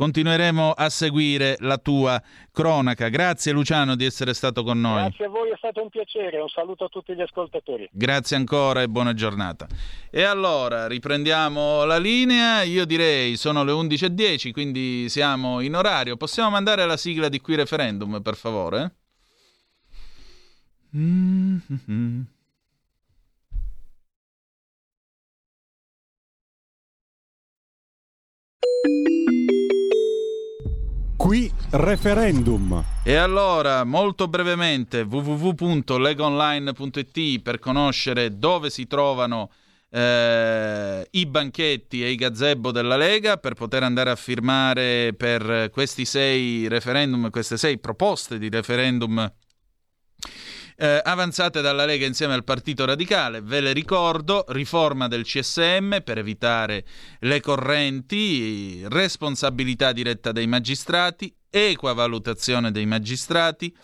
Continueremo 0.00 0.72
a 0.72 0.88
seguire 0.88 1.56
la 1.58 1.76
tua 1.76 2.22
cronaca. 2.52 3.10
Grazie 3.10 3.52
Luciano 3.52 3.96
di 3.96 4.06
essere 4.06 4.32
stato 4.32 4.62
con 4.62 4.80
noi. 4.80 5.02
Grazie 5.02 5.26
a 5.26 5.28
voi, 5.28 5.50
è 5.50 5.56
stato 5.58 5.82
un 5.82 5.90
piacere. 5.90 6.40
Un 6.40 6.48
saluto 6.48 6.84
a 6.84 6.88
tutti 6.88 7.14
gli 7.14 7.20
ascoltatori. 7.20 7.86
Grazie 7.92 8.36
ancora 8.36 8.80
e 8.80 8.88
buona 8.88 9.12
giornata. 9.12 9.66
E 10.10 10.22
allora 10.22 10.86
riprendiamo 10.86 11.84
la 11.84 11.98
linea. 11.98 12.62
Io 12.62 12.86
direi 12.86 13.36
sono 13.36 13.62
le 13.62 13.72
11.10, 13.72 14.52
quindi 14.52 15.10
siamo 15.10 15.60
in 15.60 15.76
orario. 15.76 16.16
Possiamo 16.16 16.48
mandare 16.48 16.86
la 16.86 16.96
sigla 16.96 17.28
di 17.28 17.38
qui 17.42 17.56
referendum, 17.56 18.22
per 18.22 18.36
favore? 18.36 18.94
Mm-hmm. 20.96 22.22
Qui 31.20 31.52
referendum. 31.72 32.82
E 33.04 33.14
allora, 33.14 33.84
molto 33.84 34.26
brevemente, 34.26 35.02
www.legonline.it 35.02 37.42
per 37.42 37.58
conoscere 37.58 38.38
dove 38.38 38.70
si 38.70 38.86
trovano 38.86 39.50
eh, 39.90 41.06
i 41.10 41.26
banchetti 41.26 42.02
e 42.02 42.08
i 42.08 42.14
gazebo 42.14 42.72
della 42.72 42.96
Lega 42.96 43.36
per 43.36 43.52
poter 43.52 43.82
andare 43.82 44.08
a 44.08 44.16
firmare 44.16 45.12
per 45.14 45.68
questi 45.70 46.06
sei 46.06 46.66
referendum, 46.68 47.28
queste 47.28 47.58
sei 47.58 47.78
proposte 47.78 48.38
di 48.38 48.48
referendum 48.48 49.30
eh, 50.80 50.98
avanzate 51.04 51.60
dalla 51.60 51.84
Lega 51.84 52.06
insieme 52.06 52.32
al 52.32 52.42
Partito 52.42 52.86
Radicale. 52.86 53.42
Ve 53.42 53.60
le 53.60 53.74
ricordo, 53.74 54.46
riforma 54.48 55.08
del 55.08 55.24
CSM 55.24 56.00
per 56.02 56.16
evitare 56.16 56.86
le 57.20 57.42
correnti, 57.42 58.82
responsabilità 58.88 59.92
diretta 59.92 60.32
dei 60.32 60.46
magistrati, 60.46 61.30
equa 61.50 61.92
valutazione 61.92 62.70
dei 62.70 62.86
magistrati, 62.86 63.76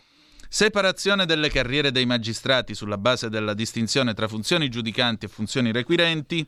separazione 0.48 1.26
delle 1.26 1.50
carriere 1.50 1.92
dei 1.92 2.06
magistrati 2.06 2.74
sulla 2.74 2.96
base 2.96 3.28
della 3.28 3.52
distinzione 3.52 4.14
tra 4.14 4.26
funzioni 4.26 4.70
giudicanti 4.70 5.26
e 5.26 5.28
funzioni 5.28 5.72
requirenti, 5.72 6.46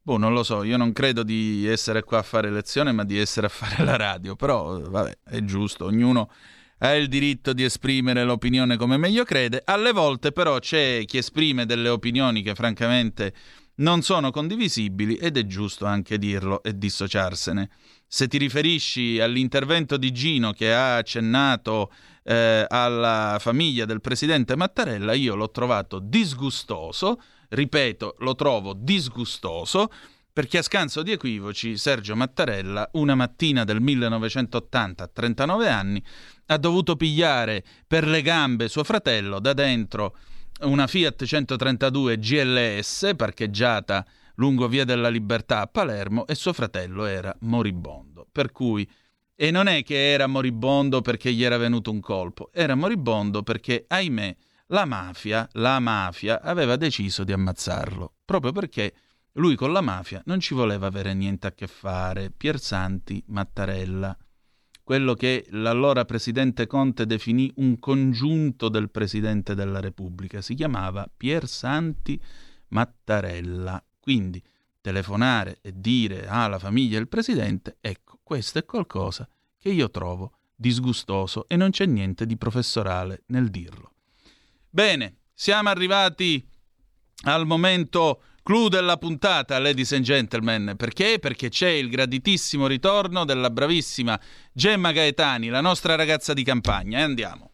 Boh, 0.01 0.19
non 0.19 0.35
lo 0.35 0.43
so, 0.43 0.65
io 0.65 0.77
non 0.77 0.93
credo 0.93 1.23
di 1.23 1.67
essere 1.67 2.03
qua 2.03 2.19
a 2.19 2.23
fare 2.23 2.51
lezione, 2.51 2.93
ma 2.93 3.05
di 3.05 3.19
essere 3.19 3.47
a 3.47 3.51
fare 3.51 3.83
la 3.85 3.97
radio. 3.97 4.37
Però, 4.37 4.79
vabbè, 4.79 5.19
è 5.25 5.41
giusto, 5.45 5.87
ognuno 5.87 6.31
ha 6.79 6.95
il 6.95 7.09
diritto 7.09 7.53
di 7.55 7.65
esprimere 7.65 8.25
l'opinione 8.25 8.77
come 8.77 8.97
meglio 8.97 9.25
crede. 9.25 9.63
Alle 9.65 9.93
volte, 9.93 10.33
però, 10.33 10.59
c'è 10.59 11.05
chi 11.07 11.19
esprime 11.19 11.65
delle 11.65 11.89
opinioni 11.89 12.43
che, 12.43 12.55
francamente, 12.55 13.33
non 13.77 14.03
sono 14.03 14.31
condivisibili 14.31 15.17
ed 15.17 15.37
è 15.37 15.47
giusto 15.47 15.87
anche 15.87 16.19
dirlo 16.19 16.63
e 16.63 16.77
dissociarsene. 16.77 17.71
Se 18.15 18.29
ti 18.29 18.39
riferisci 18.39 19.19
all'intervento 19.19 19.97
di 19.97 20.13
Gino 20.13 20.53
che 20.53 20.73
ha 20.73 20.99
accennato 20.99 21.91
eh, 22.23 22.65
alla 22.69 23.39
famiglia 23.41 23.87
del 23.87 24.01
presidente 24.01 24.55
Mattarella, 24.55 25.15
io 25.15 25.35
l'ho 25.35 25.51
trovato 25.51 25.99
disgustoso, 25.99 27.21
ripeto, 27.49 28.15
lo 28.21 28.37
trovo 28.37 28.73
disgustoso, 28.73 29.91
perché 30.33 30.59
a 30.59 30.63
scanso 30.63 31.03
di 31.03 31.11
equivoci 31.11 31.77
Sergio 31.77 32.15
Mattarella, 32.15 32.89
una 32.93 33.17
mattina 33.17 33.65
del 33.65 33.81
1980, 33.81 35.03
a 35.03 35.11
39 35.13 35.69
anni, 35.69 36.01
ha 36.47 36.57
dovuto 36.57 36.95
pigliare 36.95 37.65
per 37.85 38.07
le 38.07 38.23
gambe 38.23 38.69
suo 38.69 38.85
fratello 38.85 39.41
da 39.41 39.55
dentro 39.55 40.17
una 40.61 40.87
Fiat 40.87 41.25
132 41.25 42.17
GLS 42.19 43.11
parcheggiata 43.17 44.07
lungo 44.37 44.69
Via 44.69 44.85
della 44.85 45.09
Libertà 45.09 45.61
a 45.61 45.67
Palermo 45.67 46.27
e 46.27 46.35
suo 46.35 46.53
fratello 46.53 47.05
era 47.05 47.35
moribondo. 47.41 48.27
Per 48.31 48.53
cui 48.53 48.89
e 49.37 49.51
non 49.51 49.67
è 49.67 49.83
che 49.83 50.13
era 50.13 50.27
moribondo 50.27 51.01
perché 51.01 51.33
gli 51.33 51.43
era 51.43 51.57
venuto 51.57 51.91
un 51.91 52.01
colpo, 52.01 52.51
era 52.53 52.75
moribondo 52.75 53.43
perché, 53.43 53.85
ahimè, 53.89 54.37
la 54.69 54.85
mafia, 54.85 55.49
la 55.53 55.81
mafia 55.81 56.41
aveva 56.41 56.77
deciso 56.77 57.25
di 57.25 57.33
ammazzarlo, 57.33 58.15
proprio 58.25 58.53
perché 58.53 58.95
lui 59.33 59.57
con 59.57 59.73
la 59.73 59.81
mafia 59.81 60.23
non 60.27 60.39
ci 60.39 60.55
voleva 60.55 60.87
avere 60.87 61.13
niente 61.15 61.49
a 61.49 61.53
che 61.53 61.67
fare. 61.67 62.31
Piersanti 62.31 63.23
Mattarella, 63.27 64.17
quello 64.85 65.15
che 65.15 65.47
l'allora 65.51 66.05
presidente 66.05 66.67
Conte 66.67 67.05
definì 67.05 67.51
un 67.57 67.79
congiunto 67.79 68.69
del 68.69 68.91
presidente 68.91 69.55
della 69.55 69.81
Repubblica, 69.81 70.41
si 70.41 70.55
chiamava 70.55 71.11
Piersanti 71.15 72.21
Mattarella. 72.69 73.83
Quindi 74.05 74.43
telefonare 74.83 75.61
e 75.63 75.73
dire 75.75 76.27
alla 76.27 76.59
famiglia 76.59 76.99
del 76.99 77.09
presidente, 77.09 77.79
ecco, 77.81 78.19
questo 78.23 78.59
è 78.59 78.67
qualcosa 78.67 79.27
che 79.59 79.71
io 79.71 79.91
trovo 79.91 80.33
disgustoso 80.55 81.49
e 81.49 81.57
non 81.57 81.71
c'è 81.71 81.87
niente 81.87 82.27
di 82.27 82.37
professorale 82.37 83.23
nel 83.29 83.49
dirlo. 83.49 83.93
Bene, 84.69 85.21
siamo 85.33 85.71
arrivati 85.71 86.47
al 87.23 87.47
momento 87.47 88.21
clou 88.43 88.69
della 88.69 88.99
puntata, 88.99 89.59
ladies 89.59 89.93
and 89.93 90.05
gentlemen. 90.05 90.75
Perché? 90.77 91.19
Perché 91.19 91.49
c'è 91.49 91.71
il 91.71 91.89
graditissimo 91.89 92.67
ritorno 92.67 93.25
della 93.25 93.49
bravissima 93.49 94.21
Gemma 94.53 94.93
Gaetani, 94.93 95.49
la 95.49 95.63
nostra 95.63 95.95
ragazza 95.95 96.35
di 96.35 96.45
campagna. 96.45 96.99
E 96.99 97.03
andiamo. 97.03 97.53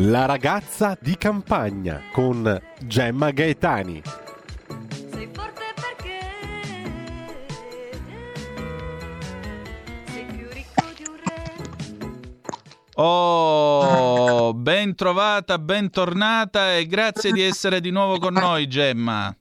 La 0.00 0.26
ragazza 0.26 0.96
di 1.00 1.16
campagna 1.16 2.02
con 2.12 2.56
Gemma 2.84 3.32
Gaetani. 3.32 4.00
Oh, 12.94 14.54
ben 14.54 14.94
trovata, 14.94 15.58
bentornata 15.58 16.76
e 16.76 16.86
grazie 16.86 17.32
di 17.32 17.42
essere 17.42 17.80
di 17.80 17.90
nuovo 17.90 18.18
con 18.18 18.34
noi, 18.34 18.68
Gemma. 18.68 19.36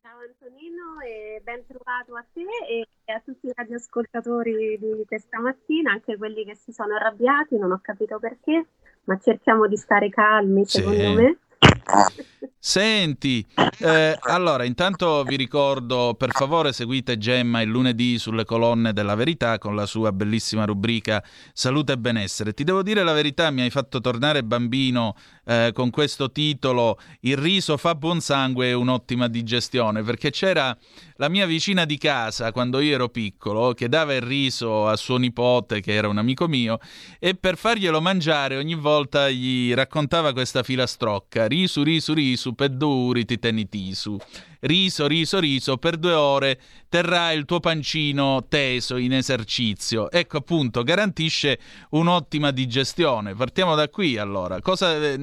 Ciao 0.00 0.18
Antonino 0.20 1.00
e 1.04 1.40
ben 1.42 1.66
trovato 1.66 2.14
a 2.14 2.24
te 2.32 2.46
e 2.68 2.86
a 3.12 3.20
tutti 3.24 3.46
i 3.46 3.52
radioascoltatori 3.52 4.78
di 4.78 5.02
questa 5.04 5.40
mattina, 5.40 5.90
anche 5.90 6.16
quelli 6.16 6.44
che 6.44 6.54
si 6.54 6.70
sono 6.72 6.94
arrabbiati, 6.94 7.56
non 7.56 7.72
ho 7.72 7.80
capito 7.82 8.20
perché, 8.20 8.66
ma 9.08 9.18
cerchiamo 9.18 9.66
di 9.66 9.76
stare 9.76 10.10
calmi, 10.10 10.64
secondo 10.66 11.08
sì. 11.08 11.14
me. 11.14 11.38
Senti, 12.60 13.46
eh, 13.78 14.18
allora 14.20 14.64
intanto 14.64 15.22
vi 15.22 15.36
ricordo 15.36 16.16
per 16.18 16.30
favore 16.32 16.72
seguite 16.72 17.16
Gemma 17.16 17.60
il 17.60 17.68
lunedì 17.68 18.18
sulle 18.18 18.44
colonne 18.44 18.92
della 18.92 19.14
verità 19.14 19.58
con 19.58 19.76
la 19.76 19.86
sua 19.86 20.10
bellissima 20.10 20.64
rubrica 20.64 21.22
Salute 21.52 21.92
e 21.92 21.98
benessere. 21.98 22.54
Ti 22.54 22.64
devo 22.64 22.82
dire 22.82 23.04
la 23.04 23.12
verità, 23.12 23.52
mi 23.52 23.60
hai 23.60 23.70
fatto 23.70 24.00
tornare 24.00 24.42
bambino 24.42 25.14
eh, 25.44 25.70
con 25.72 25.90
questo 25.90 26.32
titolo 26.32 26.98
Il 27.20 27.36
riso 27.36 27.76
fa 27.76 27.94
buon 27.94 28.20
sangue 28.20 28.68
e 28.68 28.72
un'ottima 28.72 29.28
digestione, 29.28 30.02
perché 30.02 30.30
c'era 30.30 30.76
la 31.18 31.28
mia 31.28 31.46
vicina 31.46 31.84
di 31.84 31.96
casa 31.96 32.52
quando 32.52 32.80
io 32.80 32.94
ero 32.94 33.08
piccolo 33.08 33.72
che 33.72 33.88
dava 33.88 34.14
il 34.14 34.22
riso 34.22 34.86
a 34.86 34.96
suo 34.96 35.16
nipote 35.16 35.80
che 35.80 35.92
era 35.92 36.06
un 36.06 36.16
amico 36.16 36.46
mio 36.46 36.78
e 37.18 37.34
per 37.34 37.56
farglielo 37.56 38.00
mangiare 38.00 38.56
ogni 38.56 38.76
volta 38.76 39.28
gli 39.28 39.74
raccontava 39.74 40.32
questa 40.32 40.62
filastrocca 40.62 41.46
risu 41.46 41.82
risu 41.82 42.12
risu 42.12 42.47
per 42.54 42.70
duri 42.70 43.24
ti 43.24 43.38
tenitisu 43.38 44.18
riso 44.60 45.06
riso 45.06 45.38
riso 45.38 45.76
per 45.76 45.96
due 45.96 46.12
ore 46.12 46.58
terrà 46.88 47.32
il 47.32 47.44
tuo 47.44 47.60
pancino 47.60 48.46
teso 48.48 48.96
in 48.96 49.12
esercizio. 49.12 50.10
Ecco 50.10 50.38
appunto 50.38 50.82
garantisce 50.82 51.58
un'ottima 51.90 52.50
digestione. 52.50 53.34
Partiamo 53.34 53.74
da 53.74 53.88
qui 53.88 54.16
allora. 54.16 54.60
Cosa 54.60 54.96
eh, 54.96 55.18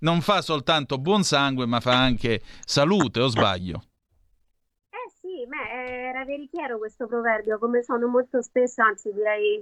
non 0.00 0.20
fa 0.20 0.42
soltanto 0.42 0.98
buon 0.98 1.22
sangue 1.24 1.66
ma 1.66 1.80
fa 1.80 1.98
anche 1.98 2.40
salute 2.64 3.20
o 3.20 3.28
sbaglio? 3.28 3.82
Beh, 5.46 6.08
era 6.08 6.24
veritiero 6.24 6.76
questo 6.78 7.06
proverbio, 7.06 7.58
come 7.58 7.82
sono 7.82 8.08
molto 8.08 8.42
spesso, 8.42 8.82
anzi 8.82 9.12
direi 9.12 9.60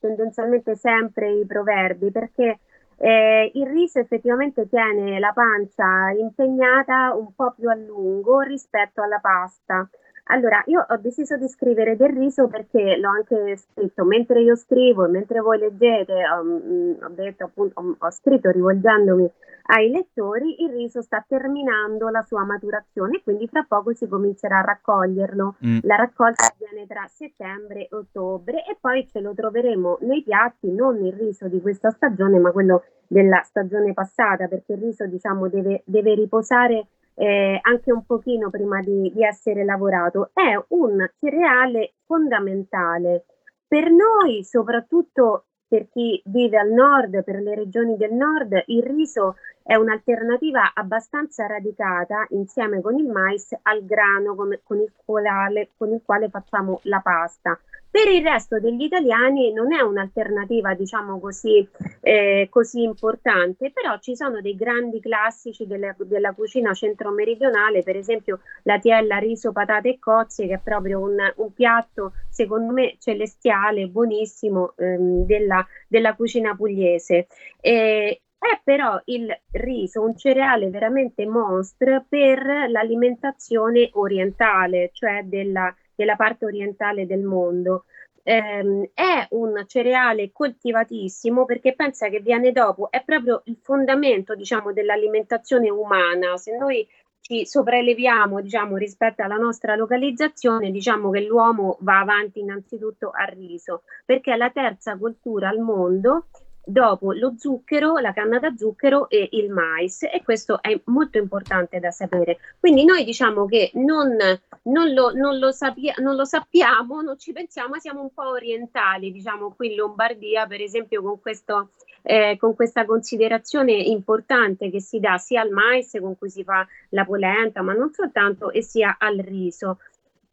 tendenzialmente 0.00 0.74
sempre 0.74 1.38
i 1.38 1.46
proverbi, 1.46 2.10
perché 2.10 2.58
eh, 3.02 3.50
il 3.54 3.66
riso 3.66 3.98
effettivamente 3.98 4.68
tiene 4.68 5.18
la 5.18 5.32
pancia 5.32 6.10
impegnata 6.10 7.14
un 7.14 7.32
po' 7.34 7.54
più 7.56 7.70
a 7.70 7.74
lungo 7.74 8.40
rispetto 8.40 9.02
alla 9.02 9.18
pasta. 9.20 9.88
Allora, 10.24 10.62
io 10.66 10.84
ho 10.86 10.96
deciso 10.98 11.38
di 11.38 11.48
scrivere 11.48 11.96
del 11.96 12.10
riso 12.10 12.46
perché 12.46 12.98
l'ho 12.98 13.08
anche 13.08 13.56
scritto 13.56 14.04
mentre 14.04 14.42
io 14.42 14.54
scrivo 14.54 15.06
e 15.06 15.08
mentre 15.08 15.40
voi 15.40 15.58
leggete, 15.58 16.12
um, 16.12 16.98
ho, 17.02 17.08
detto 17.08 17.44
appunto, 17.44 17.80
ho, 17.80 17.96
ho 17.98 18.10
scritto 18.10 18.50
rivolgendomi 18.50 19.28
ai 19.70 19.90
lettori, 19.90 20.62
il 20.62 20.70
riso 20.70 21.00
sta 21.00 21.24
terminando 21.26 22.08
la 22.08 22.22
sua 22.22 22.44
maturazione 22.44 23.20
quindi 23.22 23.46
fra 23.46 23.64
poco 23.66 23.94
si 23.94 24.08
comincerà 24.08 24.58
a 24.58 24.64
raccoglierlo. 24.64 25.56
Mm. 25.64 25.78
La 25.82 25.96
raccolta 25.96 26.52
avviene 26.52 26.86
tra 26.86 27.06
settembre 27.06 27.86
e 27.86 27.88
ottobre 27.94 28.64
e 28.64 28.76
poi 28.80 29.06
ce 29.06 29.20
lo 29.20 29.32
troveremo 29.34 29.98
nei 30.02 30.22
piatti, 30.22 30.72
non 30.72 31.04
il 31.04 31.12
riso 31.12 31.48
di 31.48 31.60
questa 31.60 31.90
stagione, 31.90 32.38
ma 32.38 32.50
quello 32.50 32.82
della 33.06 33.42
stagione 33.42 33.92
passata, 33.92 34.48
perché 34.48 34.72
il 34.72 34.80
riso 34.80 35.06
diciamo 35.06 35.48
deve, 35.48 35.82
deve 35.84 36.14
riposare 36.14 36.86
eh, 37.14 37.58
anche 37.62 37.92
un 37.92 38.04
pochino 38.04 38.50
prima 38.50 38.80
di, 38.80 39.12
di 39.14 39.22
essere 39.22 39.64
lavorato, 39.64 40.30
è 40.32 40.60
un 40.68 41.08
cereale 41.18 41.94
fondamentale 42.06 43.24
per 43.66 43.90
noi, 43.90 44.42
soprattutto 44.42 45.44
per 45.70 45.86
chi 45.88 46.20
vive 46.24 46.58
al 46.58 46.72
nord, 46.72 47.22
per 47.22 47.40
le 47.40 47.54
regioni 47.54 47.96
del 47.96 48.12
nord, 48.12 48.60
il 48.66 48.82
riso 48.82 49.36
è 49.62 49.76
un'alternativa 49.76 50.72
abbastanza 50.74 51.46
radicata 51.46 52.26
insieme 52.30 52.80
con 52.80 52.98
il 52.98 53.06
mais 53.06 53.56
al 53.62 53.84
grano 53.84 54.34
con, 54.34 54.58
con, 54.64 54.80
il 54.80 54.90
quale, 55.04 55.68
con 55.76 55.92
il 55.92 56.00
quale 56.04 56.28
facciamo 56.28 56.80
la 56.84 56.98
pasta. 56.98 57.56
Per 57.92 58.06
il 58.06 58.22
resto 58.22 58.60
degli 58.60 58.82
italiani 58.84 59.52
non 59.52 59.72
è 59.72 59.80
un'alternativa, 59.80 60.74
diciamo 60.74 61.18
così, 61.18 61.68
eh, 62.02 62.46
così 62.48 62.82
importante, 62.82 63.72
però 63.72 63.98
ci 63.98 64.14
sono 64.14 64.40
dei 64.40 64.54
grandi 64.54 65.00
classici 65.00 65.66
della, 65.66 65.92
della 65.98 66.32
cucina 66.32 66.72
centro-meridionale, 66.72 67.82
per 67.82 67.96
esempio 67.96 68.42
la 68.62 68.78
tiella 68.78 69.18
riso, 69.18 69.50
patate 69.50 69.88
e 69.88 69.98
cozze, 69.98 70.46
che 70.46 70.54
è 70.54 70.60
proprio 70.62 71.00
un, 71.00 71.16
un 71.36 71.52
piatto, 71.52 72.12
secondo 72.28 72.72
me, 72.72 72.94
celestiale, 73.00 73.88
buonissimo 73.88 74.74
ehm, 74.76 75.24
della, 75.26 75.66
della, 75.88 76.14
cucina 76.14 76.54
pugliese. 76.54 77.26
E, 77.60 78.20
è 78.38 78.60
però 78.64 78.98
il 79.06 79.36
riso 79.50 80.00
un 80.02 80.16
cereale 80.16 80.70
veramente 80.70 81.26
mostro 81.26 82.04
per 82.08 82.68
l'alimentazione 82.68 83.90
orientale, 83.94 84.90
cioè 84.92 85.24
della 85.24 85.74
della 86.00 86.16
parte 86.16 86.46
orientale 86.46 87.04
del 87.06 87.20
mondo. 87.20 87.84
Eh, 88.22 88.90
è 88.94 89.26
un 89.30 89.64
cereale 89.66 90.30
coltivatissimo 90.32 91.44
perché 91.44 91.74
pensa 91.74 92.08
che 92.08 92.20
viene 92.20 92.52
dopo, 92.52 92.90
è 92.90 93.02
proprio 93.04 93.42
il 93.44 93.58
fondamento 93.60 94.34
diciamo, 94.34 94.72
dell'alimentazione 94.72 95.68
umana. 95.68 96.38
Se 96.38 96.56
noi 96.56 96.86
ci 97.20 97.44
sopraeleviamo 97.46 98.40
diciamo, 98.40 98.76
rispetto 98.76 99.22
alla 99.22 99.36
nostra 99.36 99.74
localizzazione, 99.76 100.70
diciamo 100.70 101.10
che 101.10 101.20
l'uomo 101.20 101.76
va 101.80 102.00
avanti 102.00 102.40
innanzitutto 102.40 103.10
al 103.12 103.28
riso, 103.36 103.82
perché 104.06 104.32
è 104.32 104.36
la 104.36 104.50
terza 104.50 104.96
cultura 104.96 105.50
al 105.50 105.58
mondo 105.58 106.28
dopo 106.64 107.12
lo 107.12 107.34
zucchero, 107.36 107.98
la 107.98 108.12
canna 108.12 108.38
da 108.38 108.54
zucchero 108.56 109.08
e 109.08 109.28
il 109.32 109.50
mais 109.50 110.02
e 110.02 110.22
questo 110.22 110.62
è 110.62 110.78
molto 110.84 111.18
importante 111.18 111.80
da 111.80 111.90
sapere. 111.90 112.38
Quindi 112.58 112.84
noi 112.84 113.04
diciamo 113.04 113.46
che 113.46 113.70
non, 113.74 114.16
non, 114.62 114.92
lo, 114.92 115.12
non, 115.12 115.38
lo, 115.38 115.50
sapia, 115.52 115.94
non 115.98 116.16
lo, 116.16 116.24
sappiamo, 116.24 117.00
non 117.00 117.18
ci 117.18 117.32
pensiamo, 117.32 117.70
ma 117.70 117.78
siamo 117.78 118.02
un 118.02 118.12
po' 118.12 118.28
orientali, 118.28 119.12
diciamo 119.12 119.54
qui 119.54 119.70
in 119.70 119.76
Lombardia 119.76 120.46
per 120.46 120.60
esempio 120.60 121.02
con, 121.02 121.20
questo, 121.20 121.70
eh, 122.02 122.36
con 122.38 122.54
questa 122.54 122.84
considerazione 122.84 123.72
importante 123.72 124.70
che 124.70 124.80
si 124.80 125.00
dà 125.00 125.18
sia 125.18 125.40
al 125.40 125.50
mais 125.50 125.96
con 126.00 126.16
cui 126.16 126.30
si 126.30 126.44
fa 126.44 126.66
la 126.90 127.04
polenta, 127.04 127.62
ma 127.62 127.72
non 127.72 127.92
soltanto, 127.92 128.50
e 128.50 128.62
sia 128.62 128.96
al 128.98 129.18
riso. 129.18 129.78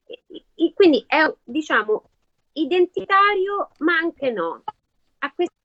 E, 0.06 0.74
quindi 0.74 1.04
è 1.08 1.34
diciamo 1.44 2.04
identitario 2.54 3.70
ma 3.80 3.98
anche 3.98 4.32
no. 4.32 4.64
A 5.20 5.32
questa 5.34 5.56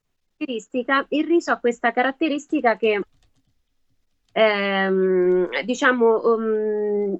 caratteristica, 0.42 1.06
il 1.10 1.24
riso 1.24 1.52
ha 1.52 1.58
questa 1.58 1.92
caratteristica 1.92 2.76
che 2.76 3.00
ehm, 4.32 5.62
diciamo 5.64 6.20
um, 6.24 7.18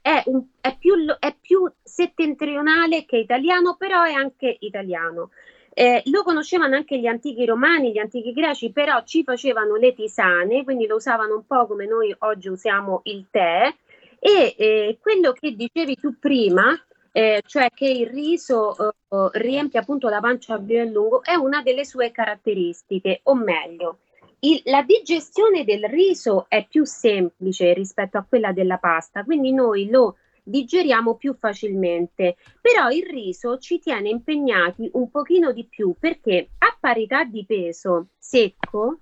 è, 0.00 0.22
un, 0.26 0.44
è, 0.60 0.76
più, 0.78 0.94
è, 1.18 1.34
più, 1.40 1.70
settentrionale 1.82 3.04
che 3.04 3.18
italiano, 3.18 3.76
però 3.76 4.02
è 4.02 4.12
anche 4.12 4.56
italiano. 4.60 5.30
Eh, 5.74 6.02
lo 6.06 6.24
conoscevano 6.24 6.74
anche 6.74 6.98
gli 6.98 7.06
antichi 7.06 7.44
romani, 7.44 7.92
gli 7.92 7.98
antichi 7.98 8.32
greci, 8.32 8.72
però 8.72 9.02
ci 9.04 9.22
facevano 9.22 9.76
le 9.76 9.94
tisane, 9.94 10.64
quindi 10.64 10.86
lo 10.86 10.96
usavano 10.96 11.36
un 11.36 11.46
po' 11.46 11.66
come 11.66 11.86
noi 11.86 12.14
oggi 12.20 12.48
usiamo 12.48 13.00
il 13.04 13.26
tè. 13.30 13.72
E 14.20 14.54
eh, 14.58 14.98
quello 15.00 15.32
che 15.32 15.54
dicevi 15.54 15.94
tu 15.94 16.18
prima, 16.18 16.76
eh, 17.18 17.42
cioè 17.44 17.70
che 17.74 17.88
il 17.88 18.06
riso 18.06 18.76
eh, 18.78 18.92
riempie 19.32 19.80
appunto 19.80 20.08
la 20.08 20.20
pancia 20.20 20.54
a 20.54 20.58
lungo, 20.58 21.24
è 21.24 21.34
una 21.34 21.62
delle 21.62 21.84
sue 21.84 22.12
caratteristiche, 22.12 23.22
o 23.24 23.34
meglio, 23.34 23.98
il, 24.40 24.62
la 24.66 24.82
digestione 24.82 25.64
del 25.64 25.82
riso 25.86 26.46
è 26.48 26.64
più 26.68 26.84
semplice 26.84 27.72
rispetto 27.72 28.18
a 28.18 28.24
quella 28.28 28.52
della 28.52 28.76
pasta, 28.76 29.24
quindi 29.24 29.52
noi 29.52 29.90
lo 29.90 30.18
digeriamo 30.44 31.16
più 31.16 31.34
facilmente, 31.34 32.36
però 32.60 32.88
il 32.88 33.04
riso 33.04 33.58
ci 33.58 33.80
tiene 33.80 34.10
impegnati 34.10 34.88
un 34.92 35.10
pochino 35.10 35.50
di 35.50 35.64
più 35.64 35.96
perché 35.98 36.50
a 36.58 36.76
parità 36.78 37.24
di 37.24 37.44
peso 37.44 38.10
secco, 38.16 39.00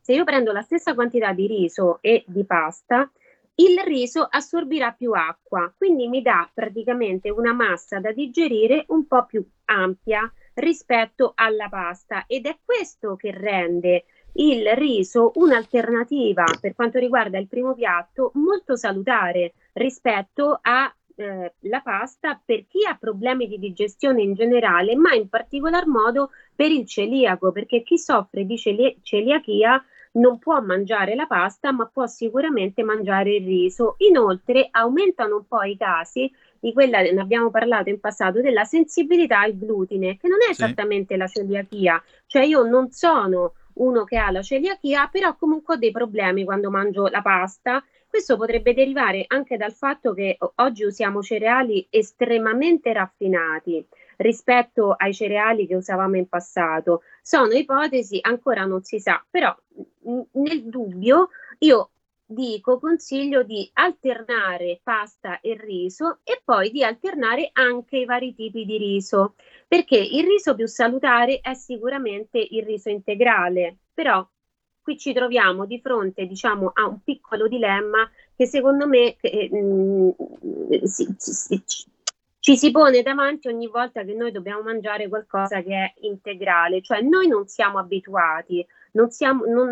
se 0.00 0.12
io 0.12 0.24
prendo 0.24 0.50
la 0.50 0.62
stessa 0.62 0.92
quantità 0.92 1.32
di 1.32 1.46
riso 1.46 1.98
e 2.00 2.24
di 2.26 2.44
pasta, 2.44 3.08
il 3.56 3.78
riso 3.84 4.26
assorbirà 4.28 4.92
più 4.92 5.12
acqua, 5.12 5.72
quindi 5.76 6.08
mi 6.08 6.22
dà 6.22 6.48
praticamente 6.52 7.30
una 7.30 7.52
massa 7.52 8.00
da 8.00 8.12
digerire 8.12 8.84
un 8.88 9.06
po' 9.06 9.26
più 9.26 9.44
ampia 9.66 10.30
rispetto 10.54 11.32
alla 11.34 11.68
pasta 11.68 12.24
ed 12.26 12.46
è 12.46 12.58
questo 12.64 13.16
che 13.16 13.30
rende 13.30 14.04
il 14.34 14.66
riso 14.74 15.32
un'alternativa 15.34 16.44
per 16.60 16.74
quanto 16.74 16.98
riguarda 16.98 17.38
il 17.38 17.46
primo 17.46 17.74
piatto 17.74 18.32
molto 18.34 18.76
salutare 18.76 19.54
rispetto 19.74 20.58
alla 20.60 20.92
eh, 21.16 21.80
pasta 21.82 22.40
per 22.44 22.66
chi 22.66 22.84
ha 22.84 22.96
problemi 22.96 23.46
di 23.46 23.58
digestione 23.58 24.22
in 24.22 24.34
generale, 24.34 24.96
ma 24.96 25.14
in 25.14 25.28
particolar 25.28 25.86
modo 25.86 26.30
per 26.54 26.70
il 26.70 26.86
celiaco, 26.86 27.52
perché 27.52 27.82
chi 27.82 27.98
soffre 27.98 28.44
di 28.44 28.56
celi- 28.58 28.98
celiachia 29.02 29.84
non 30.14 30.38
può 30.38 30.60
mangiare 30.60 31.14
la 31.14 31.26
pasta, 31.26 31.72
ma 31.72 31.86
può 31.86 32.06
sicuramente 32.06 32.82
mangiare 32.82 33.36
il 33.36 33.44
riso. 33.44 33.94
Inoltre 33.98 34.68
aumentano 34.70 35.36
un 35.36 35.46
po' 35.46 35.62
i 35.62 35.76
casi 35.76 36.30
di 36.58 36.72
quella, 36.72 37.00
ne 37.00 37.20
abbiamo 37.20 37.50
parlato 37.50 37.90
in 37.90 38.00
passato, 38.00 38.40
della 38.40 38.64
sensibilità 38.64 39.40
al 39.40 39.56
glutine, 39.56 40.16
che 40.16 40.28
non 40.28 40.38
è 40.46 40.50
esattamente 40.50 41.14
sì. 41.14 41.20
la 41.20 41.26
celiachia, 41.26 42.02
cioè 42.26 42.44
io 42.44 42.62
non 42.62 42.90
sono 42.90 43.54
uno 43.74 44.04
che 44.04 44.16
ha 44.16 44.30
la 44.30 44.42
celiachia, 44.42 45.08
però 45.08 45.36
comunque 45.36 45.74
ho 45.74 45.78
dei 45.78 45.90
problemi 45.90 46.44
quando 46.44 46.70
mangio 46.70 47.08
la 47.08 47.22
pasta. 47.22 47.84
Questo 48.08 48.36
potrebbe 48.36 48.74
derivare 48.74 49.24
anche 49.26 49.56
dal 49.56 49.72
fatto 49.72 50.14
che 50.14 50.38
oggi 50.56 50.84
usiamo 50.84 51.20
cereali 51.20 51.84
estremamente 51.90 52.92
raffinati 52.92 53.84
rispetto 54.16 54.92
ai 54.92 55.14
cereali 55.14 55.66
che 55.66 55.76
usavamo 55.76 56.16
in 56.16 56.28
passato. 56.28 57.02
Sono 57.22 57.52
ipotesi, 57.52 58.18
ancora 58.22 58.64
non 58.64 58.82
si 58.82 59.00
sa, 59.00 59.24
però 59.30 59.54
nel 60.32 60.64
dubbio 60.64 61.30
io 61.58 61.90
dico, 62.26 62.78
consiglio 62.78 63.42
di 63.42 63.68
alternare 63.74 64.80
pasta 64.82 65.40
e 65.40 65.56
riso 65.56 66.20
e 66.24 66.40
poi 66.44 66.70
di 66.70 66.82
alternare 66.82 67.50
anche 67.52 67.98
i 67.98 68.04
vari 68.04 68.34
tipi 68.34 68.64
di 68.64 68.78
riso, 68.78 69.34
perché 69.68 69.96
il 69.96 70.24
riso 70.24 70.54
più 70.54 70.66
salutare 70.66 71.40
è 71.40 71.54
sicuramente 71.54 72.38
il 72.38 72.64
riso 72.64 72.88
integrale, 72.88 73.78
però 73.92 74.26
qui 74.82 74.98
ci 74.98 75.12
troviamo 75.12 75.64
di 75.66 75.80
fronte, 75.80 76.26
diciamo, 76.26 76.70
a 76.74 76.86
un 76.86 77.02
piccolo 77.02 77.48
dilemma 77.48 78.10
che 78.36 78.46
secondo 78.46 78.86
me 78.86 79.16
eh, 79.20 79.48
mh, 79.50 80.84
si, 80.84 81.14
si, 81.16 81.62
si, 81.64 81.86
ci 82.44 82.58
si 82.58 82.70
pone 82.70 83.00
davanti 83.00 83.48
ogni 83.48 83.68
volta 83.68 84.04
che 84.04 84.12
noi 84.12 84.30
dobbiamo 84.30 84.60
mangiare 84.60 85.08
qualcosa 85.08 85.62
che 85.62 85.72
è 85.72 85.94
integrale, 86.00 86.82
cioè 86.82 87.00
noi 87.00 87.26
non 87.26 87.46
siamo 87.46 87.78
abituati, 87.78 88.62
non 88.92 89.08
siamo, 89.08 89.46
non, 89.46 89.68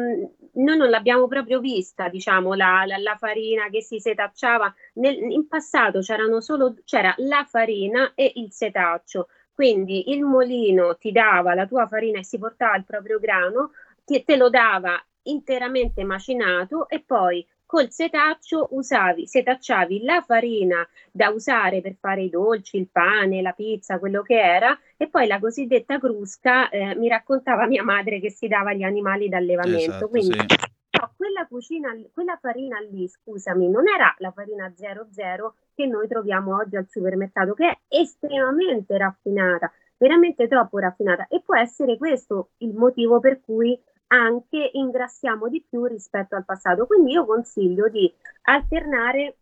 noi 0.52 0.76
non 0.78 0.88
l'abbiamo 0.88 1.28
proprio 1.28 1.60
vista, 1.60 2.08
diciamo, 2.08 2.54
la, 2.54 2.84
la, 2.86 2.96
la 2.96 3.16
farina 3.18 3.68
che 3.68 3.82
si 3.82 4.00
setacciava. 4.00 4.74
Nel, 4.94 5.18
in 5.18 5.48
passato 5.48 6.00
c'erano 6.00 6.40
solo, 6.40 6.74
c'era 6.86 7.12
la 7.18 7.44
farina 7.46 8.12
e 8.14 8.32
il 8.36 8.50
setaccio, 8.52 9.28
quindi 9.52 10.10
il 10.10 10.22
molino 10.22 10.96
ti 10.96 11.12
dava 11.12 11.52
la 11.52 11.66
tua 11.66 11.86
farina 11.86 12.20
e 12.20 12.24
si 12.24 12.38
portava 12.38 12.74
il 12.76 12.86
proprio 12.86 13.18
grano, 13.18 13.72
ti, 14.02 14.24
te 14.24 14.36
lo 14.36 14.48
dava 14.48 14.98
interamente 15.24 16.04
macinato 16.04 16.88
e 16.88 17.00
poi 17.00 17.46
col 17.72 17.90
setaccio 17.90 18.68
usavi, 18.72 19.26
setacciavi 19.26 20.02
la 20.02 20.20
farina 20.20 20.86
da 21.10 21.30
usare 21.30 21.80
per 21.80 21.94
fare 21.98 22.20
i 22.20 22.28
dolci, 22.28 22.76
il 22.76 22.86
pane, 22.92 23.40
la 23.40 23.52
pizza, 23.52 23.98
quello 23.98 24.20
che 24.20 24.38
era, 24.38 24.78
e 24.98 25.08
poi 25.08 25.26
la 25.26 25.38
cosiddetta 25.38 25.98
crusca 25.98 26.68
eh, 26.68 26.94
mi 26.96 27.08
raccontava 27.08 27.66
mia 27.66 27.82
madre 27.82 28.20
che 28.20 28.30
si 28.30 28.46
dava 28.46 28.72
agli 28.72 28.82
animali 28.82 29.30
d'allevamento. 29.30 29.90
Esatto, 29.90 30.08
Quindi 30.10 30.38
sì. 30.38 30.56
no, 31.00 31.12
quella 31.16 31.46
cucina, 31.48 31.98
quella 32.12 32.36
farina 32.38 32.78
lì, 32.90 33.08
scusami, 33.08 33.70
non 33.70 33.88
era 33.88 34.14
la 34.18 34.32
farina 34.32 34.70
00 34.76 35.54
che 35.74 35.86
noi 35.86 36.06
troviamo 36.08 36.54
oggi 36.54 36.76
al 36.76 36.88
supermercato, 36.90 37.54
che 37.54 37.70
è 37.70 37.78
estremamente 37.88 38.98
raffinata, 38.98 39.72
veramente 39.96 40.46
troppo 40.46 40.76
raffinata. 40.76 41.26
E 41.26 41.40
può 41.42 41.56
essere 41.56 41.96
questo 41.96 42.50
il 42.58 42.74
motivo 42.74 43.18
per 43.18 43.40
cui 43.40 43.80
anche 44.12 44.70
ingrassiamo 44.72 45.48
di 45.48 45.64
più 45.66 45.84
rispetto 45.86 46.36
al 46.36 46.44
passato. 46.44 46.86
Quindi 46.86 47.12
io 47.12 47.24
consiglio 47.24 47.88
di 47.88 48.12
alternare 48.42 49.36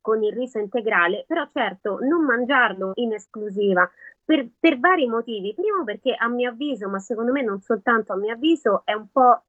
con 0.00 0.22
il 0.22 0.32
riso 0.32 0.58
integrale, 0.58 1.24
però 1.26 1.46
certo 1.52 1.98
non 2.00 2.24
mangiarlo 2.24 2.92
in 2.96 3.14
esclusiva 3.14 3.88
per, 4.24 4.48
per, 4.58 4.78
vari 4.78 5.06
motivi. 5.06 5.54
Primo 5.54 5.84
perché 5.84 6.14
a 6.14 6.28
mio 6.28 6.50
avviso, 6.50 6.88
ma 6.88 6.98
secondo 6.98 7.32
me 7.32 7.42
non 7.42 7.60
soltanto 7.60 8.12
a 8.12 8.16
mio 8.16 8.34
avviso, 8.34 8.82
è 8.84 8.92
un 8.92 9.06
po', 9.10 9.42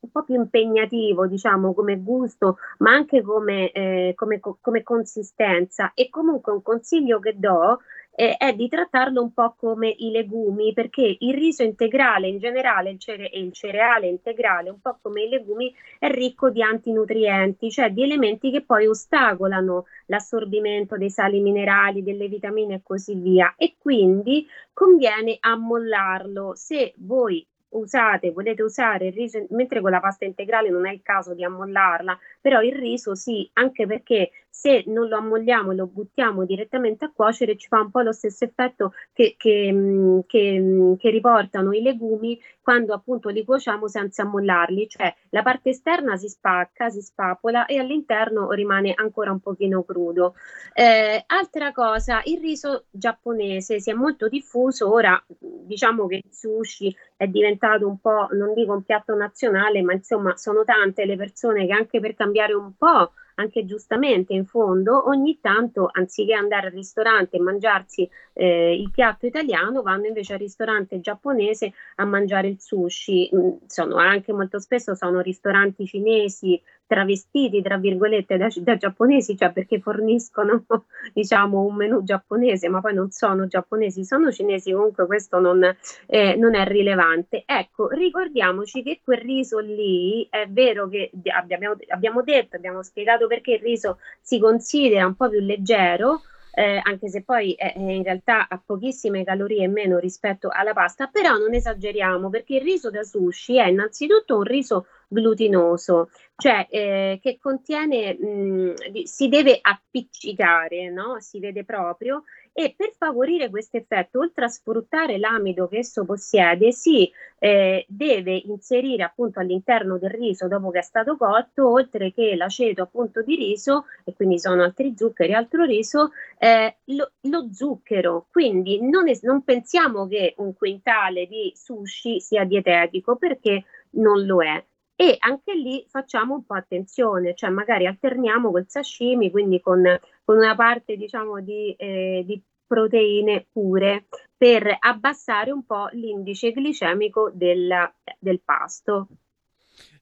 un 0.00 0.10
po 0.10 0.22
più 0.22 0.34
impegnativo, 0.34 1.26
diciamo, 1.26 1.74
come 1.74 1.98
gusto, 1.98 2.58
ma 2.78 2.92
anche 2.92 3.22
come, 3.22 3.70
eh, 3.72 4.12
come, 4.16 4.40
come 4.40 4.82
consistenza. 4.82 5.92
E 5.94 6.08
comunque 6.10 6.52
un 6.52 6.62
consiglio 6.62 7.18
che 7.18 7.36
do 7.36 7.80
eh, 8.20 8.36
è 8.36 8.52
di 8.52 8.66
trattarlo 8.68 9.22
un 9.22 9.32
po' 9.32 9.54
come 9.56 9.94
i 9.96 10.10
legumi, 10.10 10.72
perché 10.72 11.18
il 11.20 11.34
riso 11.34 11.62
integrale 11.62 12.26
in 12.26 12.38
generale 12.38 12.90
il 12.90 12.98
cere- 12.98 13.30
e 13.30 13.38
il 13.38 13.52
cereale 13.52 14.08
integrale, 14.08 14.70
un 14.70 14.80
po' 14.80 14.98
come 15.00 15.22
i 15.22 15.28
legumi, 15.28 15.72
è 16.00 16.10
ricco 16.10 16.50
di 16.50 16.60
antinutrienti, 16.60 17.70
cioè 17.70 17.90
di 17.92 18.02
elementi 18.02 18.50
che 18.50 18.62
poi 18.62 18.88
ostacolano 18.88 19.84
l'assorbimento 20.06 20.96
dei 20.96 21.10
sali 21.10 21.38
minerali, 21.38 22.02
delle 22.02 22.26
vitamine 22.26 22.74
e 22.74 22.80
così 22.82 23.14
via. 23.14 23.54
E 23.56 23.76
quindi 23.78 24.44
conviene 24.72 25.36
ammollarlo. 25.38 26.54
Se 26.56 26.94
voi 26.96 27.46
usate, 27.70 28.32
volete 28.32 28.62
usare 28.62 29.06
il 29.06 29.12
riso, 29.12 29.44
mentre 29.50 29.80
con 29.80 29.90
la 29.90 30.00
pasta 30.00 30.24
integrale 30.24 30.70
non 30.70 30.86
è 30.86 30.92
il 30.92 31.02
caso 31.02 31.34
di 31.34 31.44
ammollarla, 31.44 32.18
però 32.40 32.62
il 32.62 32.74
riso 32.74 33.14
sì, 33.14 33.48
anche 33.54 33.86
perché 33.86 34.30
se 34.50 34.82
non 34.86 35.06
lo 35.06 35.16
ammolliamo 35.18 35.70
e 35.70 35.74
lo 35.76 35.86
buttiamo 35.86 36.44
direttamente 36.44 37.04
a 37.04 37.12
cuocere 37.14 37.56
ci 37.56 37.68
fa 37.68 37.80
un 37.80 37.90
po' 37.90 38.00
lo 38.00 38.10
stesso 38.12 38.44
effetto 38.44 38.92
che, 39.12 39.36
che, 39.38 39.70
mm, 39.72 40.20
che, 40.26 40.58
mm, 40.58 40.94
che 40.94 41.10
riportano 41.10 41.72
i 41.72 41.80
legumi 41.80 42.40
quando 42.60 42.92
appunto 42.92 43.28
li 43.28 43.44
cuociamo 43.44 43.88
senza 43.88 44.22
ammollarli, 44.22 44.88
cioè 44.88 45.14
la 45.30 45.42
parte 45.42 45.70
esterna 45.70 46.16
si 46.16 46.28
spacca, 46.28 46.90
si 46.90 47.00
spapola 47.00 47.66
e 47.66 47.78
all'interno 47.78 48.50
rimane 48.50 48.92
ancora 48.94 49.30
un 49.30 49.40
pochino 49.40 49.84
crudo. 49.84 50.34
Eh, 50.74 51.22
altra 51.26 51.72
cosa, 51.72 52.20
il 52.24 52.40
riso 52.40 52.86
giapponese 52.90 53.80
si 53.80 53.90
è 53.90 53.94
molto 53.94 54.28
diffuso, 54.28 54.92
ora 54.92 55.22
diciamo 55.38 56.06
che 56.08 56.16
il 56.16 56.30
sushi 56.30 56.94
è 57.16 57.26
diventato 57.26 57.86
un 57.88 57.98
po', 58.00 58.28
non 58.32 58.52
dico 58.54 58.74
un 58.74 58.82
piatto 58.82 59.14
nazionale, 59.14 59.80
ma 59.82 59.92
insomma 59.94 60.36
sono 60.36 60.64
tante 60.64 61.06
le 61.06 61.16
persone 61.16 61.64
che 61.66 61.72
anche 61.72 62.00
per 62.00 62.14
cambiare 62.14 62.27
un 62.54 62.72
po' 62.76 63.12
anche 63.38 63.64
giustamente 63.64 64.32
in 64.32 64.44
fondo, 64.44 65.08
ogni 65.08 65.38
tanto 65.40 65.88
anziché 65.90 66.34
andare 66.34 66.66
al 66.66 66.72
ristorante 66.72 67.36
e 67.36 67.40
mangiarsi 67.40 68.08
eh, 68.32 68.74
il 68.74 68.90
piatto 68.90 69.26
italiano, 69.26 69.82
vanno 69.82 70.06
invece 70.06 70.34
al 70.34 70.40
ristorante 70.40 71.00
giapponese 71.00 71.72
a 71.96 72.04
mangiare 72.04 72.48
il 72.48 72.60
sushi. 72.60 73.30
Mm, 73.34 73.50
sono 73.66 73.96
anche 73.96 74.32
molto 74.32 74.58
spesso 74.58 74.94
sono 74.94 75.20
ristoranti 75.20 75.86
cinesi 75.86 76.60
travestiti, 76.88 77.62
tra 77.62 77.76
virgolette, 77.76 78.36
da, 78.36 78.48
da, 78.56 78.76
giapponesi, 78.76 79.36
cioè 79.36 79.52
perché 79.52 79.78
forniscono, 79.78 80.64
diciamo, 81.14 81.64
un 81.64 81.76
menù 81.76 82.02
giapponese, 82.02 82.68
ma 82.68 82.80
poi 82.80 82.94
non 82.94 83.10
sono 83.10 83.46
giapponesi, 83.46 84.04
sono 84.04 84.32
cinesi, 84.32 84.72
comunque 84.72 85.06
questo 85.06 85.38
non, 85.38 85.62
eh, 86.06 86.34
non 86.34 86.56
è 86.56 86.66
rilevante. 86.66 87.44
Ecco, 87.46 87.88
ricordiamoci 87.90 88.82
che 88.82 89.00
quel 89.04 89.18
riso 89.18 89.58
lì, 89.58 90.26
è 90.28 90.46
vero 90.48 90.88
che 90.88 91.12
abbiamo, 91.32 91.76
abbiamo 91.88 92.22
detto, 92.22 92.56
abbiamo 92.56 92.82
spiegato 92.82 93.28
perché 93.28 93.52
il 93.52 93.60
riso 93.60 93.98
si 94.20 94.40
considera 94.40 95.06
un 95.06 95.14
po' 95.14 95.28
più 95.28 95.40
leggero, 95.40 96.22
eh, 96.58 96.80
anche 96.82 97.08
se 97.08 97.22
poi 97.22 97.52
è 97.52 97.72
in 97.76 98.02
realtà 98.02 98.48
ha 98.48 98.60
pochissime 98.64 99.22
calorie 99.22 99.64
in 99.64 99.70
meno 99.72 99.98
rispetto 99.98 100.48
alla 100.50 100.72
pasta, 100.72 101.06
però 101.06 101.36
non 101.36 101.54
esageriamo 101.54 102.30
perché 102.30 102.56
il 102.56 102.62
riso 102.62 102.90
da 102.90 103.04
sushi 103.04 103.58
è 103.58 103.68
innanzitutto 103.68 104.36
un 104.36 104.42
riso 104.42 104.86
glutinoso, 105.08 106.10
cioè 106.36 106.66
eh, 106.70 107.18
che 107.20 107.38
contiene, 107.40 108.14
mh, 108.14 109.02
si 109.04 109.28
deve 109.28 109.58
appiccicare, 109.60 110.90
no? 110.90 111.16
si 111.20 111.40
vede 111.40 111.64
proprio, 111.64 112.24
e 112.52 112.74
per 112.76 112.92
favorire 112.96 113.50
questo 113.50 113.76
effetto, 113.76 114.18
oltre 114.18 114.44
a 114.44 114.48
sfruttare 114.48 115.18
l'amido 115.18 115.68
che 115.68 115.78
esso 115.78 116.04
possiede, 116.04 116.72
si 116.72 117.10
eh, 117.38 117.84
deve 117.88 118.34
inserire 118.46 119.04
appunto 119.04 119.38
all'interno 119.38 119.96
del 119.96 120.10
riso 120.10 120.48
dopo 120.48 120.70
che 120.70 120.80
è 120.80 120.82
stato 120.82 121.16
cotto, 121.16 121.70
oltre 121.70 122.12
che 122.12 122.34
l'aceto 122.34 122.82
appunto 122.82 123.22
di 123.22 123.36
riso, 123.36 123.84
e 124.04 124.12
quindi 124.12 124.38
sono 124.38 124.62
altri 124.64 124.94
zuccheri, 124.96 125.34
altro 125.34 125.64
riso, 125.64 126.10
eh, 126.38 126.78
lo, 126.86 127.12
lo, 127.22 127.48
zucchero. 127.52 128.26
Quindi 128.30 128.80
non, 128.82 129.08
es- 129.08 129.22
non 129.22 129.44
pensiamo 129.44 130.08
che 130.08 130.34
un 130.38 130.52
quintale 130.54 131.26
di 131.26 131.52
sushi 131.54 132.20
sia 132.20 132.44
dietetico 132.44 133.16
perché 133.16 133.64
non 133.90 134.24
lo 134.26 134.42
è 134.42 134.62
e 135.00 135.14
anche 135.20 135.54
lì 135.54 135.86
facciamo 135.88 136.34
un 136.34 136.44
po' 136.44 136.54
attenzione, 136.54 137.36
cioè 137.36 137.50
magari 137.50 137.86
alterniamo 137.86 138.50
col 138.50 138.64
sashimi, 138.66 139.30
quindi 139.30 139.60
con, 139.60 139.80
con 140.24 140.36
una 140.36 140.56
parte 140.56 140.96
diciamo 140.96 141.40
di, 141.40 141.72
eh, 141.78 142.24
di, 142.26 142.42
proteine 142.66 143.46
pure 143.50 144.06
per 144.36 144.76
abbassare 144.78 145.52
un 145.52 145.64
po' 145.64 145.88
l'indice 145.92 146.50
glicemico 146.50 147.30
del, 147.32 147.72
del 148.18 148.40
pasto. 148.44 149.06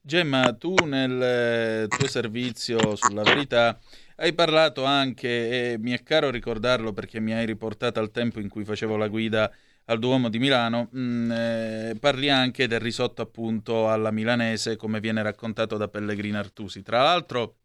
Gemma, 0.01 0.55
tu 0.55 0.75
nel 0.85 1.87
tuo 1.89 2.09
servizio 2.09 2.97
sulla 2.97 3.23
verità 3.23 3.79
hai 4.17 4.33
parlato 4.33 4.83
anche, 4.85 5.75
e 5.75 5.79
mi 5.79 5.93
è 5.93 6.03
caro 6.03 6.31
ricordarlo 6.31 6.93
perché 6.95 7.21
mi 7.21 7.35
hai 7.35 7.45
riportato 7.45 8.01
al 8.01 8.11
tempo 8.11 8.41
in 8.41 8.49
cui 8.49 8.65
facevo 8.65 8.97
la 8.97 9.09
guida 9.09 9.53
al 9.87 9.99
Duomo 9.99 10.29
di 10.29 10.39
Milano, 10.39 10.89
mh, 10.91 11.01
mm, 11.01 11.31
eh, 11.31 11.97
parli 12.01 12.31
anche 12.31 12.67
del 12.67 12.81
risotto 12.81 13.23
appunto 13.23 13.89
alla 13.91 14.11
milanese 14.11 14.77
come 14.77 15.01
viene 15.01 15.23
raccontato 15.23 15.77
da 15.77 15.89
Pellegrino 15.89 16.39
Artusi. 16.39 16.83
Tra 16.83 17.03
l'altro 17.03 17.57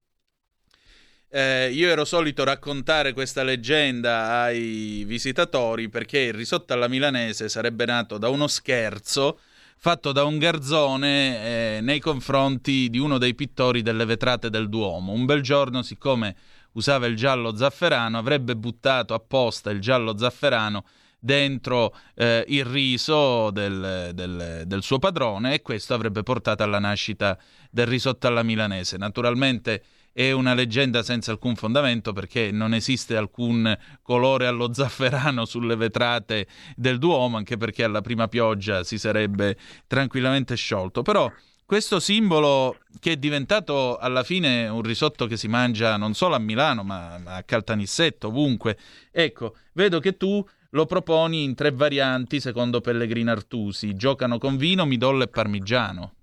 eh, 1.30 1.72
io 1.72 1.90
ero 1.90 2.04
solito 2.04 2.44
raccontare 2.44 3.14
questa 3.14 3.44
leggenda 3.44 4.42
ai 4.42 5.04
visitatori 5.06 5.88
perché 5.90 6.20
il 6.20 6.34
risotto 6.34 6.74
alla 6.74 6.90
milanese 6.90 7.48
sarebbe 7.48 7.86
nato 7.86 8.18
da 8.18 8.28
uno 8.28 8.48
scherzo 8.48 9.40
fatto 9.78 10.12
da 10.12 10.26
un 10.26 10.38
garzone 10.38 11.78
eh, 11.78 11.82
nei 11.82 12.00
confronti 12.00 12.90
di 12.90 13.00
uno 13.00 13.18
dei 13.18 13.34
pittori 13.34 13.82
delle 13.82 14.06
vetrate 14.06 14.52
del 14.52 14.70
Duomo. 14.70 15.12
Un 15.14 15.26
bel 15.26 15.42
giorno, 15.42 15.82
siccome 15.82 16.36
usava 16.74 17.08
il 17.08 17.16
giallo 17.16 17.56
zafferano, 17.56 18.18
avrebbe 18.18 18.56
buttato 18.56 19.16
apposta 19.16 19.72
il 19.72 19.80
giallo 19.80 20.16
zafferano 20.16 20.86
dentro 21.24 21.96
eh, 22.16 22.44
il 22.48 22.66
riso 22.66 23.52
del, 23.52 24.10
del, 24.14 24.64
del, 24.66 24.82
suo 24.82 24.98
padrone 24.98 25.54
e 25.54 25.62
questo 25.62 25.94
avrebbe 25.94 26.24
portato 26.24 26.64
alla 26.64 26.80
nascita 26.80 27.38
del 27.70 27.86
risotto 27.86 28.26
alla 28.26 28.42
milanese. 28.42 28.98
Naturalmente 28.98 29.84
è 30.12 30.32
una 30.32 30.56
leggenda 30.56 31.04
senza 31.04 31.32
alcun 31.32 31.56
fondamento 31.56 32.12
perché 32.12 32.52
non 32.52 32.74
esiste 32.74 33.16
alcun 33.16 33.78
colore 34.02 34.48
allo 34.48 34.74
zafferano 34.74 35.46
sulle 35.46 35.76
vetrate 35.76 36.48
del 36.76 36.98
Duomo, 36.98 37.38
anche 37.38 37.56
perché 37.56 37.84
alla 37.84 38.02
prima 38.02 38.28
pioggia 38.28 38.84
si 38.84 38.98
sarebbe 38.98 39.56
tranquillamente 39.86 40.56
sciolto. 40.56 41.04
Però 41.04 41.32
questo 41.66 42.00
simbolo 42.00 42.80
che 43.00 43.14
è 43.14 43.16
diventato 43.16 43.98
alla 43.98 44.24
fine 44.24 44.68
un 44.68 44.82
risotto 44.82 45.28
che 45.28 45.38
si 45.38 45.48
mangia 45.48 45.96
non 45.98 46.16
solo 46.16 46.34
a 46.34 46.40
Milano, 46.40 46.84
ma 46.84 47.22
a 47.24 47.44
Caltanissetta, 47.44 48.28
ovunque. 48.28 48.78
Ecco, 49.12 49.56
vedo 49.74 50.00
che 50.00 50.18
tu 50.18 50.44
lo 50.72 50.86
proponi 50.86 51.44
in 51.44 51.56
tre 51.56 51.72
varianti 51.72 52.40
secondo 52.40 52.82
Pellegrino 52.82 53.32
Artusi. 53.32 53.96
Giocano 53.96 54.38
con 54.38 54.58
vino, 54.58 54.86
midollo 54.86 55.24
e 55.24 55.28
parmigiano. 55.28 56.14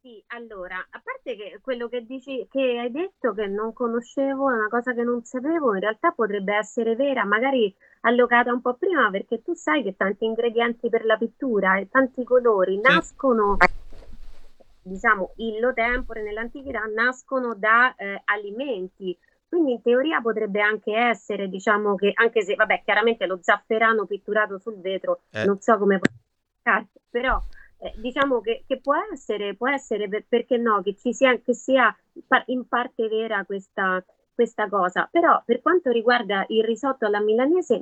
Sì, 0.00 0.22
allora, 0.28 0.76
a 0.76 1.02
parte 1.02 1.36
che 1.36 1.58
quello 1.60 1.88
che 1.88 2.06
dici, 2.06 2.46
che 2.50 2.78
hai 2.78 2.90
detto 2.90 3.32
che 3.32 3.46
non 3.46 3.72
conoscevo, 3.72 4.50
è 4.50 4.54
una 4.54 4.68
cosa 4.68 4.94
che 4.94 5.02
non 5.02 5.24
sapevo, 5.24 5.74
in 5.74 5.80
realtà 5.80 6.12
potrebbe 6.12 6.54
essere 6.54 6.94
vera, 6.94 7.24
magari 7.24 7.74
allocata 8.02 8.52
un 8.52 8.60
po' 8.60 8.74
prima, 8.74 9.10
perché 9.10 9.42
tu 9.42 9.54
sai 9.54 9.82
che 9.82 9.96
tanti 9.96 10.24
ingredienti 10.24 10.88
per 10.88 11.04
la 11.04 11.16
pittura 11.16 11.78
e 11.78 11.88
tanti 11.90 12.22
colori 12.22 12.78
nascono, 12.80 13.56
diciamo, 14.80 15.32
illo 15.36 15.72
tempore 15.74 16.22
nell'antichità, 16.22 16.84
nascono 16.84 17.54
da 17.56 17.94
eh, 17.96 18.22
alimenti. 18.26 19.18
Quindi 19.48 19.72
in 19.72 19.82
teoria 19.82 20.20
potrebbe 20.20 20.60
anche 20.60 20.92
essere, 20.92 21.48
diciamo 21.48 21.94
che, 21.94 22.12
anche 22.14 22.42
se, 22.42 22.54
vabbè, 22.54 22.82
chiaramente 22.84 23.26
lo 23.26 23.38
zafferano 23.40 24.04
pitturato 24.04 24.58
sul 24.58 24.80
vetro, 24.80 25.22
eh. 25.30 25.44
non 25.44 25.60
so 25.60 25.78
come 25.78 25.98
può 25.98 26.10
però 27.08 27.40
eh, 27.78 27.94
diciamo 27.96 28.40
che, 28.40 28.64
che, 28.66 28.80
può 28.80 28.94
essere, 29.12 29.54
può 29.54 29.68
essere 29.68 30.08
per, 30.08 30.24
perché 30.28 30.56
no, 30.56 30.82
che 30.82 30.96
ci 30.96 31.14
sia, 31.14 31.38
che 31.38 31.54
sia 31.54 31.94
in 32.46 32.66
parte 32.66 33.08
vera 33.08 33.44
questa, 33.44 34.04
questa 34.34 34.68
cosa. 34.68 35.08
Però 35.10 35.42
per 35.44 35.62
quanto 35.62 35.90
riguarda 35.90 36.44
il 36.48 36.64
risotto 36.64 37.06
alla 37.06 37.20
milanese, 37.20 37.80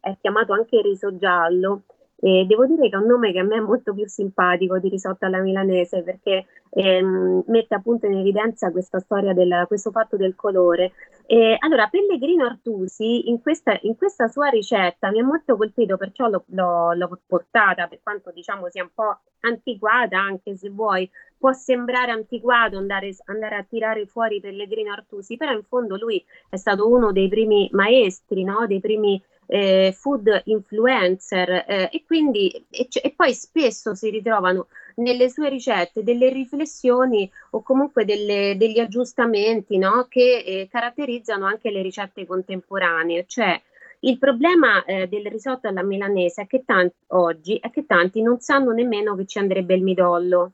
è 0.00 0.16
chiamato 0.20 0.52
anche 0.52 0.80
riso 0.80 1.16
giallo 1.16 1.82
e 2.26 2.46
devo 2.46 2.64
dire 2.64 2.88
che 2.88 2.96
è 2.96 2.98
un 2.98 3.04
nome 3.04 3.32
che 3.32 3.40
a 3.40 3.42
me 3.42 3.56
è 3.56 3.60
molto 3.60 3.92
più 3.92 4.08
simpatico 4.08 4.78
di 4.78 4.88
risotto 4.88 5.26
alla 5.26 5.42
milanese 5.42 6.02
perché 6.02 6.46
ehm, 6.70 7.44
mette 7.48 7.74
appunto 7.74 8.06
in 8.06 8.16
evidenza 8.16 8.70
questa 8.70 8.98
storia 8.98 9.34
del 9.34 9.66
questo 9.68 9.90
fatto 9.90 10.16
del 10.16 10.34
colore. 10.34 10.92
E, 11.26 11.54
allora, 11.58 11.86
Pellegrino 11.88 12.46
Artusi 12.46 13.28
in 13.28 13.42
questa, 13.42 13.78
in 13.82 13.94
questa, 13.98 14.28
sua 14.28 14.48
ricetta 14.48 15.10
mi 15.10 15.20
ha 15.20 15.24
molto 15.24 15.54
colpito, 15.58 15.98
perciò 15.98 16.28
l'ho, 16.28 16.44
l'ho, 16.46 16.94
l'ho 16.94 17.20
portata, 17.26 17.88
per 17.88 18.00
quanto 18.02 18.30
diciamo 18.30 18.70
sia 18.70 18.84
un 18.84 18.90
po' 18.94 19.18
antiquata, 19.40 20.18
anche 20.18 20.56
se 20.56 20.70
vuoi, 20.70 21.10
può 21.36 21.52
sembrare 21.52 22.10
antiquato 22.10 22.78
andare, 22.78 23.14
andare, 23.26 23.56
a 23.56 23.66
tirare 23.68 24.06
fuori 24.06 24.40
Pellegrino 24.40 24.92
Artusi, 24.92 25.36
però 25.36 25.52
in 25.52 25.64
fondo 25.64 25.98
lui 25.98 26.24
è 26.48 26.56
stato 26.56 26.88
uno 26.88 27.12
dei 27.12 27.28
primi 27.28 27.68
maestri, 27.72 28.44
no? 28.44 28.66
dei 28.66 28.80
primi 28.80 29.22
eh, 29.46 29.94
food 29.96 30.42
influencer 30.44 31.64
eh, 31.66 31.88
e 31.92 32.04
quindi 32.06 32.50
e, 32.70 32.88
e, 32.90 33.12
poi 33.14 33.34
spesso 33.34 33.94
si 33.94 34.10
ritrovano 34.10 34.68
nelle 34.96 35.28
sue 35.28 35.48
ricette 35.48 36.02
delle 36.02 36.30
riflessioni 36.30 37.30
o 37.50 37.62
comunque 37.62 38.04
delle, 38.04 38.56
degli 38.56 38.78
aggiustamenti 38.78 39.78
no? 39.78 40.06
che 40.08 40.44
eh, 40.46 40.68
caratterizzano 40.70 41.46
anche 41.46 41.70
le 41.70 41.82
ricette 41.82 42.26
contemporanee, 42.26 43.24
cioè 43.26 43.60
il 44.00 44.18
problema 44.18 44.84
eh, 44.84 45.08
del 45.08 45.26
risotto 45.26 45.66
alla 45.66 45.82
milanese 45.82 46.42
è 46.42 46.46
che 46.46 46.62
tanti, 46.64 46.94
oggi 47.08 47.56
è 47.56 47.70
che 47.70 47.86
tanti 47.86 48.20
non 48.20 48.38
sanno 48.38 48.72
nemmeno 48.72 49.14
che 49.16 49.24
ci 49.26 49.38
andrebbe 49.38 49.74
il 49.74 49.82
midollo. 49.82 50.52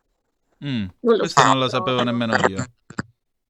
Mm, 0.64 0.86
non 1.00 1.18
questo 1.18 1.40
so, 1.40 1.46
non 1.46 1.58
lo 1.58 1.68
sapevo 1.68 2.02
nemmeno 2.02 2.34
io. 2.48 2.64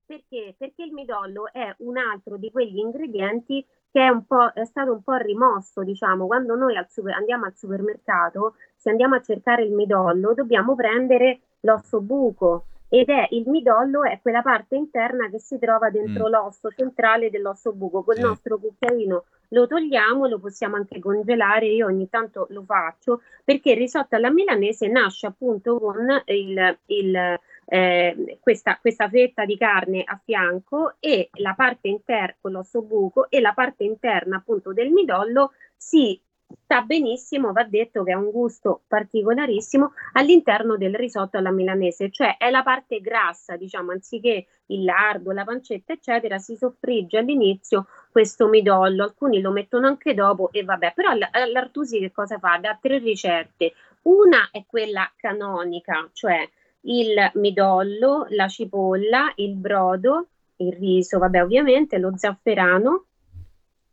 Perché? 0.06 0.54
Perché 0.56 0.82
il 0.82 0.92
midollo 0.92 1.52
è 1.52 1.74
un 1.78 1.98
altro 1.98 2.36
di 2.36 2.50
quegli 2.50 2.78
ingredienti 2.78 3.64
che 3.90 4.06
è, 4.06 4.60
è, 4.60 4.64
stato 4.64 4.92
un 4.92 5.02
po' 5.02 5.16
rimosso, 5.16 5.82
diciamo, 5.82 6.26
quando 6.26 6.54
noi 6.54 6.76
al 6.76 6.88
super, 6.88 7.14
andiamo 7.14 7.44
al 7.46 7.56
supermercato, 7.56 8.54
se 8.76 8.90
andiamo 8.90 9.16
a 9.16 9.22
cercare 9.22 9.64
il 9.64 9.72
midollo, 9.72 10.34
dobbiamo 10.34 10.74
prendere 10.74 11.40
l'osso 11.60 12.00
buco 12.00 12.64
ed 12.92 13.08
è 13.08 13.28
il 13.30 13.48
midollo 13.48 14.02
è 14.02 14.18
quella 14.20 14.42
parte 14.42 14.74
interna 14.74 15.28
che 15.28 15.38
si 15.38 15.60
trova 15.60 15.90
dentro 15.90 16.26
mm. 16.26 16.30
l'osso 16.30 16.70
centrale 16.70 17.30
dell'osso 17.30 17.72
buco. 17.72 18.02
Col 18.02 18.16
sì. 18.16 18.22
nostro 18.22 18.58
cucchiaino 18.58 19.24
lo 19.50 19.66
togliamo, 19.68 20.26
lo 20.26 20.40
possiamo 20.40 20.74
anche 20.74 20.98
congelare, 20.98 21.66
io 21.66 21.86
ogni 21.86 22.08
tanto 22.08 22.48
lo 22.50 22.64
faccio 22.64 23.22
perché 23.44 23.72
il 23.72 23.76
risotto 23.76 24.16
alla 24.16 24.32
milanese 24.32 24.88
nasce 24.88 25.26
appunto 25.26 25.78
con 25.78 26.04
il, 26.26 26.78
il 26.86 27.40
eh, 27.66 28.38
questa, 28.40 28.78
questa, 28.80 29.08
fetta 29.08 29.44
di 29.44 29.56
carne 29.56 30.02
a 30.04 30.20
fianco 30.22 30.94
e 30.98 31.30
la 31.34 31.54
parte 31.54 31.88
interna 31.88 32.36
con 32.40 32.52
l'osso 32.52 32.82
buco 32.82 33.30
e 33.30 33.40
la 33.40 33.52
parte 33.52 33.84
interna 33.84 34.36
appunto 34.36 34.72
del 34.72 34.90
midollo 34.90 35.52
si 35.76 36.20
sta 36.62 36.82
benissimo, 36.82 37.52
va 37.52 37.64
detto 37.64 38.02
che 38.02 38.12
ha 38.12 38.18
un 38.18 38.30
gusto 38.30 38.82
particolarissimo 38.86 39.92
all'interno 40.14 40.76
del 40.76 40.94
risotto 40.94 41.38
alla 41.38 41.50
milanese, 41.50 42.10
cioè 42.10 42.36
è 42.36 42.50
la 42.50 42.62
parte 42.62 43.00
grassa, 43.00 43.56
diciamo, 43.56 43.92
anziché 43.92 44.46
il 44.66 44.84
lardo, 44.84 45.32
la 45.32 45.44
pancetta, 45.44 45.92
eccetera, 45.92 46.38
si 46.38 46.56
soffrigge 46.56 47.18
all'inizio 47.18 47.86
questo 48.10 48.48
midollo, 48.48 49.04
alcuni 49.04 49.40
lo 49.40 49.50
mettono 49.50 49.86
anche 49.86 50.14
dopo 50.14 50.50
e 50.52 50.64
vabbè, 50.64 50.92
però 50.94 51.12
l'Artusi 51.14 51.98
che 51.98 52.10
cosa 52.10 52.38
fa? 52.38 52.58
Da 52.58 52.78
tre 52.80 52.98
ricette. 52.98 53.72
Una 54.02 54.48
è 54.50 54.64
quella 54.66 55.10
canonica, 55.16 56.08
cioè 56.12 56.48
il 56.82 57.30
midollo, 57.34 58.26
la 58.30 58.48
cipolla, 58.48 59.32
il 59.36 59.54
brodo, 59.56 60.28
il 60.56 60.72
riso, 60.72 61.18
vabbè 61.18 61.42
ovviamente, 61.42 61.98
lo 61.98 62.16
zafferano 62.16 63.06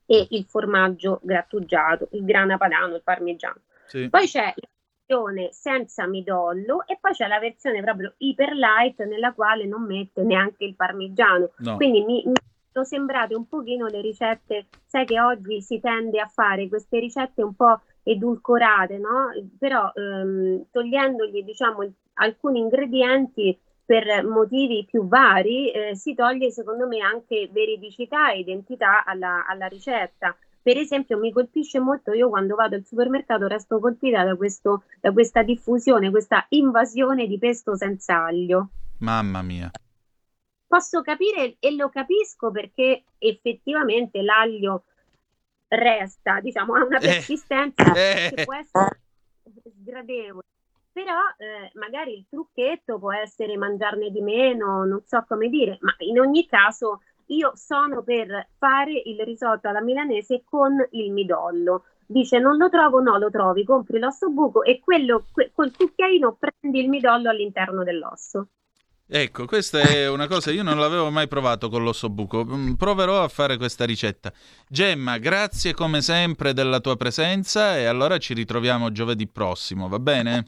e 0.06 0.28
il 0.32 0.46
formaggio 0.46 1.20
grattugiato, 1.22 2.08
il 2.12 2.24
grana 2.24 2.58
padano, 2.58 2.96
il 2.96 3.04
parmigiano. 3.04 3.62
Sì. 3.86 4.10
Poi 4.10 4.26
c'è 4.26 4.54
la 4.56 4.68
versione 5.06 5.50
senza 5.52 6.08
midollo 6.08 6.86
e 6.86 6.98
poi 7.00 7.14
c'è 7.14 7.28
la 7.28 7.40
versione 7.40 7.82
proprio 7.82 8.14
iper 8.18 8.54
light 8.54 9.04
nella 9.04 9.34
quale 9.34 9.66
non 9.66 9.84
mette 9.84 10.24
neanche 10.24 10.66
il 10.66 10.76
parmigiano. 10.76 11.52
No. 11.58 11.76
Quindi 11.76 12.04
mi, 12.04 12.24
mi 12.26 12.34
sono 12.72 12.86
sembrate 12.86 13.36
un 13.36 13.48
pochino 13.48 13.88
le 13.88 14.02
ricette, 14.02 14.68
sai 14.86 15.06
che 15.06 15.20
oggi 15.20 15.62
si 15.62 15.80
tende 15.80 16.20
a 16.20 16.28
fare 16.28 16.68
queste 16.68 17.00
ricette 17.00 17.42
un 17.42 17.56
po' 17.56 17.82
edulcorate, 18.08 18.98
no? 18.98 19.32
Però 19.58 19.92
ehm, 19.94 20.66
togliendogli 20.72 21.44
diciamo 21.44 21.92
alcuni 22.16 22.60
ingredienti 22.60 23.58
per 23.86 24.26
motivi 24.26 24.86
più 24.86 25.08
vari 25.08 25.72
eh, 25.72 25.96
si 25.96 26.14
toglie 26.14 26.52
secondo 26.52 26.88
me 26.88 27.00
anche 27.00 27.50
veridicità 27.52 28.32
e 28.32 28.40
identità 28.40 29.04
alla, 29.06 29.46
alla, 29.46 29.68
ricetta. 29.68 30.36
Per 30.62 30.78
esempio 30.78 31.18
mi 31.18 31.32
colpisce 31.32 31.80
molto, 31.80 32.12
io 32.12 32.28
quando 32.28 32.56
vado 32.56 32.76
al 32.76 32.84
supermercato 32.86 33.48
resto 33.48 33.80
colpita 33.80 34.26
da, 34.26 34.36
questo, 34.36 34.84
da 35.00 35.14
questa 35.14 35.42
diffusione, 35.44 36.10
questa 36.10 36.46
invasione 36.50 37.28
di 37.28 37.38
pesto 37.38 37.76
senza 37.78 38.26
aglio. 38.26 38.70
Mamma 39.00 39.42
mia. 39.42 39.72
Posso 40.68 41.02
capire 41.02 41.56
e 41.60 41.74
lo 41.76 41.88
capisco 41.88 42.52
perché 42.52 43.06
effettivamente 43.18 44.22
l'aglio 44.22 44.84
resta, 45.68 46.40
diciamo, 46.40 46.76
ha 46.76 46.84
una 46.84 46.98
eh. 46.98 47.08
persistenza 47.08 47.94
eh. 47.94 48.32
che 48.34 48.44
può 48.46 48.56
essere 48.56 49.02
sgradevole 49.82 50.44
però 50.98 51.14
eh, 51.38 51.70
magari 51.76 52.18
il 52.18 52.26
trucchetto 52.28 52.98
può 52.98 53.14
essere 53.14 53.56
mangiarne 53.56 54.10
di 54.10 54.20
meno, 54.20 54.84
non 54.84 55.04
so 55.06 55.24
come 55.28 55.48
dire, 55.48 55.78
ma 55.82 55.94
in 56.00 56.20
ogni 56.20 56.48
caso 56.48 57.02
io 57.28 57.52
sono 57.54 58.02
per 58.02 58.48
fare 58.58 59.04
il 59.06 59.20
risotto 59.24 59.68
alla 59.68 59.82
milanese 59.82 60.42
con 60.44 60.76
il 60.94 61.12
midollo. 61.12 61.84
Dice 62.04 62.40
non 62.40 62.58
lo 62.58 62.70
trovo, 62.70 63.00
no 63.00 63.20
lo 63.20 63.30
trovi, 63.30 63.64
compri 63.64 64.00
l'osso 64.00 64.32
buco 64.32 64.64
e 64.64 64.80
quello 64.80 65.26
que- 65.32 65.52
col 65.54 65.72
cucchiaino 65.72 66.36
prendi 66.40 66.80
il 66.80 66.90
midollo 66.90 67.30
all'interno 67.30 67.84
dell'osso. 67.84 68.48
Ecco, 69.10 69.46
questa 69.46 69.80
è 69.80 70.10
una 70.10 70.28
cosa, 70.28 70.52
io 70.52 70.64
non 70.64 70.78
l'avevo 70.78 71.10
mai 71.10 71.30
provato 71.30 71.70
con 71.70 71.82
l'ossobuco, 71.82 72.44
mm, 72.44 72.74
proverò 72.74 73.24
a 73.24 73.30
fare 73.30 73.56
questa 73.56 73.86
ricetta. 73.86 74.34
Gemma, 74.68 75.18
grazie 75.18 75.74
come 75.74 76.02
sempre 76.02 76.52
della 76.52 76.82
tua 76.82 76.98
presenza 76.98 77.78
e 77.78 77.86
allora 77.86 78.18
ci 78.18 78.34
ritroviamo 78.34 78.92
giovedì 78.92 79.26
prossimo, 79.26 79.88
va 79.88 80.00
bene? 80.00 80.44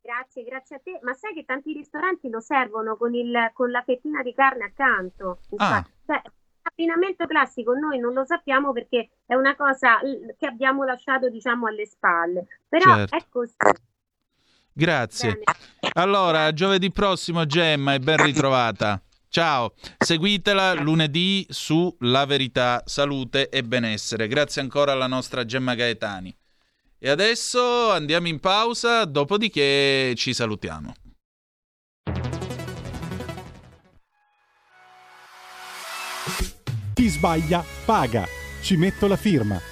Grazie, 0.00 0.44
grazie 0.44 0.76
a 0.76 0.80
te. 0.82 1.00
Ma 1.02 1.12
sai 1.14 1.34
che 1.34 1.44
tanti 1.44 1.72
ristoranti 1.72 2.28
lo 2.28 2.40
servono 2.40 2.96
con, 2.96 3.14
il, 3.14 3.50
con 3.52 3.70
la 3.70 3.82
fettina 3.82 4.22
di 4.22 4.32
carne 4.32 4.64
accanto? 4.64 5.38
Ah. 5.56 5.84
Cioè, 6.06 6.22
l'abbinamento 6.62 7.26
classico 7.26 7.72
noi 7.74 7.98
non 7.98 8.12
lo 8.12 8.24
sappiamo 8.24 8.72
perché 8.72 9.10
è 9.26 9.34
una 9.34 9.56
cosa 9.56 9.98
che 10.38 10.46
abbiamo 10.46 10.84
lasciato 10.84 11.28
diciamo 11.28 11.66
alle 11.66 11.86
spalle. 11.86 12.46
Però 12.68 12.94
Certo. 12.94 13.16
è 13.16 13.24
così. 13.28 13.54
Grazie. 14.72 15.40
Allora, 15.94 16.52
giovedì 16.52 16.90
prossimo 16.90 17.44
Gemma 17.46 17.94
e 17.94 17.98
ben 17.98 18.22
ritrovata. 18.22 19.02
Ciao, 19.28 19.72
seguitela 19.98 20.74
lunedì 20.74 21.46
su 21.48 21.94
La 22.00 22.26
Verità, 22.26 22.82
Salute 22.84 23.48
e 23.48 23.62
Benessere. 23.62 24.28
Grazie 24.28 24.60
ancora 24.60 24.92
alla 24.92 25.06
nostra 25.06 25.44
Gemma 25.44 25.74
Gaetani. 25.74 26.36
E 26.98 27.08
adesso 27.08 27.90
andiamo 27.90 28.28
in 28.28 28.40
pausa, 28.40 29.04
dopodiché 29.04 30.12
ci 30.16 30.34
salutiamo. 30.34 30.94
Chi 36.94 37.08
sbaglia 37.08 37.64
paga. 37.84 38.26
Ci 38.62 38.76
metto 38.76 39.08
la 39.08 39.16
firma. 39.16 39.71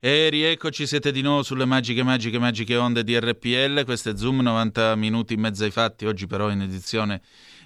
E 0.00 0.28
rieccoci, 0.28 0.86
siete 0.86 1.10
di 1.10 1.22
nuovo 1.22 1.42
sulle 1.42 1.64
magiche, 1.64 2.04
magiche, 2.04 2.38
magiche 2.38 2.76
onde 2.76 3.02
di 3.02 3.18
RPL. 3.18 3.82
Questo 3.84 4.10
è 4.10 4.16
Zoom, 4.16 4.42
90 4.42 4.94
minuti 4.94 5.34
in 5.34 5.40
mezzo 5.40 5.64
ai 5.64 5.72
fatti, 5.72 6.06
oggi 6.06 6.28
però 6.28 6.50
in 6.50 6.60
edizione 6.60 7.20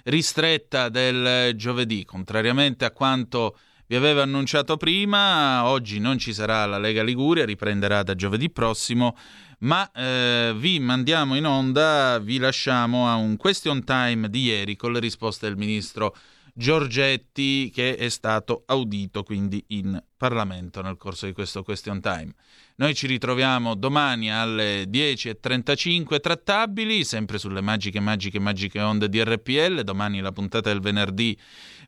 ristretta 0.05 0.89
del 0.89 1.55
giovedì. 1.55 2.03
Contrariamente 2.05 2.85
a 2.85 2.91
quanto 2.91 3.55
vi 3.85 3.95
avevo 3.95 4.23
annunciato 4.23 4.77
prima, 4.77 5.65
oggi 5.65 5.99
non 5.99 6.17
ci 6.17 6.33
sarà 6.33 6.65
la 6.65 6.79
Lega 6.79 7.03
Liguria, 7.03 7.45
riprenderà 7.45 8.01
da 8.01 8.15
giovedì 8.15 8.49
prossimo, 8.49 9.15
ma 9.59 9.91
eh, 9.91 10.55
vi 10.57 10.79
mandiamo 10.79 11.35
in 11.35 11.45
onda, 11.45 12.17
vi 12.17 12.39
lasciamo 12.39 13.07
a 13.07 13.13
un 13.13 13.37
question 13.37 13.83
time 13.83 14.27
di 14.27 14.41
ieri 14.45 14.75
con 14.75 14.91
le 14.91 14.99
risposte 14.99 15.45
del 15.45 15.55
ministro 15.55 16.15
Giorgetti 16.55 17.71
che 17.73 17.95
è 17.95 18.09
stato 18.09 18.61
audito 18.67 19.23
quindi 19.23 19.63
in 19.69 20.01
Parlamento 20.15 20.83
nel 20.83 20.97
corso 20.97 21.25
di 21.25 21.33
questo 21.33 21.63
question 21.63 21.99
time. 21.99 22.31
Noi 22.75 22.93
ci 22.93 23.07
ritroviamo 23.07 23.73
domani 23.75 24.31
alle 24.31 24.83
10.35 24.83 26.19
trattabili, 26.19 27.03
sempre 27.03 27.39
sulle 27.39 27.61
magiche, 27.61 27.99
magiche, 27.99 28.39
magiche 28.39 28.79
onde 28.81 29.09
di 29.09 29.23
RPL. 29.23 29.81
Domani 29.81 30.21
la 30.21 30.31
puntata 30.31 30.69
del 30.69 30.79
venerdì 30.79 31.37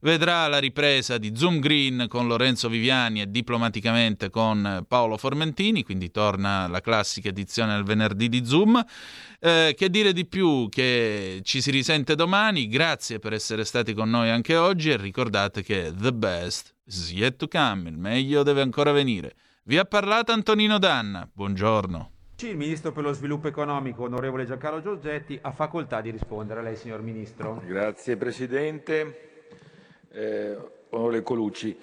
vedrà 0.02 0.48
la 0.48 0.60
ripresa 0.60 1.18
di 1.18 1.36
Zoom 1.36 1.60
Green 1.60 2.06
con 2.08 2.28
Lorenzo 2.28 2.70
Viviani 2.70 3.22
e 3.22 3.30
diplomaticamente 3.30 4.30
con 4.30 4.86
Paolo 4.88 5.18
Formentini, 5.18 5.84
quindi 5.84 6.12
torna 6.12 6.68
la 6.68 6.82
classica 6.82 7.30
edizione 7.30 7.76
del 7.76 7.84
venerdì 7.84 8.30
di 8.30 8.46
Zoom. 8.46 8.84
Eh, 9.40 9.74
che 9.78 9.90
dire 9.90 10.14
di 10.14 10.26
più? 10.26 10.68
Che 10.70 11.42
ci 11.44 11.62
si 11.62 11.72
risente 11.72 12.16
domani. 12.16 12.68
Grazie 12.68 13.20
per 13.20 13.34
essere 13.34 13.64
stati 13.66 13.94
con 13.94 14.10
noi 14.10 14.30
anche 14.30 14.56
oggi 14.56 14.92
e 14.92 14.98
ricordate 14.98 15.64
che 15.64 15.94
the 15.96 16.14
best 16.14 16.74
is 16.86 17.12
yet 17.12 17.36
to 17.38 17.48
come, 17.48 17.90
il 17.90 17.98
meglio 17.98 18.44
deve 18.44 18.62
ancora 18.62 18.92
venire. 18.92 19.36
Vi 19.64 19.78
ha 19.78 19.86
parlato 19.86 20.32
Antonino 20.32 20.78
Danna. 20.78 21.28
Buongiorno. 21.32 22.12
Il 22.42 22.58
Ministro 22.58 22.92
per 22.92 23.04
lo 23.04 23.14
Sviluppo 23.14 23.48
Economico, 23.48 24.04
onorevole 24.04 24.46
Giancarlo 24.46 24.82
Giorgetti, 24.82 25.40
ha 25.42 25.52
facoltà 25.52 26.02
di 26.02 26.12
rispondere 26.12 26.60
a 26.60 26.64
lei, 26.64 26.76
signor 26.76 27.02
Ministro. 27.02 27.64
Grazie 27.66 28.18
Presidente. 28.18 29.35
Eh, 30.18 30.56
onorevole 30.92 31.24
Colucci, 31.24 31.78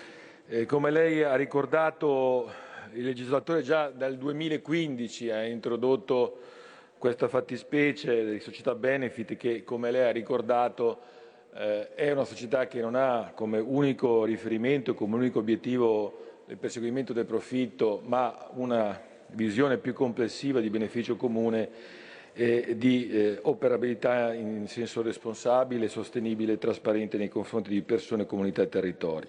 eh, 0.48 0.64
come 0.64 0.90
lei 0.90 1.22
ha 1.22 1.34
ricordato, 1.34 2.50
il 2.94 3.04
legislatore 3.04 3.60
già 3.60 3.90
dal 3.90 4.16
2015 4.16 5.30
ha 5.30 5.44
introdotto 5.44 6.38
questa 6.96 7.28
fattispecie 7.28 8.24
di 8.24 8.40
società 8.40 8.74
benefit 8.74 9.36
che, 9.36 9.64
come 9.64 9.90
lei 9.90 10.08
ha 10.08 10.12
ricordato, 10.12 10.98
eh, 11.54 11.92
è 11.94 12.10
una 12.10 12.24
società 12.24 12.66
che 12.66 12.80
non 12.80 12.94
ha 12.94 13.32
come 13.34 13.58
unico 13.58 14.24
riferimento, 14.24 14.94
come 14.94 15.16
unico 15.16 15.40
obiettivo 15.40 16.44
il 16.46 16.56
perseguimento 16.56 17.12
del 17.12 17.26
profitto, 17.26 18.00
ma 18.02 18.48
una 18.54 18.98
visione 19.26 19.76
più 19.76 19.92
complessiva 19.92 20.60
di 20.60 20.70
beneficio 20.70 21.16
comune 21.16 21.68
e 22.34 22.76
di 22.78 23.10
eh, 23.10 23.38
operabilità 23.42 24.32
in 24.32 24.66
senso 24.66 25.02
responsabile, 25.02 25.88
sostenibile 25.88 26.54
e 26.54 26.58
trasparente 26.58 27.18
nei 27.18 27.28
confronti 27.28 27.70
di 27.70 27.82
persone, 27.82 28.26
comunità 28.26 28.62
e 28.62 28.68
territori. 28.68 29.28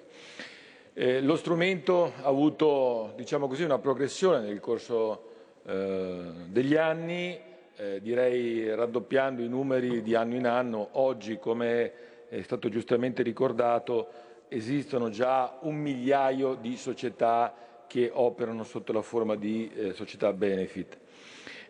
Eh, 0.94 1.22
lo 1.22 1.36
strumento 1.36 2.14
ha 2.22 2.28
avuto 2.28 3.14
diciamo 3.16 3.48
così, 3.48 3.64
una 3.64 3.80
progressione 3.80 4.42
nel 4.42 4.60
corso 4.60 5.32
eh, 5.66 6.22
degli 6.48 6.76
anni, 6.76 7.38
eh, 7.76 8.00
direi 8.02 8.74
raddoppiando 8.74 9.42
i 9.42 9.50
numeri 9.50 10.02
di 10.02 10.16
anno 10.16 10.36
in 10.36 10.46
anno. 10.46 10.90
Oggi, 10.94 11.40
come 11.40 11.92
è 12.30 12.42
stato 12.42 12.70
giustamente 12.70 13.24
ricordato, 13.24 14.08
esistono 14.48 15.10
già 15.10 15.58
un 15.62 15.76
migliaio 15.76 16.56
di 16.56 16.78
società 16.78 17.54
che 17.88 18.10
operano 18.14 18.64
sotto 18.64 18.94
la 18.94 19.02
forma 19.02 19.36
di 19.36 19.70
eh, 19.76 19.94
società 19.94 20.32
benefit. 20.32 20.98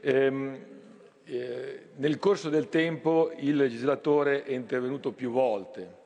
Ehm, 0.01 0.57
eh, 1.25 1.87
nel 1.95 2.19
corso 2.19 2.49
del 2.49 2.67
tempo 2.67 3.31
il 3.37 3.55
legislatore 3.55 4.43
è 4.43 4.51
intervenuto 4.51 5.13
più 5.13 5.31
volte, 5.31 6.01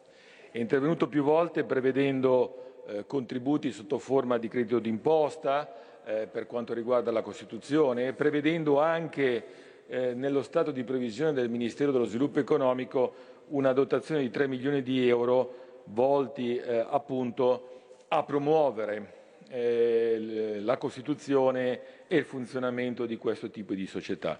è 0.51 0.59
intervenuto 0.59 1.07
più 1.07 1.23
volte 1.23 1.63
prevedendo 1.63 2.83
eh, 2.87 3.05
contributi 3.07 3.71
sotto 3.71 3.97
forma 3.97 4.37
di 4.37 4.47
credito 4.47 4.77
d'imposta 4.77 5.73
eh, 6.05 6.27
per 6.27 6.45
quanto 6.45 6.73
riguarda 6.73 7.11
la 7.11 7.23
Costituzione, 7.23 8.13
prevedendo 8.13 8.79
anche 8.79 9.43
eh, 9.87 10.13
nello 10.13 10.43
stato 10.43 10.69
di 10.69 10.83
previsione 10.83 11.33
del 11.33 11.49
Ministero 11.49 11.91
dello 11.91 12.05
Sviluppo 12.05 12.39
Economico 12.39 13.35
una 13.47 13.73
dotazione 13.73 14.21
di 14.21 14.29
3 14.29 14.47
milioni 14.47 14.83
di 14.83 15.07
euro 15.07 15.81
volti 15.85 16.57
eh, 16.57 16.85
appunto 16.87 17.69
a 18.09 18.23
promuovere 18.23 19.15
la 19.49 20.75
Costituzione 20.75 21.79
e 22.07 22.17
il 22.17 22.25
funzionamento 22.25 23.05
di 23.05 23.15
questo 23.15 23.49
tipo 23.49 23.73
di 23.73 23.87
società. 23.87 24.37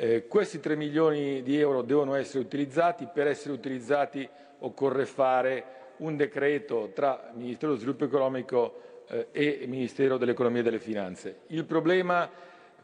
Eh, 0.00 0.28
questi 0.28 0.60
3 0.60 0.76
milioni 0.76 1.42
di 1.42 1.58
euro 1.58 1.82
devono 1.82 2.14
essere 2.14 2.38
utilizzati, 2.38 3.08
per 3.12 3.26
essere 3.26 3.52
utilizzati 3.52 4.28
occorre 4.60 5.04
fare 5.06 5.64
un 5.96 6.16
decreto 6.16 6.92
tra 6.94 7.32
Ministero 7.34 7.72
dello 7.72 7.80
Sviluppo 7.80 8.04
Economico 8.04 8.80
eh, 9.08 9.26
e 9.32 9.64
Ministero 9.66 10.16
dell'Economia 10.16 10.60
e 10.60 10.62
delle 10.62 10.78
Finanze. 10.78 11.40
Il 11.48 11.64
problema 11.64 12.30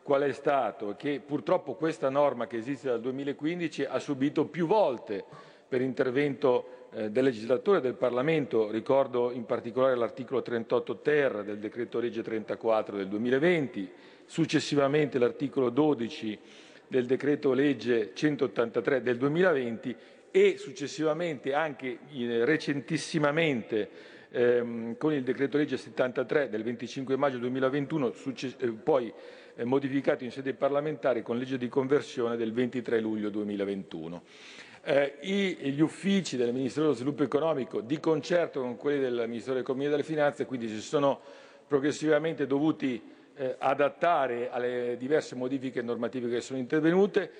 qual 0.02 0.22
è 0.22 0.32
stato? 0.32 0.96
Che 0.98 1.22
purtroppo 1.24 1.74
questa 1.74 2.08
norma 2.08 2.48
che 2.48 2.56
esiste 2.56 2.88
dal 2.88 3.00
2015 3.00 3.84
ha 3.84 4.00
subito 4.00 4.46
più 4.46 4.66
volte 4.66 5.24
per 5.68 5.82
intervento 5.82 6.88
eh, 6.94 7.10
del 7.12 7.22
legislatore 7.22 7.78
e 7.78 7.82
del 7.82 7.94
Parlamento, 7.94 8.72
ricordo 8.72 9.30
in 9.30 9.44
particolare 9.44 9.94
l'articolo 9.94 10.42
38 10.42 10.98
ter 10.98 11.44
del 11.44 11.60
decreto 11.60 12.00
legge 12.00 12.24
34 12.24 12.96
del 12.96 13.06
2020, 13.06 13.88
successivamente 14.26 15.20
l'articolo 15.20 15.70
12 15.70 16.38
del 16.94 17.06
decreto 17.06 17.52
legge 17.52 18.12
183 18.14 19.02
del 19.02 19.16
2020 19.16 19.96
e 20.30 20.56
successivamente 20.58 21.52
anche 21.52 21.98
eh, 22.12 22.44
recentissimamente 22.44 23.88
ehm, 24.30 24.96
con 24.96 25.12
il 25.12 25.24
decreto 25.24 25.56
legge 25.56 25.76
73 25.76 26.48
del 26.48 26.62
25 26.62 27.16
maggio 27.16 27.38
2021, 27.38 28.12
succe- 28.12 28.54
eh, 28.58 28.68
poi 28.68 29.12
eh, 29.56 29.64
modificato 29.64 30.22
in 30.22 30.30
sede 30.30 30.54
parlamentare 30.54 31.22
con 31.22 31.36
legge 31.36 31.58
di 31.58 31.68
conversione 31.68 32.36
del 32.36 32.52
23 32.52 33.00
luglio 33.00 33.28
2021. 33.28 34.22
Eh, 34.84 35.16
gli 35.20 35.80
uffici 35.80 36.36
del 36.36 36.52
Ministero 36.52 36.84
dello 36.84 36.96
Sviluppo 36.96 37.24
Economico, 37.24 37.80
di 37.80 37.98
concerto 37.98 38.60
con 38.60 38.76
quelli 38.76 39.00
del 39.00 39.24
Ministero 39.26 39.54
dell'Economia 39.54 39.88
e 39.88 39.90
delle 39.90 40.04
Finanze, 40.04 40.46
quindi 40.46 40.68
si 40.68 40.80
sono 40.80 41.20
progressivamente 41.66 42.46
dovuti 42.46 43.13
eh, 43.36 43.56
adattare 43.58 44.50
alle 44.50 44.96
diverse 44.98 45.34
modifiche 45.34 45.82
normative 45.82 46.28
che 46.28 46.40
sono 46.40 46.58
intervenute. 46.58 47.30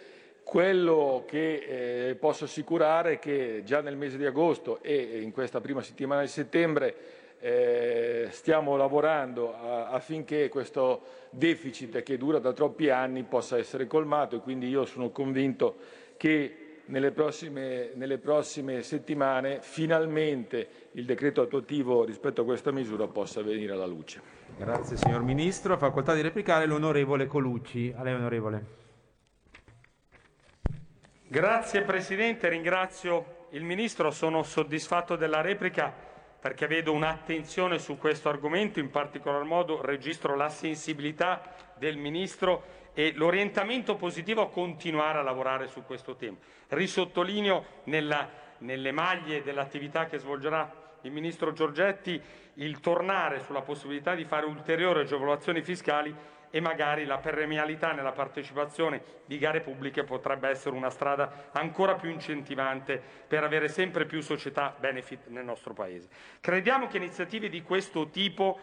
Quello 0.42 1.24
che 1.26 2.08
eh, 2.08 2.14
posso 2.16 2.44
assicurare 2.44 3.12
è 3.14 3.18
che 3.18 3.62
già 3.64 3.80
nel 3.80 3.96
mese 3.96 4.18
di 4.18 4.26
agosto 4.26 4.82
e 4.82 5.20
in 5.22 5.32
questa 5.32 5.60
prima 5.60 5.82
settimana 5.82 6.20
di 6.20 6.28
settembre 6.28 6.94
eh, 7.40 8.28
stiamo 8.30 8.76
lavorando 8.76 9.54
a, 9.54 9.88
affinché 9.88 10.48
questo 10.48 11.02
deficit 11.30 12.02
che 12.02 12.16
dura 12.16 12.38
da 12.38 12.52
troppi 12.52 12.90
anni 12.90 13.22
possa 13.22 13.58
essere 13.58 13.86
colmato 13.86 14.36
e 14.36 14.40
quindi 14.40 14.68
io 14.68 14.84
sono 14.84 15.10
convinto 15.10 15.76
che 16.16 16.56
nelle 16.86 17.12
prossime, 17.12 17.90
nelle 17.94 18.18
prossime 18.18 18.82
settimane 18.82 19.58
finalmente 19.62 20.68
il 20.92 21.04
decreto 21.04 21.42
attuativo 21.42 22.04
rispetto 22.04 22.42
a 22.42 22.44
questa 22.44 22.70
misura 22.70 23.06
possa 23.06 23.42
venire 23.42 23.72
alla 23.72 23.86
luce. 23.86 24.43
Grazie 24.56 24.96
signor 24.96 25.22
Ministro. 25.22 25.76
Facoltà 25.76 26.14
di 26.14 26.20
replicare 26.20 26.66
l'onorevole 26.66 27.26
Colucci. 27.26 27.92
A 27.96 28.04
lei 28.04 28.14
onorevole. 28.14 28.64
Grazie 31.26 31.82
Presidente, 31.82 32.48
ringrazio 32.48 33.46
il 33.50 33.64
Ministro, 33.64 34.12
sono 34.12 34.44
soddisfatto 34.44 35.16
della 35.16 35.40
replica 35.40 35.92
perché 36.40 36.68
vedo 36.68 36.92
un'attenzione 36.92 37.80
su 37.80 37.98
questo 37.98 38.28
argomento, 38.28 38.78
in 38.78 38.90
particolar 38.90 39.42
modo 39.42 39.80
registro 39.80 40.36
la 40.36 40.48
sensibilità 40.48 41.42
del 41.76 41.96
Ministro 41.96 42.82
e 42.94 43.12
l'orientamento 43.16 43.96
positivo 43.96 44.42
a 44.42 44.50
continuare 44.50 45.18
a 45.18 45.22
lavorare 45.22 45.66
su 45.66 45.82
questo 45.84 46.14
tema. 46.14 46.36
Risottolineo 46.68 47.64
nella, 47.84 48.30
nelle 48.58 48.92
maglie 48.92 49.42
dell'attività 49.42 50.06
che 50.06 50.18
svolgerà 50.18 50.83
il 51.04 51.12
Ministro 51.12 51.52
Giorgetti 51.52 52.20
il 52.54 52.80
tornare 52.80 53.40
sulla 53.40 53.62
possibilità 53.62 54.14
di 54.14 54.24
fare 54.24 54.46
ulteriori 54.46 55.00
agevolazioni 55.00 55.62
fiscali 55.62 56.14
e 56.50 56.60
magari 56.60 57.04
la 57.04 57.18
premialità 57.18 57.92
nella 57.92 58.12
partecipazione 58.12 59.02
di 59.26 59.38
gare 59.38 59.60
pubbliche 59.60 60.04
potrebbe 60.04 60.48
essere 60.48 60.76
una 60.76 60.90
strada 60.90 61.48
ancora 61.52 61.96
più 61.96 62.10
incentivante 62.10 63.02
per 63.26 63.42
avere 63.42 63.68
sempre 63.68 64.06
più 64.06 64.20
società 64.20 64.74
benefit 64.78 65.26
nel 65.28 65.44
nostro 65.44 65.74
Paese. 65.74 66.08
Crediamo 66.40 66.86
che 66.86 66.98
iniziative 66.98 67.48
di 67.48 67.62
questo 67.62 68.08
tipo 68.08 68.60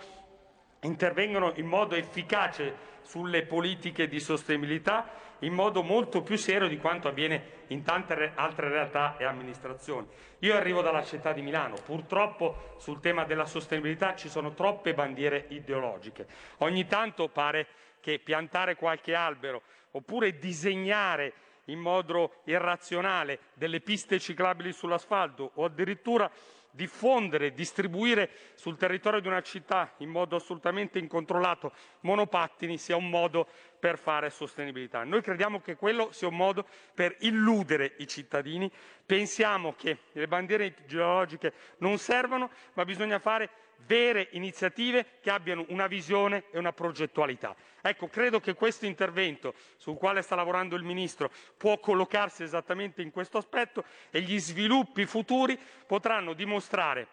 intervengano 0.82 1.52
in 1.56 1.66
modo 1.66 1.96
efficace 1.96 2.90
sulle 3.02 3.44
politiche 3.44 4.08
di 4.08 4.22
sostenibilità 4.22 5.10
in 5.42 5.54
modo 5.54 5.84
molto 5.84 6.22
più 6.22 6.38
serio 6.38 6.68
di 6.68 6.78
quanto 6.78 7.08
avviene 7.08 7.60
in 7.68 7.84
tante 7.84 8.32
altre 8.36 8.70
realtà 8.70 9.18
e 9.18 9.26
amministrazioni. 9.26 10.08
Io 10.40 10.56
arrivo 10.56 10.82
dalla 10.82 11.04
città 11.04 11.32
di 11.32 11.42
Milano, 11.42 11.76
purtroppo 11.86 12.76
sul 12.78 13.00
tema 13.00 13.24
della 13.24 13.46
sostenibilità 13.46 14.16
ci 14.16 14.30
sono 14.30 14.54
troppe 14.54 14.94
bandiere 14.94 15.46
ideologiche. 15.50 16.28
Ogni 16.58 16.86
tanto 16.88 17.30
pare 17.30 17.68
che 18.00 18.20
piantare 18.20 18.76
qualche 18.76 19.14
albero 19.14 19.62
oppure 19.92 20.38
disegnare 20.38 21.34
in 21.66 21.80
modo 21.80 22.42
irrazionale 22.46 23.40
delle 23.54 23.80
piste 23.82 24.20
ciclabili 24.20 24.74
sull'asfalto 24.74 25.52
o 25.56 25.66
addirittura 25.66 26.30
diffondere, 26.72 27.54
distribuire 27.54 28.30
sul 28.56 28.78
territorio 28.78 29.20
di 29.20 29.28
una 29.28 29.42
città 29.42 29.94
in 29.98 30.10
modo 30.10 30.36
assolutamente 30.36 31.00
incontrollato 31.00 31.74
monopattini 32.02 32.78
sia 32.78 32.96
un 32.96 33.10
modo 33.10 33.48
per 33.80 33.98
fare 33.98 34.30
sostenibilità. 34.30 35.04
Noi 35.04 35.22
crediamo 35.22 35.60
che 35.62 35.76
quello 35.76 36.12
sia 36.12 36.28
un 36.28 36.36
modo 36.36 36.66
per 36.94 37.16
illudere 37.20 37.96
i 37.98 38.08
cittadini, 38.08 38.72
pensiamo 39.06 39.74
che 39.74 40.00
le 40.14 40.28
bandiere 40.28 40.66
ideologiche 40.66 41.54
non 41.78 41.98
servano, 41.98 42.50
ma 42.74 42.86
bisogna 42.86 43.20
fare 43.20 43.50
vere 43.86 44.30
iniziative 44.32 45.18
che 45.22 45.30
abbiano 45.30 45.66
una 45.70 45.88
visione 45.88 46.46
e 46.52 46.58
una 46.58 46.74
progettualità. 46.74 47.56
Ecco, 47.82 48.08
credo 48.08 48.40
che 48.40 48.54
questo 48.54 48.86
intervento 48.86 49.54
sul 49.78 49.98
quale 49.98 50.22
sta 50.22 50.36
lavorando 50.36 50.76
il 50.76 50.84
Ministro 50.84 51.32
può 51.58 51.80
collocarsi 51.80 52.44
esattamente 52.44 53.02
in 53.02 53.12
questo 53.12 53.38
aspetto 53.38 53.84
e 54.10 54.22
gli 54.22 54.40
sviluppi 54.40 55.06
futuri 55.06 55.60
potranno 55.88 56.34
dimostrare 56.34 57.08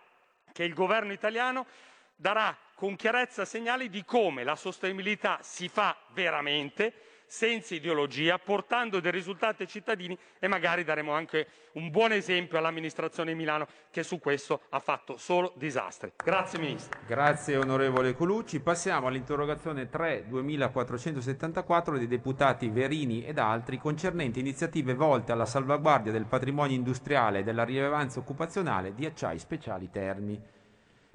che 0.52 0.64
il 0.64 0.74
governo 0.74 1.12
italiano 1.12 1.66
darà 2.14 2.56
con 2.74 2.96
chiarezza 2.96 3.44
segnali 3.44 3.88
di 3.88 4.04
come 4.04 4.44
la 4.44 4.56
sostenibilità 4.56 5.38
si 5.42 5.68
fa 5.68 5.96
veramente 6.12 7.07
senza 7.28 7.74
ideologia, 7.74 8.38
portando 8.38 8.98
dei 9.00 9.12
risultati 9.12 9.62
ai 9.62 9.68
cittadini 9.68 10.18
e 10.38 10.48
magari 10.48 10.82
daremo 10.82 11.12
anche 11.12 11.46
un 11.72 11.90
buon 11.90 12.12
esempio 12.12 12.58
all'amministrazione 12.58 13.32
di 13.32 13.36
Milano 13.36 13.68
che 13.90 14.02
su 14.02 14.18
questo 14.18 14.62
ha 14.70 14.80
fatto 14.80 15.16
solo 15.18 15.52
disastri. 15.56 16.12
Grazie 16.24 16.58
Ministro. 16.58 16.98
Grazie 17.06 17.56
onorevole 17.56 18.14
Colucci. 18.14 18.60
Passiamo 18.60 19.06
all'interrogazione 19.06 19.88
3 19.88 20.24
2474 20.26 21.98
dei 21.98 22.08
deputati 22.08 22.68
Verini 22.68 23.24
ed 23.24 23.38
altri 23.38 23.78
concernente 23.78 24.40
iniziative 24.40 24.94
volte 24.94 25.32
alla 25.32 25.46
salvaguardia 25.46 26.10
del 26.10 26.26
patrimonio 26.26 26.74
industriale 26.74 27.40
e 27.40 27.42
della 27.42 27.64
rilevanza 27.64 28.18
occupazionale 28.18 28.94
di 28.94 29.04
acciai 29.04 29.38
speciali 29.38 29.90
Terni. 29.90 30.56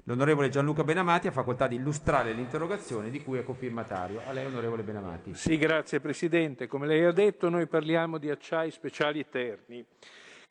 L'onorevole 0.06 0.50
Gianluca 0.50 0.84
Benamati 0.84 1.28
ha 1.28 1.30
facoltà 1.30 1.66
di 1.66 1.76
illustrare 1.76 2.34
l'interrogazione 2.34 3.08
di 3.08 3.22
cui 3.22 3.38
è 3.38 3.42
cofirmatario. 3.42 4.20
A 4.26 4.32
lei, 4.32 4.44
onorevole 4.44 4.82
Benamati. 4.82 5.32
Sì, 5.32 5.56
grazie 5.56 5.98
Presidente. 5.98 6.66
Come 6.66 6.86
lei 6.86 7.02
ha 7.04 7.10
detto, 7.10 7.48
noi 7.48 7.66
parliamo 7.66 8.18
di 8.18 8.28
acciai 8.28 8.70
speciali 8.70 9.20
eterni, 9.20 9.82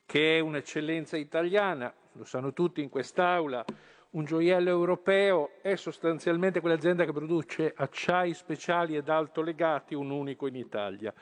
che 0.07 0.37
è 0.37 0.39
un'eccellenza 0.39 1.17
italiana, 1.17 1.93
lo 2.13 2.23
sanno 2.23 2.51
tutti 2.51 2.81
in 2.81 2.89
quest'Aula, 2.89 3.63
un 4.11 4.25
gioiello 4.25 4.69
europeo, 4.69 5.51
è 5.61 5.75
sostanzialmente 5.75 6.59
quell'azienda 6.59 7.05
che 7.05 7.13
produce 7.13 7.73
acciai 7.75 8.33
speciali 8.33 8.95
ed 8.95 9.07
alto 9.07 9.43
legati, 9.43 9.93
un 9.93 10.09
unico 10.09 10.47
in 10.47 10.55
Italia. 10.55 11.13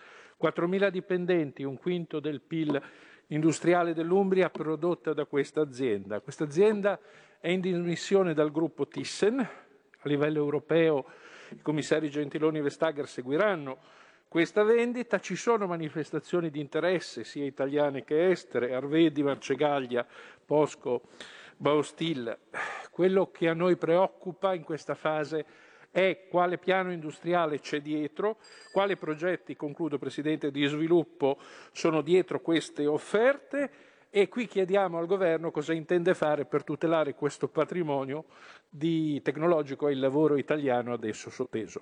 4.000 0.41 0.87
dipendenti, 0.87 1.63
un 1.63 1.77
quinto 1.77 2.21
del 2.21 2.39
PIL 2.39 2.81
industriale 3.27 3.93
dell'Umbria 3.93 4.49
prodotta 4.49 5.11
da 5.11 5.25
questa 5.25 5.59
azienda. 5.59 6.21
Questa 6.21 6.45
azienda 6.45 6.97
è 7.41 7.49
in 7.49 7.59
dimissione 7.59 8.35
dal 8.35 8.51
gruppo 8.51 8.87
Thyssen, 8.87 9.39
a 9.39 10.07
livello 10.07 10.37
europeo 10.37 11.05
i 11.49 11.61
commissari 11.61 12.09
Gentiloni 12.09 12.59
e 12.59 12.61
Vestager 12.61 13.07
seguiranno 13.07 13.99
questa 14.27 14.63
vendita, 14.63 15.19
ci 15.19 15.35
sono 15.35 15.65
manifestazioni 15.65 16.51
di 16.51 16.61
interesse 16.61 17.23
sia 17.23 17.43
italiane 17.43 18.05
che 18.05 18.29
estere, 18.29 18.75
Arvedi, 18.75 19.23
Marcegaglia, 19.23 20.07
Posco, 20.45 21.01
Baustil. 21.57 22.37
Quello 22.91 23.31
che 23.31 23.49
a 23.49 23.53
noi 23.53 23.75
preoccupa 23.75 24.53
in 24.53 24.63
questa 24.63 24.93
fase 24.93 25.45
è 25.89 26.27
quale 26.29 26.59
piano 26.59 26.93
industriale 26.93 27.59
c'è 27.59 27.81
dietro, 27.81 28.37
quali 28.71 28.95
progetti, 28.95 29.55
concludo 29.57 29.97
Presidente, 29.97 30.51
di 30.51 30.63
sviluppo 30.65 31.37
sono 31.73 32.01
dietro 32.01 32.39
queste 32.39 32.85
offerte 32.85 33.90
e 34.13 34.27
qui 34.27 34.45
chiediamo 34.45 34.97
al 34.97 35.05
governo 35.05 35.51
cosa 35.51 35.71
intende 35.71 36.13
fare 36.13 36.43
per 36.43 36.65
tutelare 36.65 37.15
questo 37.15 37.47
patrimonio 37.47 38.25
di 38.69 39.21
tecnologico 39.21 39.87
e 39.87 39.93
il 39.93 39.99
lavoro 39.99 40.35
italiano 40.35 40.91
adesso 40.91 41.29
sotteso. 41.29 41.79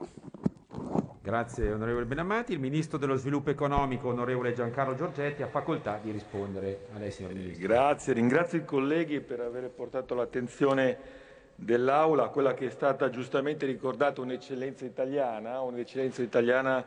Grazie 1.22 1.72
onorevole 1.72 2.06
Benamati. 2.06 2.54
Il 2.54 2.60
Ministro 2.60 3.00
dello 3.00 3.16
Sviluppo 3.16 3.50
Economico, 3.50 4.10
onorevole 4.10 4.54
Giancarlo 4.54 4.94
Giorgetti, 4.94 5.42
ha 5.42 5.48
facoltà 5.48 6.00
di 6.02 6.12
rispondere 6.12 6.86
a 6.94 7.00
lei, 7.00 7.10
signor 7.12 7.34
Ministro. 7.34 7.68
Grazie, 7.68 8.14
ringrazio 8.14 8.60
i 8.60 8.66
colleghi 8.66 9.22
per 9.22 9.40
aver 9.40 9.70
portato 9.72 10.14
l'attenzione 10.14 10.98
dell'Aula 11.56 12.26
a 12.26 12.30
quella 12.30 12.54
che 12.54 12.68
è 12.68 12.70
stata 12.70 13.10
giustamente 13.10 13.66
ricordata 13.66 14.22
un'eccellenza 14.22 14.86
italiana, 14.86 15.62
un'eccellenza 15.62 16.22
italiana 16.22 16.86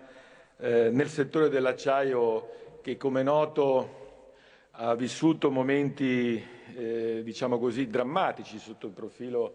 eh, 0.57 0.91
nel 0.91 1.09
settore 1.09 1.49
dell'acciaio 1.49 2.49
che 2.81 2.97
come 2.97 3.21
è 3.21 3.25
noto 3.25 4.02
ha 4.77 4.95
vissuto 4.95 5.51
momenti 5.51 6.43
eh, 6.75 7.21
diciamo 7.23 7.59
così, 7.59 7.89
drammatici 7.89 8.59
sotto 8.59 8.87
il 8.87 8.93
profilo 8.93 9.55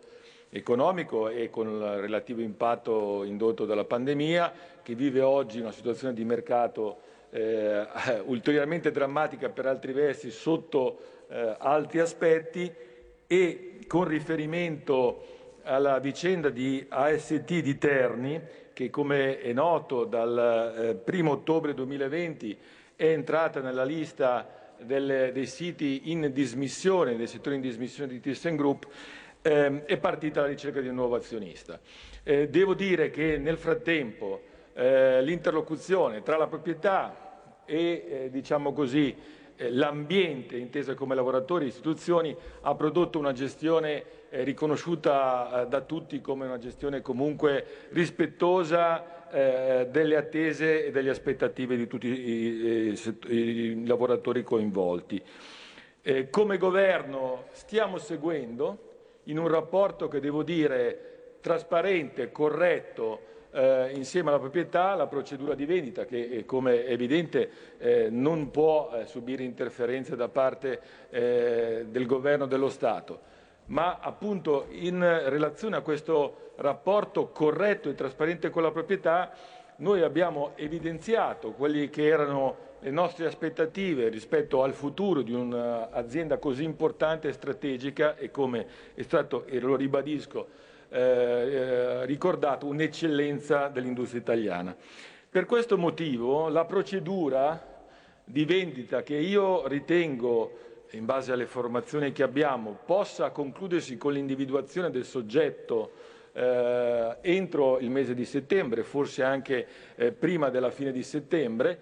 economico 0.49 1.27
e 1.27 1.49
con 1.49 1.67
il 1.67 1.81
relativo 1.99 2.41
impatto 2.41 3.23
indotto 3.23 3.65
dalla 3.65 3.83
pandemia, 3.83 4.53
che 4.83 4.93
vive 4.93 5.21
oggi 5.21 5.59
una 5.59 5.71
situazione 5.71 6.13
di 6.13 6.23
mercato 6.23 6.99
eh, 7.31 7.85
ulteriormente 8.25 8.91
drammatica 8.91 9.49
per 9.49 9.65
altri 9.65 9.91
versi 9.91 10.29
sotto 10.29 10.99
eh, 11.29 11.55
altri 11.57 11.99
aspetti 11.99 12.71
e 13.25 13.79
con 13.87 14.05
riferimento 14.05 15.35
alla 15.63 15.99
vicenda 15.99 16.49
di 16.49 16.85
AST 16.87 17.59
di 17.59 17.77
Terni, 17.77 18.41
che 18.71 18.89
come 18.91 19.39
è 19.39 19.51
noto 19.51 20.05
dal 20.05 21.01
eh, 21.03 21.17
1 21.17 21.31
ottobre 21.31 21.73
2020 21.73 22.57
è 22.95 23.05
entrata 23.05 23.59
nella 23.59 23.83
lista 23.83 24.56
delle, 24.79 25.31
dei 25.31 25.45
siti 25.45 26.11
in 26.11 26.31
dismissione, 26.33 27.15
dei 27.15 27.27
settori 27.27 27.55
in 27.55 27.61
dismissione 27.61 28.11
di 28.11 28.19
ThyssenKrupp, 28.19 28.83
eh, 29.41 29.85
è 29.85 29.97
partita 29.97 30.41
la 30.41 30.47
ricerca 30.47 30.81
di 30.81 30.87
un 30.87 30.95
nuovo 30.95 31.15
azionista. 31.15 31.79
Eh, 32.23 32.49
devo 32.49 32.73
dire 32.73 33.09
che 33.09 33.37
nel 33.37 33.57
frattempo 33.57 34.41
eh, 34.73 35.21
l'interlocuzione 35.21 36.21
tra 36.21 36.37
la 36.37 36.47
proprietà 36.47 37.61
e 37.65 38.05
eh, 38.09 38.29
diciamo 38.29 38.73
così, 38.73 39.15
eh, 39.55 39.71
l'ambiente, 39.71 40.57
inteso 40.57 40.93
come 40.93 41.15
lavoratori 41.15 41.65
e 41.65 41.69
istituzioni, 41.69 42.35
ha 42.61 42.75
prodotto 42.75 43.17
una 43.17 43.33
gestione 43.33 44.03
eh, 44.29 44.43
riconosciuta 44.43 45.65
da 45.67 45.81
tutti 45.81 46.21
come 46.21 46.45
una 46.45 46.57
gestione 46.57 47.01
comunque 47.01 47.87
rispettosa 47.89 49.16
delle 49.29 50.15
attese 50.15 50.85
e 50.85 50.91
delle 50.91 51.09
aspettative 51.09 51.75
di 51.75 51.87
tutti 51.87 52.07
i, 52.07 52.93
i, 52.93 53.35
i 53.35 53.85
lavoratori 53.85 54.43
coinvolti. 54.43 55.21
come 56.29 56.57
governo 56.57 57.45
stiamo 57.51 57.97
seguendo 57.97 58.87
in 59.23 59.37
un 59.37 59.47
rapporto 59.47 60.07
che 60.07 60.19
devo 60.19 60.43
dire 60.43 61.37
trasparente, 61.41 62.31
corretto, 62.31 63.35
eh, 63.51 63.91
insieme 63.93 64.29
alla 64.29 64.39
proprietà, 64.39 64.95
la 64.95 65.07
procedura 65.07 65.55
di 65.55 65.65
vendita 65.65 66.05
che 66.05 66.27
eh, 66.29 66.45
come 66.45 66.85
è 66.85 66.91
evidente 66.91 67.49
eh, 67.77 68.07
non 68.09 68.51
può 68.51 68.91
eh, 68.93 69.05
subire 69.05 69.43
interferenze 69.43 70.15
da 70.15 70.27
parte 70.27 70.79
eh, 71.09 71.85
del 71.89 72.05
governo 72.05 72.45
dello 72.45 72.69
Stato. 72.69 73.35
Ma 73.67 73.99
appunto 73.99 74.67
in 74.69 74.99
relazione 74.99 75.75
a 75.75 75.81
questo 75.81 76.51
rapporto 76.57 77.29
corretto 77.29 77.89
e 77.89 77.95
trasparente 77.95 78.49
con 78.49 78.63
la 78.63 78.71
proprietà 78.71 79.31
noi 79.77 80.01
abbiamo 80.01 80.53
evidenziato 80.55 81.51
quelli 81.51 81.89
che 81.89 82.07
erano 82.07 82.65
le 82.79 82.91
nostre 82.91 83.25
aspettative 83.25 84.09
rispetto 84.09 84.63
al 84.63 84.73
futuro 84.73 85.21
di 85.21 85.33
un'azienda 85.33 86.37
così 86.37 86.63
importante 86.63 87.27
e 87.27 87.33
strategica 87.33 88.15
e 88.15 88.31
come 88.31 88.67
è 88.93 89.01
stato, 89.01 89.45
e 89.45 89.59
lo 89.59 89.75
ribadisco, 89.75 90.47
eh, 90.89 90.99
eh, 90.99 92.05
ricordato, 92.05 92.65
un'eccellenza 92.67 93.67
dell'industria 93.67 94.21
italiana. 94.21 94.75
Per 95.29 95.45
questo 95.45 95.77
motivo 95.77 96.47
la 96.47 96.65
procedura 96.65 97.75
di 98.23 98.45
vendita 98.45 99.03
che 99.03 99.15
io 99.15 99.67
ritengo, 99.67 100.57
in 100.91 101.05
base 101.05 101.31
alle 101.31 101.45
formazioni 101.45 102.11
che 102.11 102.23
abbiamo, 102.23 102.77
possa 102.85 103.31
concludersi 103.31 103.97
con 103.97 104.13
l'individuazione 104.13 104.89
del 104.89 105.05
soggetto 105.05 105.91
eh, 106.33 107.17
entro 107.21 107.79
il 107.79 107.89
mese 107.89 108.13
di 108.13 108.25
settembre, 108.25 108.83
forse 108.83 109.23
anche 109.23 109.67
eh, 109.95 110.11
prima 110.11 110.49
della 110.49 110.69
fine 110.69 110.91
di 110.91 111.03
settembre, 111.03 111.81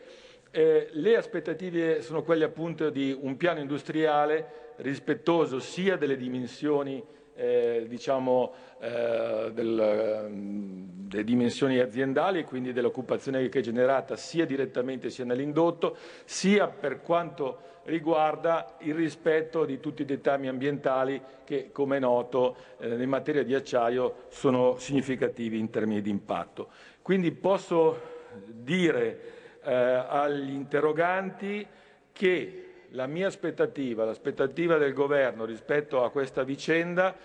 eh, 0.52 0.88
le 0.92 1.18
aspettative 1.18 2.02
sono 2.02 2.24
quelle 2.24 2.46
appunto 2.46 2.90
di 2.90 3.16
un 3.20 3.36
piano 3.36 3.60
industriale 3.60 4.74
rispettoso 4.78 5.60
sia 5.60 5.98
delle 5.98 6.16
dimensioni 6.16 7.04
eh, 7.36 7.86
diciamo, 7.90 8.54
eh, 8.80 9.52
del, 9.54 10.28
delle 10.32 11.24
dimensioni 11.24 11.80
aziendali 11.80 12.40
e 12.40 12.44
quindi 12.46 12.72
dell'occupazione 12.72 13.50
che 13.50 13.60
è 13.60 13.62
generata 13.62 14.16
sia 14.16 14.46
direttamente 14.46 15.10
sia 15.10 15.26
nell'indotto, 15.26 15.98
sia 16.24 16.68
per 16.68 17.02
quanto 17.02 17.74
riguarda 17.86 18.76
il 18.80 18.94
rispetto 18.94 19.66
di 19.66 19.80
tutti 19.80 20.04
i 20.04 20.06
dettami 20.06 20.48
ambientali 20.48 21.22
che, 21.44 21.72
come 21.72 21.98
è 21.98 22.00
noto, 22.00 22.56
eh, 22.80 23.02
in 23.02 23.10
materia 23.10 23.44
di 23.44 23.54
acciaio 23.54 24.26
sono 24.30 24.78
significativi 24.78 25.58
in 25.58 25.70
termini 25.70 26.02
di 26.02 26.10
impatto. 26.10 26.70
Quindi 27.02 27.32
posso 27.32 28.14
dire 28.48 29.34
eh, 29.64 29.74
agli 29.74 30.52
interroganti 30.52 31.66
che 32.12 32.62
la 32.90 33.08
mia 33.08 33.28
aspettativa, 33.28 34.06
l'aspettativa 34.06 34.78
del 34.78 34.94
governo 34.94 35.46
rispetto 35.46 36.04
a 36.04 36.10
questa 36.10 36.44
vicenda 36.44 37.16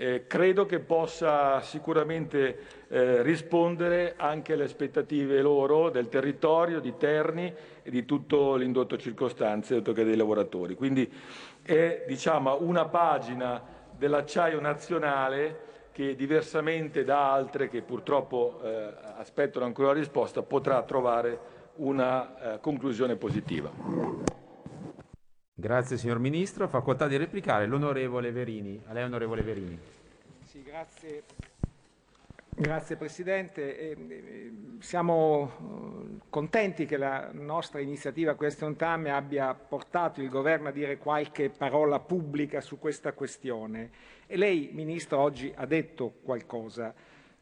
eh, 0.00 0.26
credo 0.28 0.64
che 0.64 0.78
possa 0.78 1.60
sicuramente 1.60 2.86
eh, 2.86 3.20
rispondere 3.22 4.14
anche 4.16 4.52
alle 4.52 4.64
aspettative 4.64 5.40
loro 5.40 5.90
del 5.90 6.08
territorio, 6.08 6.78
di 6.78 6.96
Terni 6.96 7.52
di 7.90 8.04
tutto 8.04 8.56
l'indotto 8.56 8.96
circostanze 8.96 9.82
che 9.82 10.04
dei 10.04 10.16
lavoratori. 10.16 10.74
Quindi 10.74 11.10
è 11.62 12.04
diciamo, 12.06 12.58
una 12.60 12.86
pagina 12.86 13.62
dell'acciaio 13.96 14.60
nazionale 14.60 15.66
che 15.92 16.14
diversamente 16.14 17.02
da 17.02 17.32
altre 17.32 17.68
che 17.68 17.82
purtroppo 17.82 18.60
eh, 18.62 18.94
aspettano 19.16 19.64
ancora 19.64 19.88
la 19.88 19.94
risposta 19.94 20.42
potrà 20.42 20.82
trovare 20.82 21.56
una 21.76 22.54
eh, 22.54 22.60
conclusione 22.60 23.16
positiva. 23.16 23.68
Grazie 25.52 25.96
signor 25.96 26.20
Ministro. 26.20 26.68
Facoltà 26.68 27.08
di 27.08 27.16
replicare 27.16 27.66
l'onorevole 27.66 28.30
Verini. 28.30 28.80
A 28.86 28.92
lei 28.92 29.02
onorevole 29.02 29.42
Verini. 29.42 29.78
Sì, 30.44 30.62
grazie. 30.62 31.24
Grazie 32.60 32.96
Presidente. 32.96 33.94
Siamo 34.80 35.48
eh, 35.48 36.26
contenti 36.28 36.86
che 36.86 36.96
la 36.96 37.30
nostra 37.32 37.78
iniziativa 37.78 38.34
Question 38.34 38.74
Time 38.74 39.12
abbia 39.12 39.54
portato 39.54 40.20
il 40.20 40.28
Governo 40.28 40.66
a 40.66 40.72
dire 40.72 40.98
qualche 40.98 41.50
parola 41.50 42.00
pubblica 42.00 42.60
su 42.60 42.80
questa 42.80 43.12
questione. 43.12 43.90
E 44.26 44.36
lei, 44.36 44.70
Ministro, 44.72 45.20
oggi 45.20 45.52
ha 45.54 45.66
detto 45.66 46.14
qualcosa. 46.24 46.92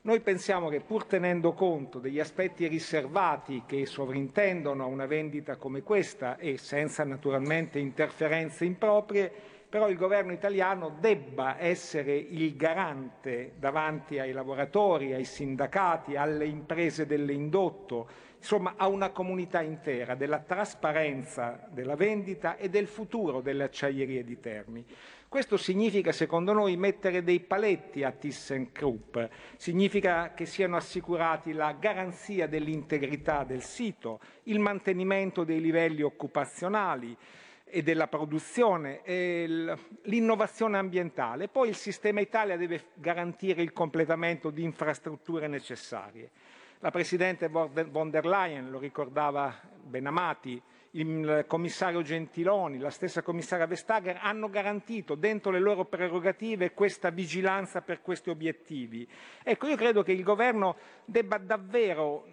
Noi 0.02 0.20
pensiamo 0.20 0.68
che 0.68 0.80
pur 0.80 1.06
tenendo 1.06 1.54
conto 1.54 1.98
degli 1.98 2.20
aspetti 2.20 2.66
riservati 2.68 3.62
che 3.66 3.86
sovrintendono 3.86 4.84
a 4.84 4.86
una 4.86 5.06
vendita 5.06 5.56
come 5.56 5.80
questa 5.82 6.36
e 6.36 6.58
senza 6.58 7.04
naturalmente 7.04 7.78
interferenze 7.78 8.66
improprie, 8.66 9.32
però 9.68 9.88
il 9.88 9.96
governo 9.96 10.32
italiano 10.32 10.96
debba 11.00 11.58
essere 11.58 12.14
il 12.14 12.54
garante 12.56 13.54
davanti 13.58 14.18
ai 14.18 14.32
lavoratori, 14.32 15.12
ai 15.12 15.24
sindacati, 15.24 16.16
alle 16.16 16.46
imprese 16.46 17.04
dell'indotto, 17.04 18.08
insomma 18.38 18.74
a 18.76 18.86
una 18.86 19.10
comunità 19.10 19.60
intera 19.62 20.14
della 20.14 20.38
trasparenza 20.38 21.66
della 21.68 21.96
vendita 21.96 22.56
e 22.56 22.68
del 22.68 22.86
futuro 22.86 23.40
delle 23.40 23.64
acciaierie 23.64 24.22
di 24.22 24.38
Terni. 24.38 24.84
Questo 25.28 25.56
significa, 25.56 26.12
secondo 26.12 26.52
noi, 26.52 26.76
mettere 26.76 27.24
dei 27.24 27.40
paletti 27.40 28.04
a 28.04 28.12
ThyssenKrupp, 28.12 29.18
significa 29.56 30.32
che 30.32 30.46
siano 30.46 30.76
assicurati 30.76 31.52
la 31.52 31.72
garanzia 31.72 32.46
dell'integrità 32.46 33.42
del 33.42 33.62
sito, 33.62 34.20
il 34.44 34.60
mantenimento 34.60 35.42
dei 35.42 35.60
livelli 35.60 36.02
occupazionali 36.02 37.16
e 37.76 37.82
della 37.82 38.06
produzione, 38.06 39.02
e 39.02 39.76
l'innovazione 40.04 40.78
ambientale. 40.78 41.48
Poi 41.48 41.68
il 41.68 41.74
sistema 41.74 42.22
Italia 42.22 42.56
deve 42.56 42.86
garantire 42.94 43.60
il 43.60 43.74
completamento 43.74 44.48
di 44.48 44.62
infrastrutture 44.62 45.46
necessarie. 45.46 46.30
La 46.78 46.90
Presidente 46.90 47.48
von 47.48 48.08
der 48.08 48.24
Leyen, 48.24 48.70
lo 48.70 48.78
ricordava 48.78 49.54
Benamati, 49.78 50.58
il 50.92 51.44
commissario 51.46 52.00
Gentiloni, 52.00 52.78
la 52.78 52.88
stessa 52.88 53.20
commissaria 53.20 53.66
Vestager 53.66 54.20
hanno 54.22 54.48
garantito 54.48 55.14
dentro 55.14 55.50
le 55.50 55.60
loro 55.60 55.84
prerogative 55.84 56.72
questa 56.72 57.10
vigilanza 57.10 57.82
per 57.82 58.00
questi 58.00 58.30
obiettivi. 58.30 59.06
Ecco, 59.42 59.66
io 59.66 59.76
credo 59.76 60.02
che 60.02 60.12
il 60.12 60.22
governo 60.22 60.76
debba 61.04 61.36
davvero 61.36 62.26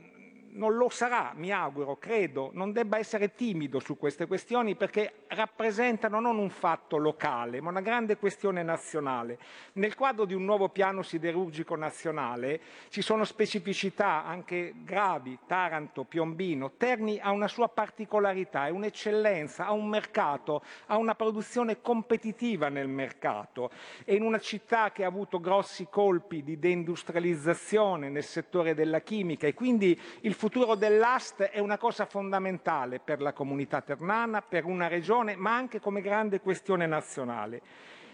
non 0.54 0.76
lo 0.76 0.90
sarà, 0.90 1.32
mi 1.36 1.52
auguro, 1.52 1.98
credo, 1.98 2.50
non 2.54 2.72
debba 2.72 2.98
essere 2.98 3.34
timido 3.34 3.80
su 3.80 3.98
queste 3.98 4.28
questioni 4.28 4.76
perché 4.76 5.26
rappresentano 5.28 6.20
non 6.20 6.38
un 6.38 6.50
fatto 6.50 6.98
locale, 6.98 7.62
ma 7.62 7.70
una 7.70 7.82
grande 7.82 8.18
questione 8.18 8.62
nazionale. 8.64 9.40
Nel 9.74 9.96
quadro 9.96 10.26
di 10.26 10.34
un 10.34 10.46
nuovo 10.46 10.70
piano 10.70 11.02
siderurgico 11.02 11.76
nazionale 11.76 12.62
ci 12.90 13.02
sono 13.02 13.24
specificità 13.24 14.26
anche 14.26 14.74
gravi, 14.84 15.38
Taranto, 15.48 16.04
Piombino, 16.04 16.74
Terni 16.78 17.20
ha 17.20 17.32
una 17.32 17.48
sua 17.48 17.70
particolarità, 17.70 18.68
è 18.68 18.70
un'eccellenza, 18.70 19.66
ha 19.66 19.72
un 19.72 19.88
mercato, 19.88 20.64
ha 20.88 20.98
una 20.98 21.16
produzione 21.16 21.82
competitiva 21.82 22.70
nel 22.70 22.88
mercato. 22.88 23.72
È 24.04 24.14
in 24.14 24.24
una 24.24 24.40
città 24.40 24.92
che 24.92 25.04
ha 25.04 25.08
avuto 25.08 25.40
grossi 25.40 25.88
colpi 25.90 26.44
di 26.44 26.60
deindustrializzazione 26.60 28.10
nel 28.10 28.24
settore 28.24 28.74
della 28.74 29.02
chimica 29.02 29.48
e 29.48 29.54
quindi 29.54 30.00
il 30.22 30.34
futuro 30.44 30.76
dell'AST 30.76 31.44
è 31.44 31.60
una 31.60 31.78
cosa 31.78 32.06
fondamentale 32.06 33.00
per 33.00 33.22
la 33.22 33.32
comunità 33.32 33.80
ternana, 33.80 34.42
per 34.42 34.66
una 34.66 34.90
regione, 34.90 35.38
ma 35.38 35.56
anche 35.56 35.80
come 35.80 36.02
grande 36.02 36.42
questione 36.42 36.86
nazionale. 36.86 37.62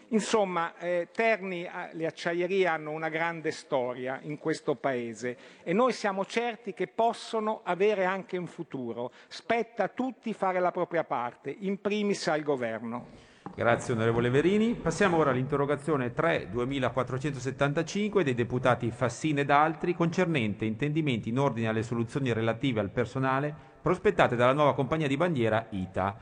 Insomma, 0.09 0.77
eh, 0.77 1.07
Terni, 1.11 1.63
eh, 1.63 1.71
le 1.93 2.05
acciaierie 2.05 2.67
hanno 2.67 2.91
una 2.91 3.09
grande 3.09 3.49
storia 3.49 4.19
in 4.21 4.37
questo 4.37 4.75
Paese 4.75 5.37
e 5.63 5.73
noi 5.73 5.91
siamo 5.91 6.23
certi 6.23 6.75
che 6.75 6.85
possono 6.85 7.61
avere 7.63 8.05
anche 8.05 8.37
un 8.37 8.45
futuro. 8.45 9.11
Spetta 9.27 9.85
a 9.85 9.87
tutti 9.87 10.31
fare 10.35 10.59
la 10.59 10.69
propria 10.69 11.03
parte, 11.03 11.55
in 11.61 11.81
primis 11.81 12.27
al 12.27 12.43
Governo. 12.43 13.28
Grazie 13.55 13.93
onorevole 13.93 14.29
Verini. 14.29 14.73
Passiamo 14.73 15.17
ora 15.17 15.31
all'interrogazione 15.31 16.13
3 16.13 16.49
2475 16.49 18.23
dei 18.23 18.33
deputati 18.33 18.89
Fassine 18.89 19.41
ed 19.41 19.49
altri 19.49 19.93
concernente 19.93 20.65
intendimenti 20.65 21.29
in 21.29 21.39
ordine 21.39 21.67
alle 21.67 21.83
soluzioni 21.83 22.31
relative 22.31 22.79
al 22.79 22.89
personale 22.89 23.53
prospettate 23.81 24.35
dalla 24.35 24.53
nuova 24.53 24.73
compagnia 24.73 25.07
di 25.07 25.17
bandiera 25.17 25.67
ITA. 25.69 26.15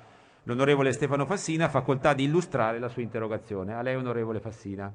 L'onorevole 0.43 0.93
Stefano 0.93 1.25
Fassina 1.25 1.65
ha 1.65 1.69
facoltà 1.69 2.13
di 2.13 2.23
illustrare 2.23 2.79
la 2.79 2.89
sua 2.89 3.01
interrogazione. 3.01 3.73
A 3.73 3.81
lei 3.81 3.95
onorevole 3.95 4.39
Fassina. 4.39 4.91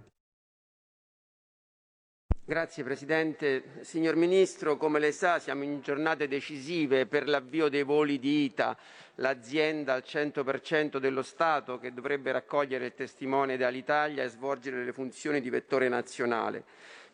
Grazie 2.45 2.83
Presidente. 2.83 3.63
Signor 3.83 4.17
Ministro, 4.17 4.77
come 4.77 4.99
lei 4.99 5.13
sa 5.13 5.39
siamo 5.39 5.63
in 5.63 5.81
giornate 5.81 6.27
decisive 6.27 7.07
per 7.07 7.29
l'avvio 7.29 7.69
dei 7.69 7.85
voli 7.85 8.19
di 8.19 8.43
ITA, 8.47 8.77
l'azienda 9.17 9.93
al 9.93 10.03
100% 10.05 10.97
dello 10.97 11.23
Stato 11.23 11.79
che 11.79 11.95
dovrebbe 11.95 12.33
raccogliere 12.33 12.87
il 12.87 12.95
testimone 12.95 13.57
dall'Italia 13.57 14.25
e 14.25 14.29
svolgere 14.29 14.85
le 14.85 14.93
funzioni 14.93 15.41
di 15.41 15.51
vettore 15.51 15.89
nazionale. 15.89 16.65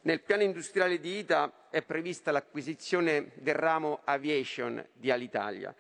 Nel 0.02 0.22
piano 0.22 0.44
industriale 0.44 0.98
di 0.98 1.18
ITA 1.18 1.68
è 1.68 1.82
prevista 1.82 2.30
l'acquisizione 2.30 3.32
del 3.34 3.54
ramo 3.54 4.00
aviation 4.04 4.82
di 4.94 5.10
Alitalia. 5.10 5.74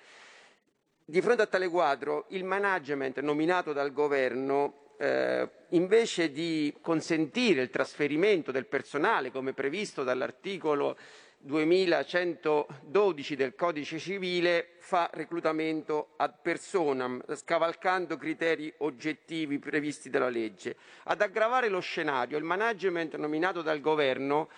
Di 1.06 1.22
fronte 1.22 1.40
a 1.40 1.46
tale 1.46 1.68
quadro, 1.68 2.26
il 2.28 2.44
management 2.44 3.18
nominato 3.20 3.72
dal 3.72 3.94
Governo 3.94 4.87
eh, 4.98 5.48
invece 5.70 6.30
di 6.30 6.74
consentire 6.80 7.62
il 7.62 7.70
trasferimento 7.70 8.50
del 8.50 8.66
personale 8.66 9.30
come 9.30 9.52
previsto 9.52 10.02
dall'articolo 10.02 10.96
2112 11.40 13.36
del 13.36 13.54
codice 13.54 13.98
civile 13.98 14.70
fa 14.80 15.08
reclutamento 15.12 16.14
ad 16.16 16.34
personam, 16.42 17.22
scavalcando 17.32 18.16
criteri 18.16 18.72
oggettivi 18.78 19.60
previsti 19.60 20.10
dalla 20.10 20.28
legge. 20.28 20.76
Ad 21.04 21.20
aggravare 21.20 21.68
lo 21.68 21.78
scenario, 21.80 22.36
il 22.36 22.44
management 22.44 23.14
nominato 23.16 23.62
dal 23.62 23.80
governo 23.80 24.48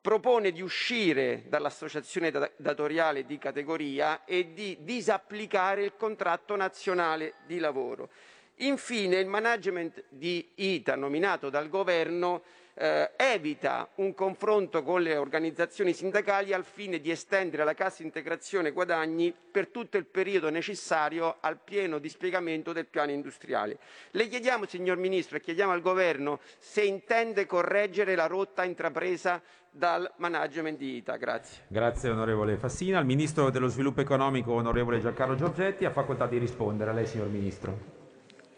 propone 0.00 0.52
di 0.52 0.62
uscire 0.62 1.44
dall'associazione 1.48 2.32
datoriale 2.56 3.24
di 3.24 3.38
categoria 3.38 4.24
e 4.24 4.52
di 4.52 4.78
disapplicare 4.80 5.82
il 5.82 5.94
contratto 5.96 6.54
nazionale 6.56 7.34
di 7.46 7.58
lavoro. 7.58 8.10
Infine, 8.56 9.16
il 9.16 9.26
management 9.26 10.04
di 10.08 10.52
ITA 10.54 10.94
nominato 10.94 11.50
dal 11.50 11.68
governo 11.68 12.42
eh, 12.74 13.10
evita 13.16 13.88
un 13.96 14.14
confronto 14.14 14.82
con 14.82 15.02
le 15.02 15.16
organizzazioni 15.16 15.92
sindacali 15.92 16.52
al 16.52 16.64
fine 16.64 17.00
di 17.00 17.10
estendere 17.10 17.64
la 17.64 17.74
cassa 17.74 18.02
integrazione 18.02 18.70
guadagni 18.70 19.34
per 19.50 19.68
tutto 19.68 19.96
il 19.96 20.06
periodo 20.06 20.48
necessario 20.48 21.36
al 21.40 21.58
pieno 21.62 21.98
dispiegamento 21.98 22.72
del 22.72 22.86
piano 22.86 23.10
industriale. 23.10 23.78
Le 24.12 24.28
chiediamo, 24.28 24.66
signor 24.66 24.96
Ministro, 24.96 25.36
e 25.36 25.40
chiediamo 25.40 25.72
al 25.72 25.80
Governo 25.80 26.40
se 26.58 26.82
intende 26.82 27.46
correggere 27.46 28.14
la 28.14 28.26
rotta 28.26 28.64
intrapresa 28.64 29.42
dal 29.70 30.10
management 30.16 30.78
di 30.78 30.96
ITA. 30.96 31.16
Grazie. 31.16 31.64
Grazie 31.68 32.10
onorevole 32.10 32.56
Fassina. 32.56 32.98
Il 32.98 33.06
Ministro 33.06 33.50
dello 33.50 33.68
Sviluppo 33.68 34.00
Economico, 34.00 34.52
onorevole 34.52 35.00
Giancarlo 35.00 35.34
Giorgetti, 35.34 35.84
ha 35.84 35.90
facoltà 35.90 36.26
di 36.26 36.38
rispondere. 36.38 36.90
A 36.90 36.94
lei, 36.94 37.06
signor 37.06 37.28
Ministro. 37.28 38.01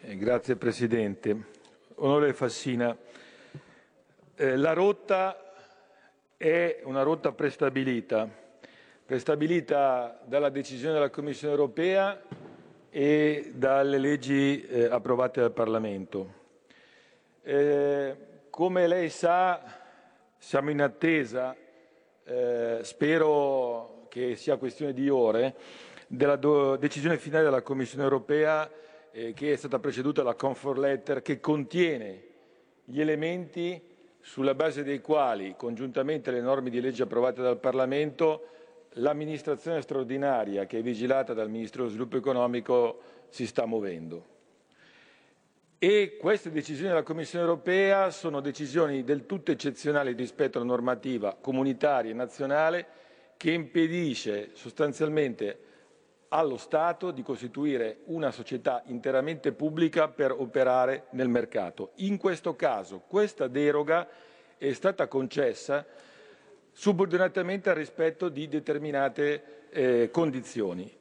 Eh, 0.06 0.18
grazie 0.18 0.56
Presidente. 0.56 1.34
Onorevole 1.94 2.34
Fassina, 2.34 2.94
eh, 4.34 4.56
la 4.58 4.74
rotta 4.74 5.54
è 6.36 6.82
una 6.84 7.00
rotta 7.00 7.32
prestabilita, 7.32 8.28
prestabilita 9.06 10.20
dalla 10.26 10.50
decisione 10.50 10.92
della 10.92 11.08
Commissione 11.08 11.54
europea 11.54 12.20
e 12.90 13.52
dalle 13.54 13.96
leggi 13.96 14.66
eh, 14.66 14.84
approvate 14.84 15.40
dal 15.40 15.52
Parlamento. 15.52 16.34
Eh, 17.42 18.16
come 18.50 18.86
lei 18.86 19.08
sa, 19.08 19.62
siamo 20.36 20.68
in 20.68 20.82
attesa, 20.82 21.56
eh, 22.24 22.80
spero 22.82 24.04
che 24.10 24.36
sia 24.36 24.58
questione 24.58 24.92
di 24.92 25.08
ore, 25.08 25.54
della 26.06 26.36
decisione 26.76 27.16
finale 27.16 27.44
della 27.44 27.62
Commissione 27.62 28.04
europea 28.04 28.70
eh, 29.16 29.32
che 29.32 29.52
è 29.52 29.56
stata 29.56 29.78
preceduta 29.78 30.22
dalla 30.22 30.34
comfort 30.34 30.78
letter 30.78 31.22
che 31.22 31.38
contiene 31.38 32.22
gli 32.84 33.00
elementi 33.00 33.80
sulla 34.20 34.54
base 34.54 34.82
dei 34.82 35.00
quali, 35.00 35.54
congiuntamente 35.56 36.30
alle 36.30 36.40
norme 36.40 36.68
di 36.68 36.80
legge 36.80 37.04
approvate 37.04 37.40
dal 37.40 37.60
Parlamento, 37.60 38.48
l'amministrazione 38.94 39.82
straordinaria 39.82 40.66
che 40.66 40.78
è 40.78 40.82
vigilata 40.82 41.32
dal 41.32 41.48
Ministro 41.48 41.82
dello 41.82 41.94
Sviluppo 41.94 42.16
Economico 42.16 43.00
si 43.28 43.46
sta 43.46 43.66
muovendo. 43.66 44.32
E 45.78 46.16
queste 46.18 46.50
decisioni 46.50 46.88
della 46.88 47.02
Commissione 47.02 47.44
europea 47.44 48.10
sono 48.10 48.40
decisioni 48.40 49.04
del 49.04 49.26
tutto 49.26 49.52
eccezionali 49.52 50.12
rispetto 50.14 50.58
alla 50.58 50.66
normativa 50.66 51.36
comunitaria 51.40 52.10
e 52.10 52.14
nazionale 52.14 52.86
che 53.36 53.50
impedisce 53.52 54.50
sostanzialmente 54.54 55.58
allo 56.28 56.56
Stato 56.56 57.10
di 57.10 57.22
costituire 57.22 57.98
una 58.06 58.30
società 58.30 58.82
interamente 58.86 59.52
pubblica 59.52 60.08
per 60.08 60.32
operare 60.32 61.06
nel 61.10 61.28
mercato. 61.28 61.92
In 61.96 62.16
questo 62.16 62.56
caso 62.56 63.02
questa 63.06 63.46
deroga 63.48 64.08
è 64.56 64.72
stata 64.72 65.06
concessa 65.08 65.86
subordinatamente 66.72 67.70
al 67.70 67.76
rispetto 67.76 68.28
di 68.28 68.48
determinate 68.48 69.68
eh, 69.70 70.10
condizioni. 70.10 70.92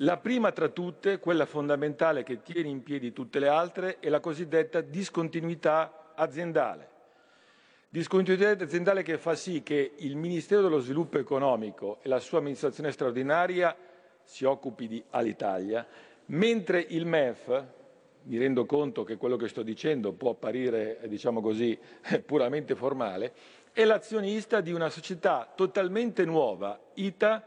La 0.00 0.16
prima 0.16 0.52
tra 0.52 0.68
tutte, 0.68 1.18
quella 1.18 1.46
fondamentale 1.46 2.22
che 2.22 2.42
tiene 2.42 2.68
in 2.68 2.82
piedi 2.82 3.12
tutte 3.12 3.40
le 3.40 3.48
altre, 3.48 3.98
è 3.98 4.08
la 4.08 4.20
cosiddetta 4.20 4.80
discontinuità 4.80 6.12
aziendale. 6.14 6.96
Discontinuità 7.88 8.64
aziendale 8.64 9.02
che 9.02 9.18
fa 9.18 9.34
sì 9.34 9.62
che 9.62 9.92
il 9.96 10.14
Ministero 10.14 10.62
dello 10.62 10.78
Sviluppo 10.78 11.18
Economico 11.18 11.98
e 12.02 12.08
la 12.08 12.20
sua 12.20 12.38
amministrazione 12.38 12.92
straordinaria 12.92 13.74
si 14.28 14.44
occupi 14.44 14.86
di 14.86 15.02
Alitalia, 15.10 15.86
mentre 16.26 16.84
il 16.86 17.06
MEF, 17.06 17.64
mi 18.24 18.36
rendo 18.36 18.66
conto 18.66 19.02
che 19.02 19.16
quello 19.16 19.36
che 19.36 19.48
sto 19.48 19.62
dicendo 19.62 20.12
può 20.12 20.32
apparire, 20.32 21.00
diciamo 21.06 21.40
così, 21.40 21.76
puramente 22.26 22.74
formale, 22.74 23.32
è 23.72 23.86
l'azionista 23.86 24.60
di 24.60 24.70
una 24.70 24.90
società 24.90 25.50
totalmente 25.54 26.26
nuova, 26.26 26.78
ITA, 26.92 27.42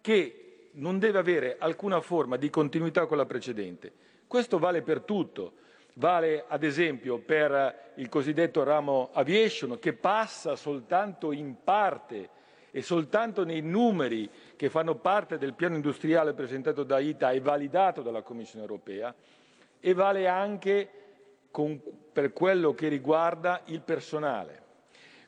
che 0.00 0.68
non 0.74 1.00
deve 1.00 1.18
avere 1.18 1.56
alcuna 1.58 2.00
forma 2.00 2.36
di 2.36 2.48
continuità 2.48 3.06
con 3.06 3.16
la 3.16 3.26
precedente. 3.26 3.92
Questo 4.28 4.60
vale 4.60 4.82
per 4.82 5.00
tutto. 5.00 5.54
Vale 5.94 6.44
ad 6.46 6.62
esempio 6.62 7.18
per 7.18 7.92
il 7.96 8.08
cosiddetto 8.08 8.62
ramo 8.62 9.10
aviation 9.12 9.78
che 9.78 9.92
passa 9.92 10.56
soltanto 10.56 11.30
in 11.30 11.56
parte 11.62 12.30
e 12.76 12.82
soltanto 12.82 13.44
nei 13.44 13.60
numeri 13.60 14.28
che 14.56 14.68
fanno 14.68 14.96
parte 14.96 15.38
del 15.38 15.54
piano 15.54 15.76
industriale 15.76 16.32
presentato 16.32 16.82
da 16.82 16.98
ITA 16.98 17.30
e 17.30 17.38
validato 17.38 18.02
dalla 18.02 18.22
Commissione 18.22 18.64
europea 18.64 19.14
e 19.78 19.94
vale 19.94 20.26
anche 20.26 20.90
con, 21.52 21.80
per 22.12 22.32
quello 22.32 22.74
che 22.74 22.88
riguarda 22.88 23.62
il 23.66 23.80
personale. 23.80 24.60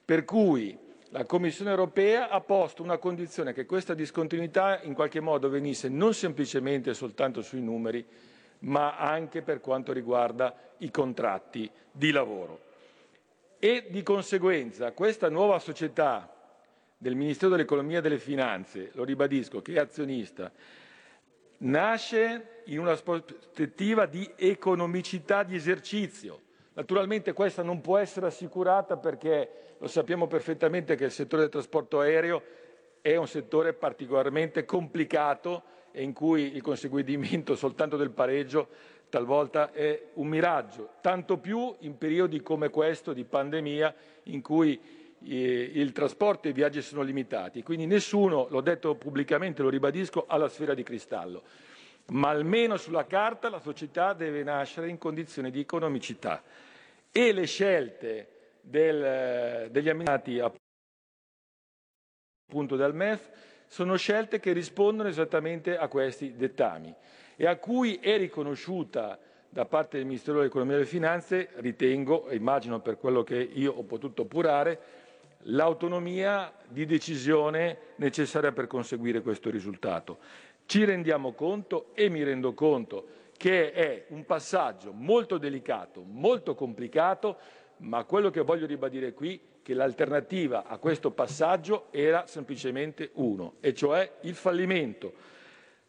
Per 0.04 0.24
cui 0.24 0.76
la 1.10 1.24
Commissione 1.24 1.70
europea 1.70 2.30
ha 2.30 2.40
posto 2.40 2.82
una 2.82 2.98
condizione 2.98 3.52
che 3.52 3.64
questa 3.64 3.94
discontinuità 3.94 4.80
in 4.82 4.94
qualche 4.94 5.20
modo 5.20 5.48
venisse 5.48 5.88
non 5.88 6.14
semplicemente 6.14 6.94
soltanto 6.94 7.42
sui 7.42 7.62
numeri, 7.62 8.04
ma 8.60 8.96
anche 8.96 9.42
per 9.42 9.60
quanto 9.60 9.92
riguarda 9.92 10.52
i 10.78 10.90
contratti 10.90 11.70
di 11.92 12.10
lavoro. 12.10 12.58
E 13.60 13.86
di 13.88 14.02
conseguenza 14.02 14.90
questa 14.90 15.28
nuova 15.28 15.60
società 15.60 16.35
del 16.96 17.14
Ministero 17.14 17.50
dell'Economia 17.50 17.98
e 17.98 18.02
delle 18.02 18.18
Finanze, 18.18 18.90
lo 18.94 19.04
ribadisco, 19.04 19.60
che 19.60 19.74
è 19.74 19.78
azionista, 19.78 20.50
nasce 21.58 22.62
in 22.66 22.78
una 22.78 22.94
prospettiva 22.96 24.06
di 24.06 24.28
economicità 24.36 25.42
di 25.42 25.54
esercizio. 25.54 26.42
Naturalmente 26.74 27.32
questa 27.32 27.62
non 27.62 27.80
può 27.80 27.96
essere 27.98 28.26
assicurata 28.26 28.96
perché 28.96 29.74
lo 29.78 29.88
sappiamo 29.88 30.26
perfettamente 30.26 30.94
che 30.94 31.04
il 31.04 31.10
settore 31.10 31.42
del 31.42 31.50
trasporto 31.50 32.00
aereo 32.00 32.42
è 33.00 33.16
un 33.16 33.28
settore 33.28 33.72
particolarmente 33.72 34.64
complicato 34.64 35.62
e 35.92 36.02
in 36.02 36.12
cui 36.12 36.54
il 36.54 36.62
conseguimento 36.62 37.56
soltanto 37.56 37.96
del 37.96 38.10
pareggio 38.10 38.68
talvolta 39.08 39.72
è 39.72 40.08
un 40.14 40.26
miraggio, 40.26 40.94
tanto 41.00 41.38
più 41.38 41.74
in 41.80 41.96
periodi 41.96 42.42
come 42.42 42.68
questo 42.68 43.12
di 43.12 43.24
pandemia 43.24 43.94
in 44.24 44.42
cui 44.42 45.05
il 45.34 45.92
trasporto 45.92 46.46
e 46.46 46.50
i 46.50 46.54
viaggi 46.54 46.82
sono 46.82 47.02
limitati. 47.02 47.62
Quindi 47.62 47.86
nessuno, 47.86 48.46
l'ho 48.50 48.60
detto 48.60 48.94
pubblicamente, 48.94 49.62
lo 49.62 49.68
ribadisco, 49.68 50.26
ha 50.26 50.36
la 50.36 50.48
sfera 50.48 50.74
di 50.74 50.82
cristallo. 50.82 51.42
Ma 52.08 52.28
almeno 52.28 52.76
sulla 52.76 53.06
carta 53.06 53.48
la 53.48 53.58
società 53.58 54.12
deve 54.12 54.42
nascere 54.42 54.88
in 54.88 54.98
condizioni 54.98 55.50
di 55.50 55.60
economicità 55.60 56.42
e 57.10 57.32
le 57.32 57.46
scelte 57.46 58.28
del, 58.60 59.70
degli 59.70 59.88
amministrati 59.88 60.40
appunto 62.48 62.76
dal 62.76 62.94
MEF 62.94 63.30
sono 63.66 63.96
scelte 63.96 64.38
che 64.38 64.52
rispondono 64.52 65.08
esattamente 65.08 65.76
a 65.76 65.88
questi 65.88 66.36
dettami 66.36 66.94
e 67.34 67.46
a 67.46 67.56
cui 67.56 67.96
è 67.96 68.16
riconosciuta 68.16 69.18
da 69.48 69.64
parte 69.64 69.96
del 69.96 70.06
Ministero 70.06 70.38
dell'Economia 70.38 70.74
e 70.74 70.78
delle 70.78 70.90
Finanze, 70.90 71.48
ritengo 71.56 72.28
e 72.28 72.36
immagino 72.36 72.80
per 72.80 72.98
quello 72.98 73.22
che 73.22 73.36
io 73.36 73.72
ho 73.72 73.82
potuto 73.84 74.22
appurare, 74.22 74.78
l'autonomia 75.48 76.52
di 76.68 76.86
decisione 76.86 77.78
necessaria 77.96 78.52
per 78.52 78.66
conseguire 78.66 79.20
questo 79.20 79.50
risultato. 79.50 80.18
Ci 80.66 80.84
rendiamo 80.84 81.32
conto 81.32 81.90
e 81.94 82.08
mi 82.08 82.22
rendo 82.22 82.54
conto 82.54 83.08
che 83.36 83.72
è 83.72 84.06
un 84.08 84.24
passaggio 84.24 84.92
molto 84.92 85.38
delicato, 85.38 86.02
molto 86.02 86.54
complicato, 86.54 87.36
ma 87.78 88.04
quello 88.04 88.30
che 88.30 88.40
voglio 88.40 88.66
ribadire 88.66 89.12
qui 89.12 89.36
è 89.36 89.54
che 89.66 89.74
l'alternativa 89.74 90.64
a 90.64 90.78
questo 90.78 91.10
passaggio 91.10 91.88
era 91.90 92.28
semplicemente 92.28 93.10
uno, 93.14 93.54
e 93.58 93.74
cioè 93.74 94.18
il 94.20 94.36
fallimento 94.36 95.12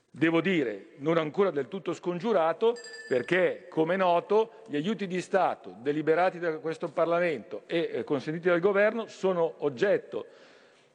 devo 0.09 0.41
dire 0.41 0.87
non 0.97 1.17
ancora 1.17 1.51
del 1.51 1.67
tutto 1.67 1.93
scongiurato 1.93 2.75
perché, 3.07 3.67
come 3.69 3.93
è 3.93 3.97
noto, 3.97 4.63
gli 4.67 4.75
aiuti 4.75 5.07
di 5.07 5.21
Stato 5.21 5.75
deliberati 5.79 6.39
da 6.39 6.57
questo 6.57 6.89
Parlamento 6.89 7.63
e 7.67 7.89
eh, 7.93 8.03
consentiti 8.03 8.47
dal 8.47 8.59
Governo 8.59 9.07
sono 9.07 9.55
oggetto 9.59 10.25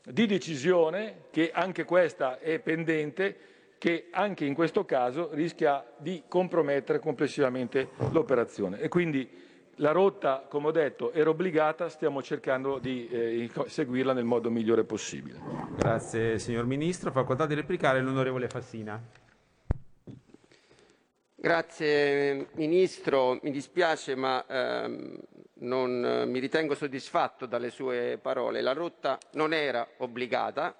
di 0.05 0.27
decisione 0.27 1.25
che 1.31 1.51
anche 1.53 1.85
questa 1.85 2.39
è 2.39 2.59
pendente 2.59 3.37
che 3.79 4.09
anche 4.11 4.45
in 4.45 4.55
questo 4.55 4.85
caso 4.85 5.31
rischia 5.33 5.85
di 5.97 6.23
compromettere 6.29 7.01
complessivamente 7.01 7.89
l'operazione. 8.11 8.79
La 9.77 9.91
rotta, 9.91 10.45
come 10.49 10.69
ho 10.69 10.71
detto, 10.71 11.13
era 11.13 11.31
obbligata, 11.31 11.89
stiamo 11.89 12.23
cercando 12.23 12.79
di 12.79 13.09
eh, 13.09 13.51
seguirla 13.67 14.13
nel 14.13 14.25
modo 14.25 14.51
migliore 14.51 14.85
possibile. 14.85 15.41
Grazie 15.77 16.39
signor 16.39 16.67
Ministro. 16.67 17.11
Facoltà 17.11 17.47
di 17.47 17.55
replicare 17.55 18.01
l'onorevole 18.03 18.49
Fassina. 18.49 19.01
Grazie 21.35 22.49
Ministro, 22.53 23.41
mi 23.43 23.51
dispiace 23.51 24.15
ma 24.15 24.45
ehm, 24.47 25.19
non 25.55 26.25
mi 26.29 26.39
ritengo 26.39 26.75
soddisfatto 26.75 27.47
dalle 27.47 27.71
sue 27.71 28.19
parole. 28.21 28.61
La 28.61 28.75
rotta 28.75 29.19
non 29.33 29.53
era 29.53 29.85
obbligata, 29.97 30.77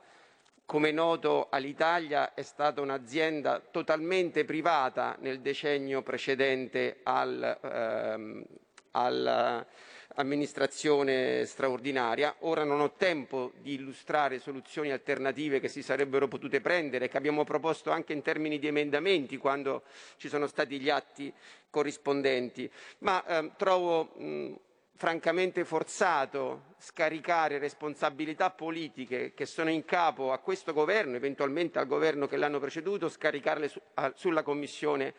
come 0.65 0.91
è 0.91 0.93
noto 0.93 1.49
all'Italia 1.51 2.35
è 2.35 2.43
stata 2.43 2.81
un'azienda 2.81 3.61
totalmente 3.71 4.45
privata 4.45 5.17
nel 5.21 5.41
decennio 5.41 6.03
precedente 6.03 7.01
al, 7.03 7.59
ehm, 7.61 8.45
all'amministrazione 8.93 11.45
straordinaria. 11.45 12.37
Ora 12.41 12.65
non 12.65 12.81
ho 12.81 12.93
tempo 12.93 13.53
di 13.61 13.75
illustrare 13.75 14.39
soluzioni 14.39 14.91
alternative 14.91 15.61
che 15.61 15.69
si 15.69 15.83
sarebbero 15.83 16.29
potute 16.29 16.61
prendere, 16.61 17.09
che 17.09 17.17
abbiamo 17.17 17.45
proposto 17.45 17.91
anche 17.91 18.13
in 18.13 18.23
termini 18.23 18.59
di 18.59 18.69
emendamenti 18.69 19.37
quando 19.37 19.83
ci 20.17 20.29
sono 20.29 20.47
stati 20.47 20.81
gli 20.81 20.91
atti 20.91 21.33
corrispondenti, 21.71 22.71
ma 22.99 23.25
eh, 23.25 23.51
trovo 23.57 24.11
mh, 24.17 24.53
francamente 24.95 25.65
forzato 25.65 26.75
scaricare 26.79 27.59
responsabilità 27.59 28.51
politiche 28.51 29.33
che 29.35 29.47
sono 29.47 29.71
in 29.71 29.85
capo 29.85 30.33
a 30.33 30.39
questo 30.39 30.73
governo, 30.73 31.17
eventualmente 31.17 31.79
al 31.79 31.87
governo 31.87 32.29
che 32.29 32.37
l'hanno 32.37 32.61
preceduto, 32.61 33.09
scaricarle 33.09 33.69
su, 33.69 33.81
a, 33.95 34.13
sulla 34.15 34.43
Commissione 34.43 35.15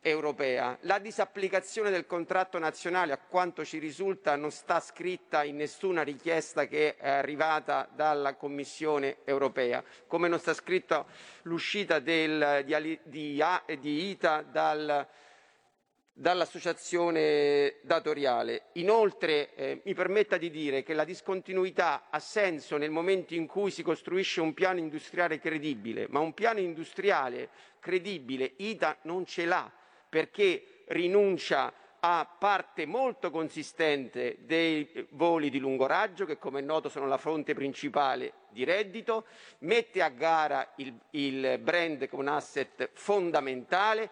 europea. 0.00 0.78
La 0.82 0.98
disapplicazione 0.98 1.90
del 1.90 2.06
contratto 2.06 2.58
nazionale, 2.58 3.12
a 3.12 3.18
quanto 3.18 3.64
ci 3.64 3.78
risulta, 3.78 4.36
non 4.36 4.50
sta 4.50 4.80
scritta 4.80 5.44
in 5.44 5.56
nessuna 5.56 6.02
richiesta 6.02 6.66
che 6.66 6.96
è 6.96 7.08
arrivata 7.08 7.88
dalla 7.94 8.34
Commissione 8.34 9.18
europea, 9.24 9.84
come 10.06 10.28
non 10.28 10.38
sta 10.38 10.54
scritta 10.54 11.04
l'uscita 11.42 11.98
del, 11.98 12.62
di, 12.64 12.98
di, 13.04 13.44
di, 13.78 14.10
ITA 14.10 14.42
dal, 14.42 15.06
dall'associazione 16.12 17.76
datoriale. 17.82 18.68
Inoltre 18.74 19.54
eh, 19.54 19.80
mi 19.84 19.92
permetta 19.92 20.38
di 20.38 20.50
dire 20.50 20.82
che 20.82 20.94
la 20.94 21.04
discontinuità 21.04 22.06
ha 22.08 22.20
senso 22.20 22.78
nel 22.78 22.90
momento 22.90 23.34
in 23.34 23.46
cui 23.46 23.70
si 23.70 23.82
costruisce 23.82 24.40
un 24.40 24.54
piano 24.54 24.78
industriale 24.78 25.38
credibile, 25.38 26.06
ma 26.08 26.20
un 26.20 26.32
piano 26.32 26.60
industriale 26.60 27.50
credibile 27.80 28.54
ITA 28.56 28.96
non 29.02 29.26
ce 29.26 29.44
l'ha 29.44 29.70
perché 30.10 30.82
rinuncia 30.88 31.72
a 32.00 32.26
parte 32.38 32.86
molto 32.86 33.30
consistente 33.30 34.38
dei 34.40 35.06
voli 35.10 35.50
di 35.50 35.58
lungo 35.58 35.86
raggio, 35.86 36.24
che 36.24 36.38
come 36.38 36.60
è 36.60 36.62
noto 36.62 36.88
sono 36.88 37.06
la 37.06 37.18
fonte 37.18 37.54
principale 37.54 38.32
di 38.48 38.64
reddito, 38.64 39.26
mette 39.58 40.02
a 40.02 40.08
gara 40.08 40.72
il, 40.76 40.94
il 41.10 41.58
brand 41.58 42.08
come 42.08 42.22
un 42.22 42.28
asset 42.28 42.90
fondamentale, 42.92 44.10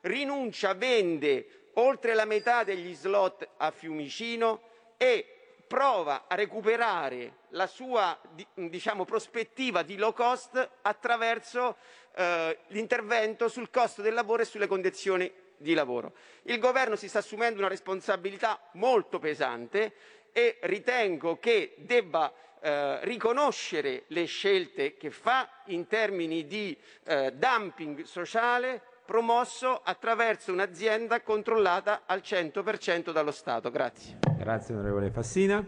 rinuncia, 0.00 0.74
vende 0.74 1.70
oltre 1.74 2.14
la 2.14 2.24
metà 2.24 2.64
degli 2.64 2.94
slot 2.94 3.48
a 3.58 3.70
Fiumicino 3.70 4.62
e 4.96 5.36
prova 5.66 6.24
a 6.28 6.34
recuperare 6.36 7.38
la 7.50 7.66
sua 7.66 8.18
diciamo, 8.54 9.04
prospettiva 9.04 9.82
di 9.82 9.96
low 9.96 10.12
cost 10.12 10.70
attraverso 10.82 11.76
eh, 12.18 12.58
l'intervento 12.68 13.48
sul 13.48 13.70
costo 13.70 14.00
del 14.00 14.14
lavoro 14.14 14.40
e 14.42 14.46
sulle 14.46 14.66
condizioni 14.66 15.30
di 15.58 15.74
lavoro. 15.74 16.14
Il 16.42 16.58
governo 16.58 16.96
si 16.96 17.08
sta 17.08 17.18
assumendo 17.18 17.58
una 17.58 17.68
responsabilità 17.68 18.58
molto 18.72 19.18
pesante 19.18 19.92
e 20.32 20.56
ritengo 20.62 21.38
che 21.38 21.74
debba 21.78 22.32
eh, 22.60 23.04
riconoscere 23.04 24.04
le 24.08 24.24
scelte 24.24 24.96
che 24.96 25.10
fa 25.10 25.48
in 25.66 25.86
termini 25.86 26.46
di 26.46 26.76
eh, 27.04 27.32
dumping 27.32 28.02
sociale 28.02 28.80
promosso 29.04 29.80
attraverso 29.84 30.52
un'azienda 30.52 31.20
controllata 31.20 32.02
al 32.06 32.20
100% 32.24 33.12
dallo 33.12 33.30
Stato. 33.30 33.70
Grazie. 33.70 34.18
Grazie 34.36 34.74
onorevole 34.74 35.10
Fassina. 35.10 35.64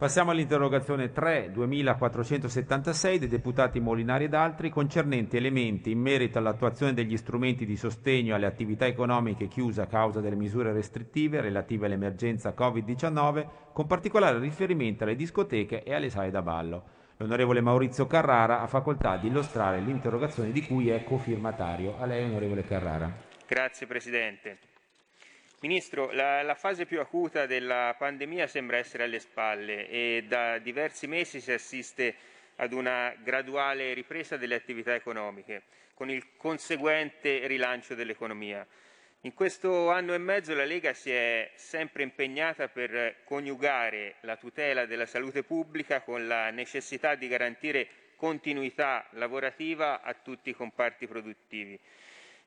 Passiamo 0.00 0.30
all'interrogazione 0.30 1.12
3 1.12 1.50
2476 1.52 3.18
dei 3.18 3.28
deputati 3.28 3.80
Molinari 3.80 4.24
ed 4.24 4.32
altri 4.32 4.70
concernente 4.70 5.36
elementi 5.36 5.90
in 5.90 5.98
merito 5.98 6.38
all'attuazione 6.38 6.94
degli 6.94 7.18
strumenti 7.18 7.66
di 7.66 7.76
sostegno 7.76 8.34
alle 8.34 8.46
attività 8.46 8.86
economiche 8.86 9.46
chiuse 9.46 9.82
a 9.82 9.86
causa 9.86 10.20
delle 10.20 10.36
misure 10.36 10.72
restrittive 10.72 11.42
relative 11.42 11.84
all'emergenza 11.84 12.54
Covid-19, 12.56 13.46
con 13.74 13.86
particolare 13.86 14.38
riferimento 14.38 15.04
alle 15.04 15.16
discoteche 15.16 15.82
e 15.82 15.92
alle 15.92 16.08
sale 16.08 16.30
da 16.30 16.40
ballo. 16.40 16.82
L'onorevole 17.18 17.60
Maurizio 17.60 18.06
Carrara 18.06 18.62
ha 18.62 18.66
facoltà 18.66 19.18
di 19.18 19.26
illustrare 19.26 19.80
l'interrogazione 19.80 20.50
di 20.50 20.64
cui 20.64 20.88
è 20.88 21.04
cofirmatario. 21.04 21.98
A 21.98 22.06
lei, 22.06 22.24
onorevole 22.24 22.64
Carrara. 22.64 23.12
Grazie 23.46 23.86
Presidente. 23.86 24.69
Ministro, 25.62 26.10
la, 26.12 26.42
la, 26.42 26.54
fase 26.54 26.86
più 26.86 27.00
acuta 27.00 27.44
della 27.44 27.94
pandemia 27.98 28.46
sembra 28.46 28.78
essere 28.78 29.04
alle 29.04 29.18
spalle 29.18 29.90
e 29.90 30.24
da 30.26 30.56
diversi 30.56 31.06
mesi 31.06 31.38
si 31.38 31.52
assiste 31.52 32.14
ad 32.56 32.72
una 32.72 33.14
graduale 33.22 33.92
ripresa 33.92 34.38
delle 34.38 34.54
attività 34.54 34.94
economiche, 34.94 35.64
con 35.92 36.08
il 36.08 36.28
conseguente 36.38 37.46
rilancio 37.46 37.94
dell'economia. 37.94 38.66
In 39.22 39.34
questo 39.34 39.90
anno 39.90 40.14
e 40.14 40.18
mezzo 40.18 40.54
la 40.54 40.64
Lega 40.64 40.94
si 40.94 41.10
è 41.10 41.50
sempre 41.56 42.04
impegnata 42.04 42.68
per 42.68 43.16
coniugare 43.24 44.14
la 44.20 44.36
tutela 44.36 44.86
della 44.86 45.04
salute 45.04 45.42
pubblica 45.42 46.00
con 46.00 46.26
la 46.26 46.48
necessità 46.48 47.16
di 47.16 47.28
garantire 47.28 47.86
continuità 48.16 49.06
lavorativa 49.10 50.00
a 50.00 50.14
tutti 50.14 50.48
i 50.48 50.54
comparti 50.54 51.06
produttivi. 51.06 51.78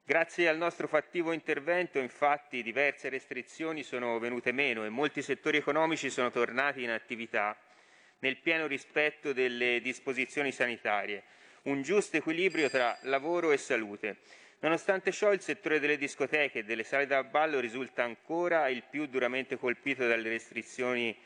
Grazie 0.05 0.49
al 0.49 0.57
nostro 0.57 0.89
fattivo 0.89 1.31
intervento, 1.31 1.97
infatti, 1.97 2.61
diverse 2.61 3.07
restrizioni 3.07 3.83
sono 3.83 4.19
venute 4.19 4.51
meno 4.51 4.83
e 4.83 4.89
molti 4.89 5.21
settori 5.21 5.55
economici 5.55 6.09
sono 6.09 6.29
tornati 6.29 6.83
in 6.83 6.89
attività, 6.89 7.57
nel 8.19 8.35
pieno 8.35 8.67
rispetto 8.67 9.31
delle 9.31 9.79
disposizioni 9.79 10.51
sanitarie, 10.51 11.23
un 11.63 11.83
giusto 11.83 12.17
equilibrio 12.17 12.69
tra 12.69 12.97
lavoro 13.03 13.53
e 13.53 13.57
salute. 13.57 14.17
Nonostante 14.59 15.13
ciò, 15.13 15.31
il 15.31 15.39
settore 15.39 15.79
delle 15.79 15.97
discoteche 15.97 16.59
e 16.59 16.63
delle 16.65 16.83
sale 16.83 17.07
da 17.07 17.23
ballo 17.23 17.61
risulta 17.61 18.03
ancora 18.03 18.67
il 18.67 18.83
più 18.83 19.05
duramente 19.05 19.57
colpito 19.57 20.05
dalle 20.05 20.27
restrizioni 20.27 21.17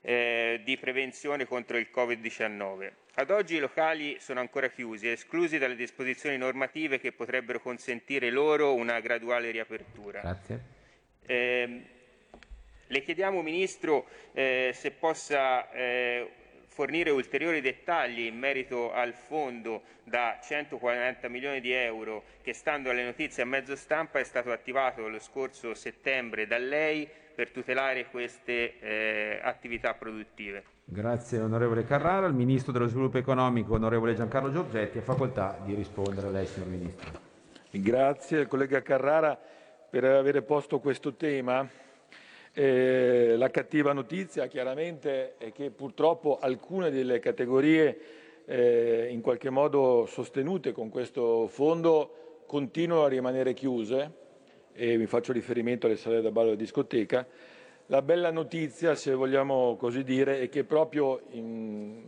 eh, 0.00 0.60
di 0.64 0.76
prevenzione 0.76 1.46
contro 1.46 1.78
il 1.78 1.86
Covid-19. 1.94 3.01
Ad 3.14 3.30
oggi 3.30 3.56
i 3.56 3.58
locali 3.58 4.16
sono 4.20 4.40
ancora 4.40 4.70
chiusi, 4.70 5.06
esclusi 5.06 5.58
dalle 5.58 5.76
disposizioni 5.76 6.38
normative 6.38 6.98
che 6.98 7.12
potrebbero 7.12 7.60
consentire 7.60 8.30
loro 8.30 8.72
una 8.74 9.00
graduale 9.00 9.50
riapertura. 9.50 10.20
Grazie. 10.20 10.60
Eh, 11.26 11.82
le 12.86 13.02
chiediamo, 13.02 13.42
Ministro, 13.42 14.06
eh, 14.32 14.70
se 14.72 14.92
possa 14.92 15.70
eh, 15.72 16.30
fornire 16.68 17.10
ulteriori 17.10 17.60
dettagli 17.60 18.20
in 18.20 18.38
merito 18.38 18.94
al 18.94 19.12
fondo 19.12 19.82
da 20.04 20.40
140 20.42 21.28
milioni 21.28 21.60
di 21.60 21.70
euro 21.70 22.24
che, 22.40 22.54
stando 22.54 22.88
alle 22.88 23.04
notizie 23.04 23.42
a 23.42 23.46
mezzo 23.46 23.76
stampa, 23.76 24.20
è 24.20 24.24
stato 24.24 24.50
attivato 24.52 25.06
lo 25.06 25.18
scorso 25.18 25.74
settembre 25.74 26.46
da 26.46 26.56
lei 26.56 27.06
per 27.34 27.50
tutelare 27.50 28.06
queste 28.06 28.78
eh, 28.80 29.38
attività 29.42 29.92
produttive. 29.92 30.64
Grazie 30.84 31.40
onorevole 31.40 31.84
Carrara. 31.84 32.26
Il 32.26 32.34
Ministro 32.34 32.72
dello 32.72 32.86
Sviluppo 32.86 33.18
Economico, 33.18 33.74
onorevole 33.74 34.14
Giancarlo 34.14 34.52
Giorgetti, 34.52 34.98
ha 34.98 35.02
facoltà 35.02 35.58
di 35.64 35.74
rispondere 35.74 36.26
a 36.26 36.30
lei, 36.30 36.46
signor 36.46 36.68
Ministro. 36.68 37.20
Grazie 37.70 38.40
al 38.40 38.48
collega 38.48 38.82
Carrara 38.82 39.38
per 39.88 40.04
aver 40.04 40.42
posto 40.42 40.80
questo 40.80 41.14
tema. 41.14 41.66
Eh, 42.52 43.34
la 43.38 43.48
cattiva 43.50 43.94
notizia 43.94 44.46
chiaramente 44.46 45.38
è 45.38 45.52
che 45.52 45.70
purtroppo 45.70 46.38
alcune 46.38 46.90
delle 46.90 47.18
categorie 47.18 47.98
eh, 48.44 49.08
in 49.10 49.22
qualche 49.22 49.48
modo 49.48 50.04
sostenute 50.06 50.72
con 50.72 50.90
questo 50.90 51.46
fondo 51.46 52.42
continuano 52.46 53.04
a 53.04 53.08
rimanere 53.08 53.54
chiuse 53.54 54.12
e 54.74 54.98
mi 54.98 55.06
faccio 55.06 55.32
riferimento 55.32 55.86
alle 55.86 55.96
sale 55.96 56.20
da 56.20 56.30
ballo 56.30 56.52
e 56.52 56.56
discoteca. 56.56 57.26
La 57.92 58.00
bella 58.00 58.30
notizia, 58.30 58.94
se 58.94 59.12
vogliamo 59.12 59.76
così 59.76 60.02
dire, 60.02 60.40
è 60.40 60.48
che 60.48 60.64
proprio 60.64 61.24
in, 61.32 62.02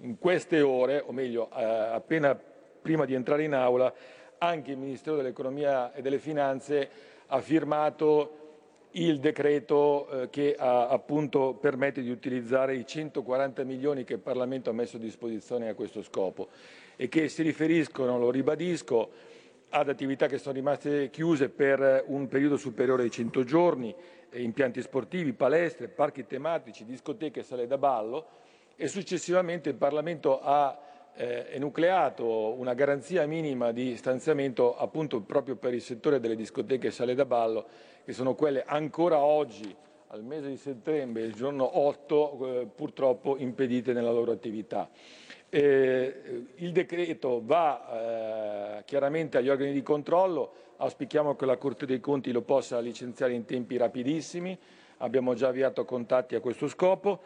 in 0.00 0.18
queste 0.18 0.62
ore, 0.62 1.04
o 1.04 1.12
meglio 1.12 1.50
eh, 1.54 1.62
appena 1.62 2.34
prima 2.80 3.04
di 3.04 3.12
entrare 3.12 3.44
in 3.44 3.52
aula, 3.52 3.92
anche 4.38 4.70
il 4.70 4.78
Ministero 4.78 5.16
dell'Economia 5.16 5.92
e 5.92 6.00
delle 6.00 6.18
Finanze 6.18 6.88
ha 7.26 7.42
firmato 7.42 8.38
il 8.92 9.20
decreto 9.20 10.08
eh, 10.08 10.30
che 10.30 10.54
ha, 10.58 10.88
appunto 10.88 11.52
permette 11.52 12.00
di 12.00 12.08
utilizzare 12.08 12.74
i 12.74 12.86
140 12.86 13.64
milioni 13.64 14.04
che 14.04 14.14
il 14.14 14.20
Parlamento 14.20 14.70
ha 14.70 14.72
messo 14.72 14.96
a 14.96 15.00
disposizione 15.00 15.68
a 15.68 15.74
questo 15.74 16.00
scopo 16.00 16.48
e 16.96 17.08
che 17.08 17.28
si 17.28 17.42
riferiscono, 17.42 18.18
lo 18.18 18.30
ribadisco, 18.30 19.10
ad 19.68 19.90
attività 19.90 20.28
che 20.28 20.38
sono 20.38 20.54
rimaste 20.54 21.10
chiuse 21.10 21.50
per 21.50 22.04
un 22.06 22.26
periodo 22.28 22.56
superiore 22.56 23.02
ai 23.02 23.10
100 23.10 23.44
giorni, 23.44 23.94
impianti 24.34 24.80
sportivi, 24.82 25.32
palestre, 25.32 25.88
parchi 25.88 26.26
tematici, 26.26 26.84
discoteche, 26.84 27.42
sale 27.42 27.66
da 27.66 27.78
ballo 27.78 28.26
e 28.76 28.88
successivamente 28.88 29.68
il 29.68 29.74
Parlamento 29.76 30.40
ha 30.40 30.78
eh, 31.14 31.46
enucleato 31.50 32.52
una 32.58 32.74
garanzia 32.74 33.26
minima 33.26 33.70
di 33.72 33.96
stanziamento 33.96 34.76
appunto 34.76 35.20
proprio 35.20 35.56
per 35.56 35.74
il 35.74 35.82
settore 35.82 36.20
delle 36.20 36.36
discoteche 36.36 36.88
e 36.88 36.90
sale 36.90 37.14
da 37.14 37.24
ballo, 37.24 37.66
che 38.04 38.12
sono 38.12 38.34
quelle 38.34 38.64
ancora 38.66 39.18
oggi, 39.18 39.74
al 40.08 40.24
mese 40.24 40.48
di 40.48 40.56
settembre, 40.56 41.22
il 41.22 41.34
giorno 41.34 41.78
8, 41.78 42.60
eh, 42.60 42.66
purtroppo 42.66 43.36
impedite 43.38 43.92
nella 43.92 44.10
loro 44.10 44.32
attività. 44.32 44.88
Eh, 45.48 46.44
il 46.56 46.72
decreto 46.72 47.42
va 47.44 48.78
eh, 48.78 48.84
chiaramente 48.84 49.36
agli 49.36 49.50
organi 49.50 49.72
di 49.72 49.82
controllo, 49.82 50.52
auspichiamo 50.82 51.36
che 51.36 51.46
la 51.46 51.56
Corte 51.56 51.86
dei 51.86 52.00
Conti 52.00 52.32
lo 52.32 52.42
possa 52.42 52.80
licenziare 52.80 53.32
in 53.32 53.44
tempi 53.44 53.76
rapidissimi, 53.76 54.58
abbiamo 54.98 55.34
già 55.34 55.48
avviato 55.48 55.84
contatti 55.84 56.34
a 56.34 56.40
questo 56.40 56.66
scopo 56.66 57.20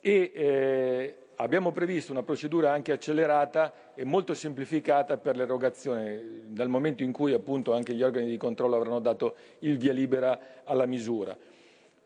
e 0.00 0.32
eh, 0.34 1.16
abbiamo 1.36 1.70
previsto 1.70 2.10
una 2.10 2.24
procedura 2.24 2.72
anche 2.72 2.90
accelerata 2.90 3.92
e 3.94 4.04
molto 4.04 4.34
semplificata 4.34 5.18
per 5.18 5.36
l'erogazione, 5.36 6.42
dal 6.46 6.68
momento 6.68 7.04
in 7.04 7.12
cui 7.12 7.32
appunto 7.32 7.72
anche 7.72 7.94
gli 7.94 8.02
organi 8.02 8.28
di 8.28 8.36
controllo 8.36 8.74
avranno 8.74 8.98
dato 8.98 9.36
il 9.60 9.78
via 9.78 9.92
libera 9.92 10.62
alla 10.64 10.86
misura. 10.86 11.36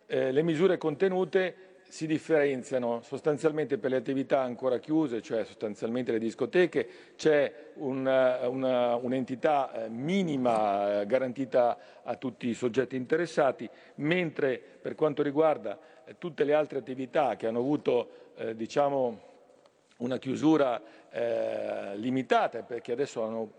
Eh, 0.07 0.33
le 0.33 0.43
misure 0.43 0.77
contenute 0.77 1.70
si 1.91 2.07
differenziano 2.07 3.03
sostanzialmente 3.03 3.77
per 3.77 3.91
le 3.91 3.97
attività 3.97 4.43
ancora 4.43 4.79
chiuse, 4.79 5.21
cioè 5.21 5.45
sostanzialmente 5.45 6.13
le 6.13 6.21
discoteche, 6.21 6.89
c'è 7.17 7.73
un'entità 7.75 9.73
un 9.75 9.83
eh, 9.83 9.89
minima 9.89 11.01
eh, 11.01 11.07
garantita 11.07 11.77
a 12.05 12.15
tutti 12.15 12.47
i 12.47 12.55
soggetti 12.55 12.95
interessati, 12.95 13.69
mentre 13.97 14.63
per 14.81 14.95
quanto 14.95 15.25
riguarda 15.25 15.81
eh, 16.05 16.15
tutte 16.17 16.45
le 16.45 16.55
altre 16.55 16.79
attività 16.79 17.35
che 17.35 17.49
hanno 17.49 17.59
avuto 17.59 18.11
eh, 18.37 18.55
diciamo, 18.55 19.21
una 19.97 20.19
chiusura 20.19 20.81
eh, 21.11 21.97
limitata, 21.97 22.63
perché 22.63 22.93
adesso 22.93 23.25
hanno 23.25 23.51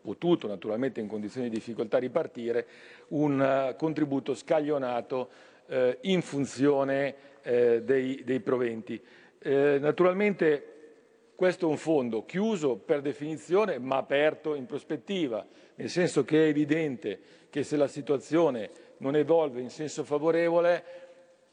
potuto 0.00 0.48
naturalmente 0.48 0.98
in 0.98 1.06
condizioni 1.06 1.48
di 1.48 1.54
difficoltà 1.54 1.98
ripartire, 1.98 2.66
un 3.08 3.38
uh, 3.38 3.76
contributo 3.76 4.34
scaglionato 4.34 5.28
eh, 5.70 5.98
in 6.02 6.20
funzione 6.20 7.14
eh, 7.42 7.82
dei, 7.82 8.22
dei, 8.24 8.40
proventi. 8.40 9.00
Eh, 9.38 9.78
naturalmente 9.80 10.64
questo 11.34 11.66
è 11.66 11.70
un 11.70 11.76
fondo 11.76 12.24
chiuso 12.24 12.76
per 12.76 13.00
definizione 13.00 13.78
ma 13.78 13.96
aperto 13.96 14.54
in 14.54 14.66
prospettiva, 14.66 15.46
nel 15.76 15.88
senso 15.88 16.24
che 16.24 16.44
è 16.44 16.48
evidente 16.48 17.18
che 17.48 17.62
se 17.62 17.76
la 17.76 17.88
situazione 17.88 18.70
non 18.98 19.16
evolve 19.16 19.60
in 19.60 19.70
senso 19.70 20.04
favorevole 20.04 20.84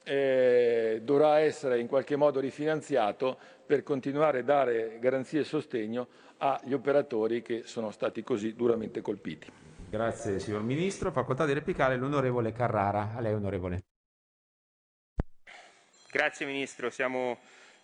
eh, 0.03 1.01
dovrà 1.03 1.39
essere 1.39 1.79
in 1.79 1.87
qualche 1.87 2.15
modo 2.15 2.39
rifinanziato 2.39 3.37
per 3.65 3.83
continuare 3.83 4.39
a 4.39 4.43
dare 4.43 4.97
garanzie 4.99 5.41
e 5.41 5.43
sostegno 5.43 6.07
agli 6.37 6.73
operatori 6.73 7.41
che 7.41 7.63
sono 7.65 7.91
stati 7.91 8.23
così 8.23 8.55
duramente 8.55 9.01
colpiti. 9.01 9.51
Grazie 9.89 10.39
signor 10.39 10.63
Ministro. 10.63 11.11
Facoltà 11.11 11.45
di 11.45 11.53
replicare 11.53 11.95
l'onorevole 11.97 12.51
Carrara. 12.51 13.13
A 13.15 13.21
lei 13.21 13.33
onorevole. 13.33 13.86
Grazie 16.09 16.45
Ministro, 16.45 16.89
siamo 16.89 17.37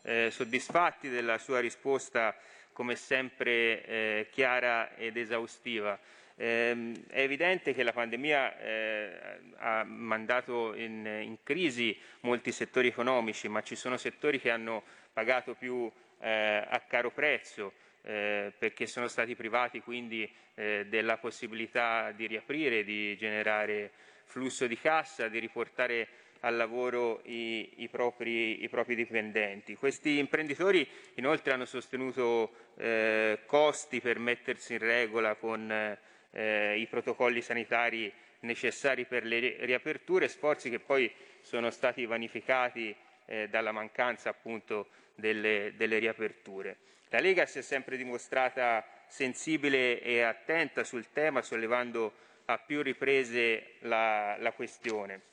eh, 0.04 0.30
soddisfatti 0.32 1.10
della 1.10 1.38
sua 1.38 1.60
risposta 1.60 2.34
come 2.72 2.96
sempre 2.96 3.84
eh, 3.84 4.28
chiara 4.32 4.96
ed 4.96 5.18
esaustiva. 5.18 6.00
Eh, 6.38 6.94
è 7.10 7.20
evidente 7.20 7.74
che 7.74 7.84
la 7.84 7.92
pandemia 7.92 8.60
eh, 8.60 9.40
ha 9.58 9.84
mandato 9.84 10.74
in, 10.74 11.06
in, 11.06 11.38
crisi 11.44 12.00
molti 12.22 12.54
settori 12.54 12.88
economici, 12.88 13.50
ma 13.50 13.62
ci 13.62 13.76
sono 13.76 13.98
settori 13.98 14.40
che 14.40 14.52
hanno 14.52 14.84
pagato 15.12 15.54
più 15.54 15.92
eh, 16.22 16.66
a 16.66 16.80
caro 16.88 17.12
prezzo 17.12 17.74
eh, 18.04 18.54
perché 18.58 18.88
sono 18.88 19.10
stati 19.10 19.36
privati 19.36 19.82
quindi 19.82 20.32
della 20.54 21.18
possibilità 21.18 22.12
di 22.12 22.28
riaprire, 22.28 22.84
di 22.84 23.18
generare 23.18 23.90
flusso 24.26 24.68
di 24.68 24.78
cassa, 24.78 25.28
di 25.28 25.40
riportare 25.40 26.08
al 26.44 26.56
lavoro 26.56 27.22
i, 27.26 27.70
i, 27.78 27.90
propri, 27.90 28.64
i 28.64 28.70
propri, 28.70 28.96
dipendenti. 28.96 29.76
Questi 29.76 30.18
imprenditori 30.18 30.88
inoltre 31.16 31.54
hanno 31.54 31.66
sostenuto 31.66 32.52
eh, 32.78 33.40
costi 33.46 34.02
per 34.02 34.20
mettersi 34.20 34.74
in 34.74 34.80
regola 34.80 35.36
con 35.36 35.98
eh, 36.32 36.78
i 36.78 36.86
protocolli 36.88 37.42
sanitari 37.42 38.12
necessari 38.42 39.06
per 39.06 39.24
le 39.26 39.58
riaperture, 39.62 40.28
sforzi 40.28 40.70
che 40.70 40.80
poi 40.80 41.12
sono 41.42 41.70
stati 41.70 42.06
vanificati 42.06 42.94
eh, 43.26 43.48
dalla 43.48 43.72
mancanza 43.72 44.30
appunto 44.30 44.88
delle, 45.16 45.74
delle 45.78 45.98
riaperture. 45.98 46.78
La 47.10 47.20
Lega 47.20 47.46
si 47.46 47.60
è 47.60 47.62
sempre 47.62 47.96
dimostrata 47.96 48.86
sensibile 49.08 50.02
e 50.02 50.22
attenta 50.22 50.84
sul 50.84 51.12
tema, 51.14 51.42
sollevando 51.42 52.12
a 52.46 52.58
più 52.58 52.82
riprese 52.82 53.76
la, 53.82 54.36
la 54.40 54.52
questione. 54.52 55.32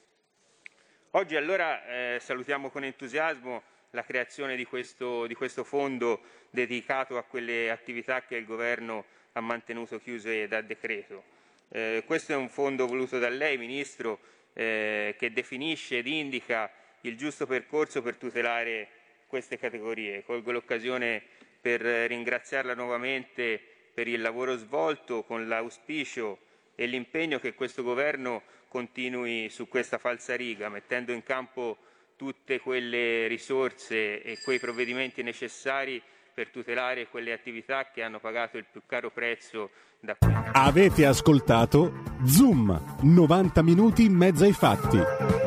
Oggi 1.15 1.35
allora 1.35 1.85
eh, 1.87 2.21
salutiamo 2.21 2.71
con 2.71 2.85
entusiasmo 2.85 3.63
la 3.91 4.05
creazione 4.05 4.55
di 4.55 4.65
questo, 4.65 5.27
di 5.27 5.35
questo, 5.35 5.65
fondo 5.65 6.21
dedicato 6.51 7.19
a 7.19 7.25
quelle 7.25 7.69
attività 7.69 8.23
che 8.23 8.37
il 8.37 8.45
Governo 8.45 9.05
ha 9.33 9.41
mantenuto 9.41 9.99
chiuse 9.99 10.47
da 10.47 10.61
decreto. 10.61 11.25
Eh, 11.71 12.05
questo 12.07 12.33
è 12.33 12.37
un 12.37 12.49
fondo 12.49 12.87
voluto 12.87 13.19
da 13.19 13.29
lei, 13.29 13.59
Ministro, 13.59 14.21
eh, 14.53 15.17
che 15.19 15.33
definisce 15.33 15.99
ed 15.99 16.07
indica 16.07 16.71
il 17.01 17.17
giusto 17.17 17.45
percorso 17.45 18.03
per 18.03 18.15
tutelare 18.15 18.87
queste 19.27 19.59
categorie. 19.59 20.23
Colgo 20.23 20.53
l'occasione 20.53 21.25
per 21.61 21.81
ringraziarla 21.81 22.75
nuovamente 22.75 23.61
per 23.93 24.07
il 24.07 24.21
lavoro 24.21 24.57
svolto 24.57 25.25
con 25.25 25.49
l'auspicio 25.49 26.39
e 26.77 26.87
l'impegno 26.87 27.41
che 27.41 27.55
questo 27.55 27.83
Governo 27.83 28.43
continui 28.71 29.49
su 29.51 29.67
questa 29.67 29.99
falsariga, 29.99 30.69
mettendo 30.69 31.11
in 31.11 31.25
campo 31.25 31.77
tutte 32.15 32.61
quelle 32.61 33.27
risorse 33.27 34.23
e 34.23 34.39
quei 34.45 34.61
provvedimenti 34.61 35.25
necessari 35.25 36.01
per 36.33 36.51
tutelare 36.51 37.09
quelle 37.09 37.33
attività 37.33 37.91
che 37.93 38.03
hanno 38.03 38.21
pagato 38.21 38.57
il 38.59 38.67
più 38.71 38.83
caro 38.87 39.11
prezzo 39.11 39.71
da 39.99 40.15
qui. 40.17 40.33
Avete 40.53 41.05
ascoltato 41.05 42.03
Zoom, 42.25 42.99
90 43.03 43.63
minuti 43.63 44.05
in 44.05 44.15
mezzo 44.15 44.45
ai 44.45 44.53
fatti. 44.53 45.40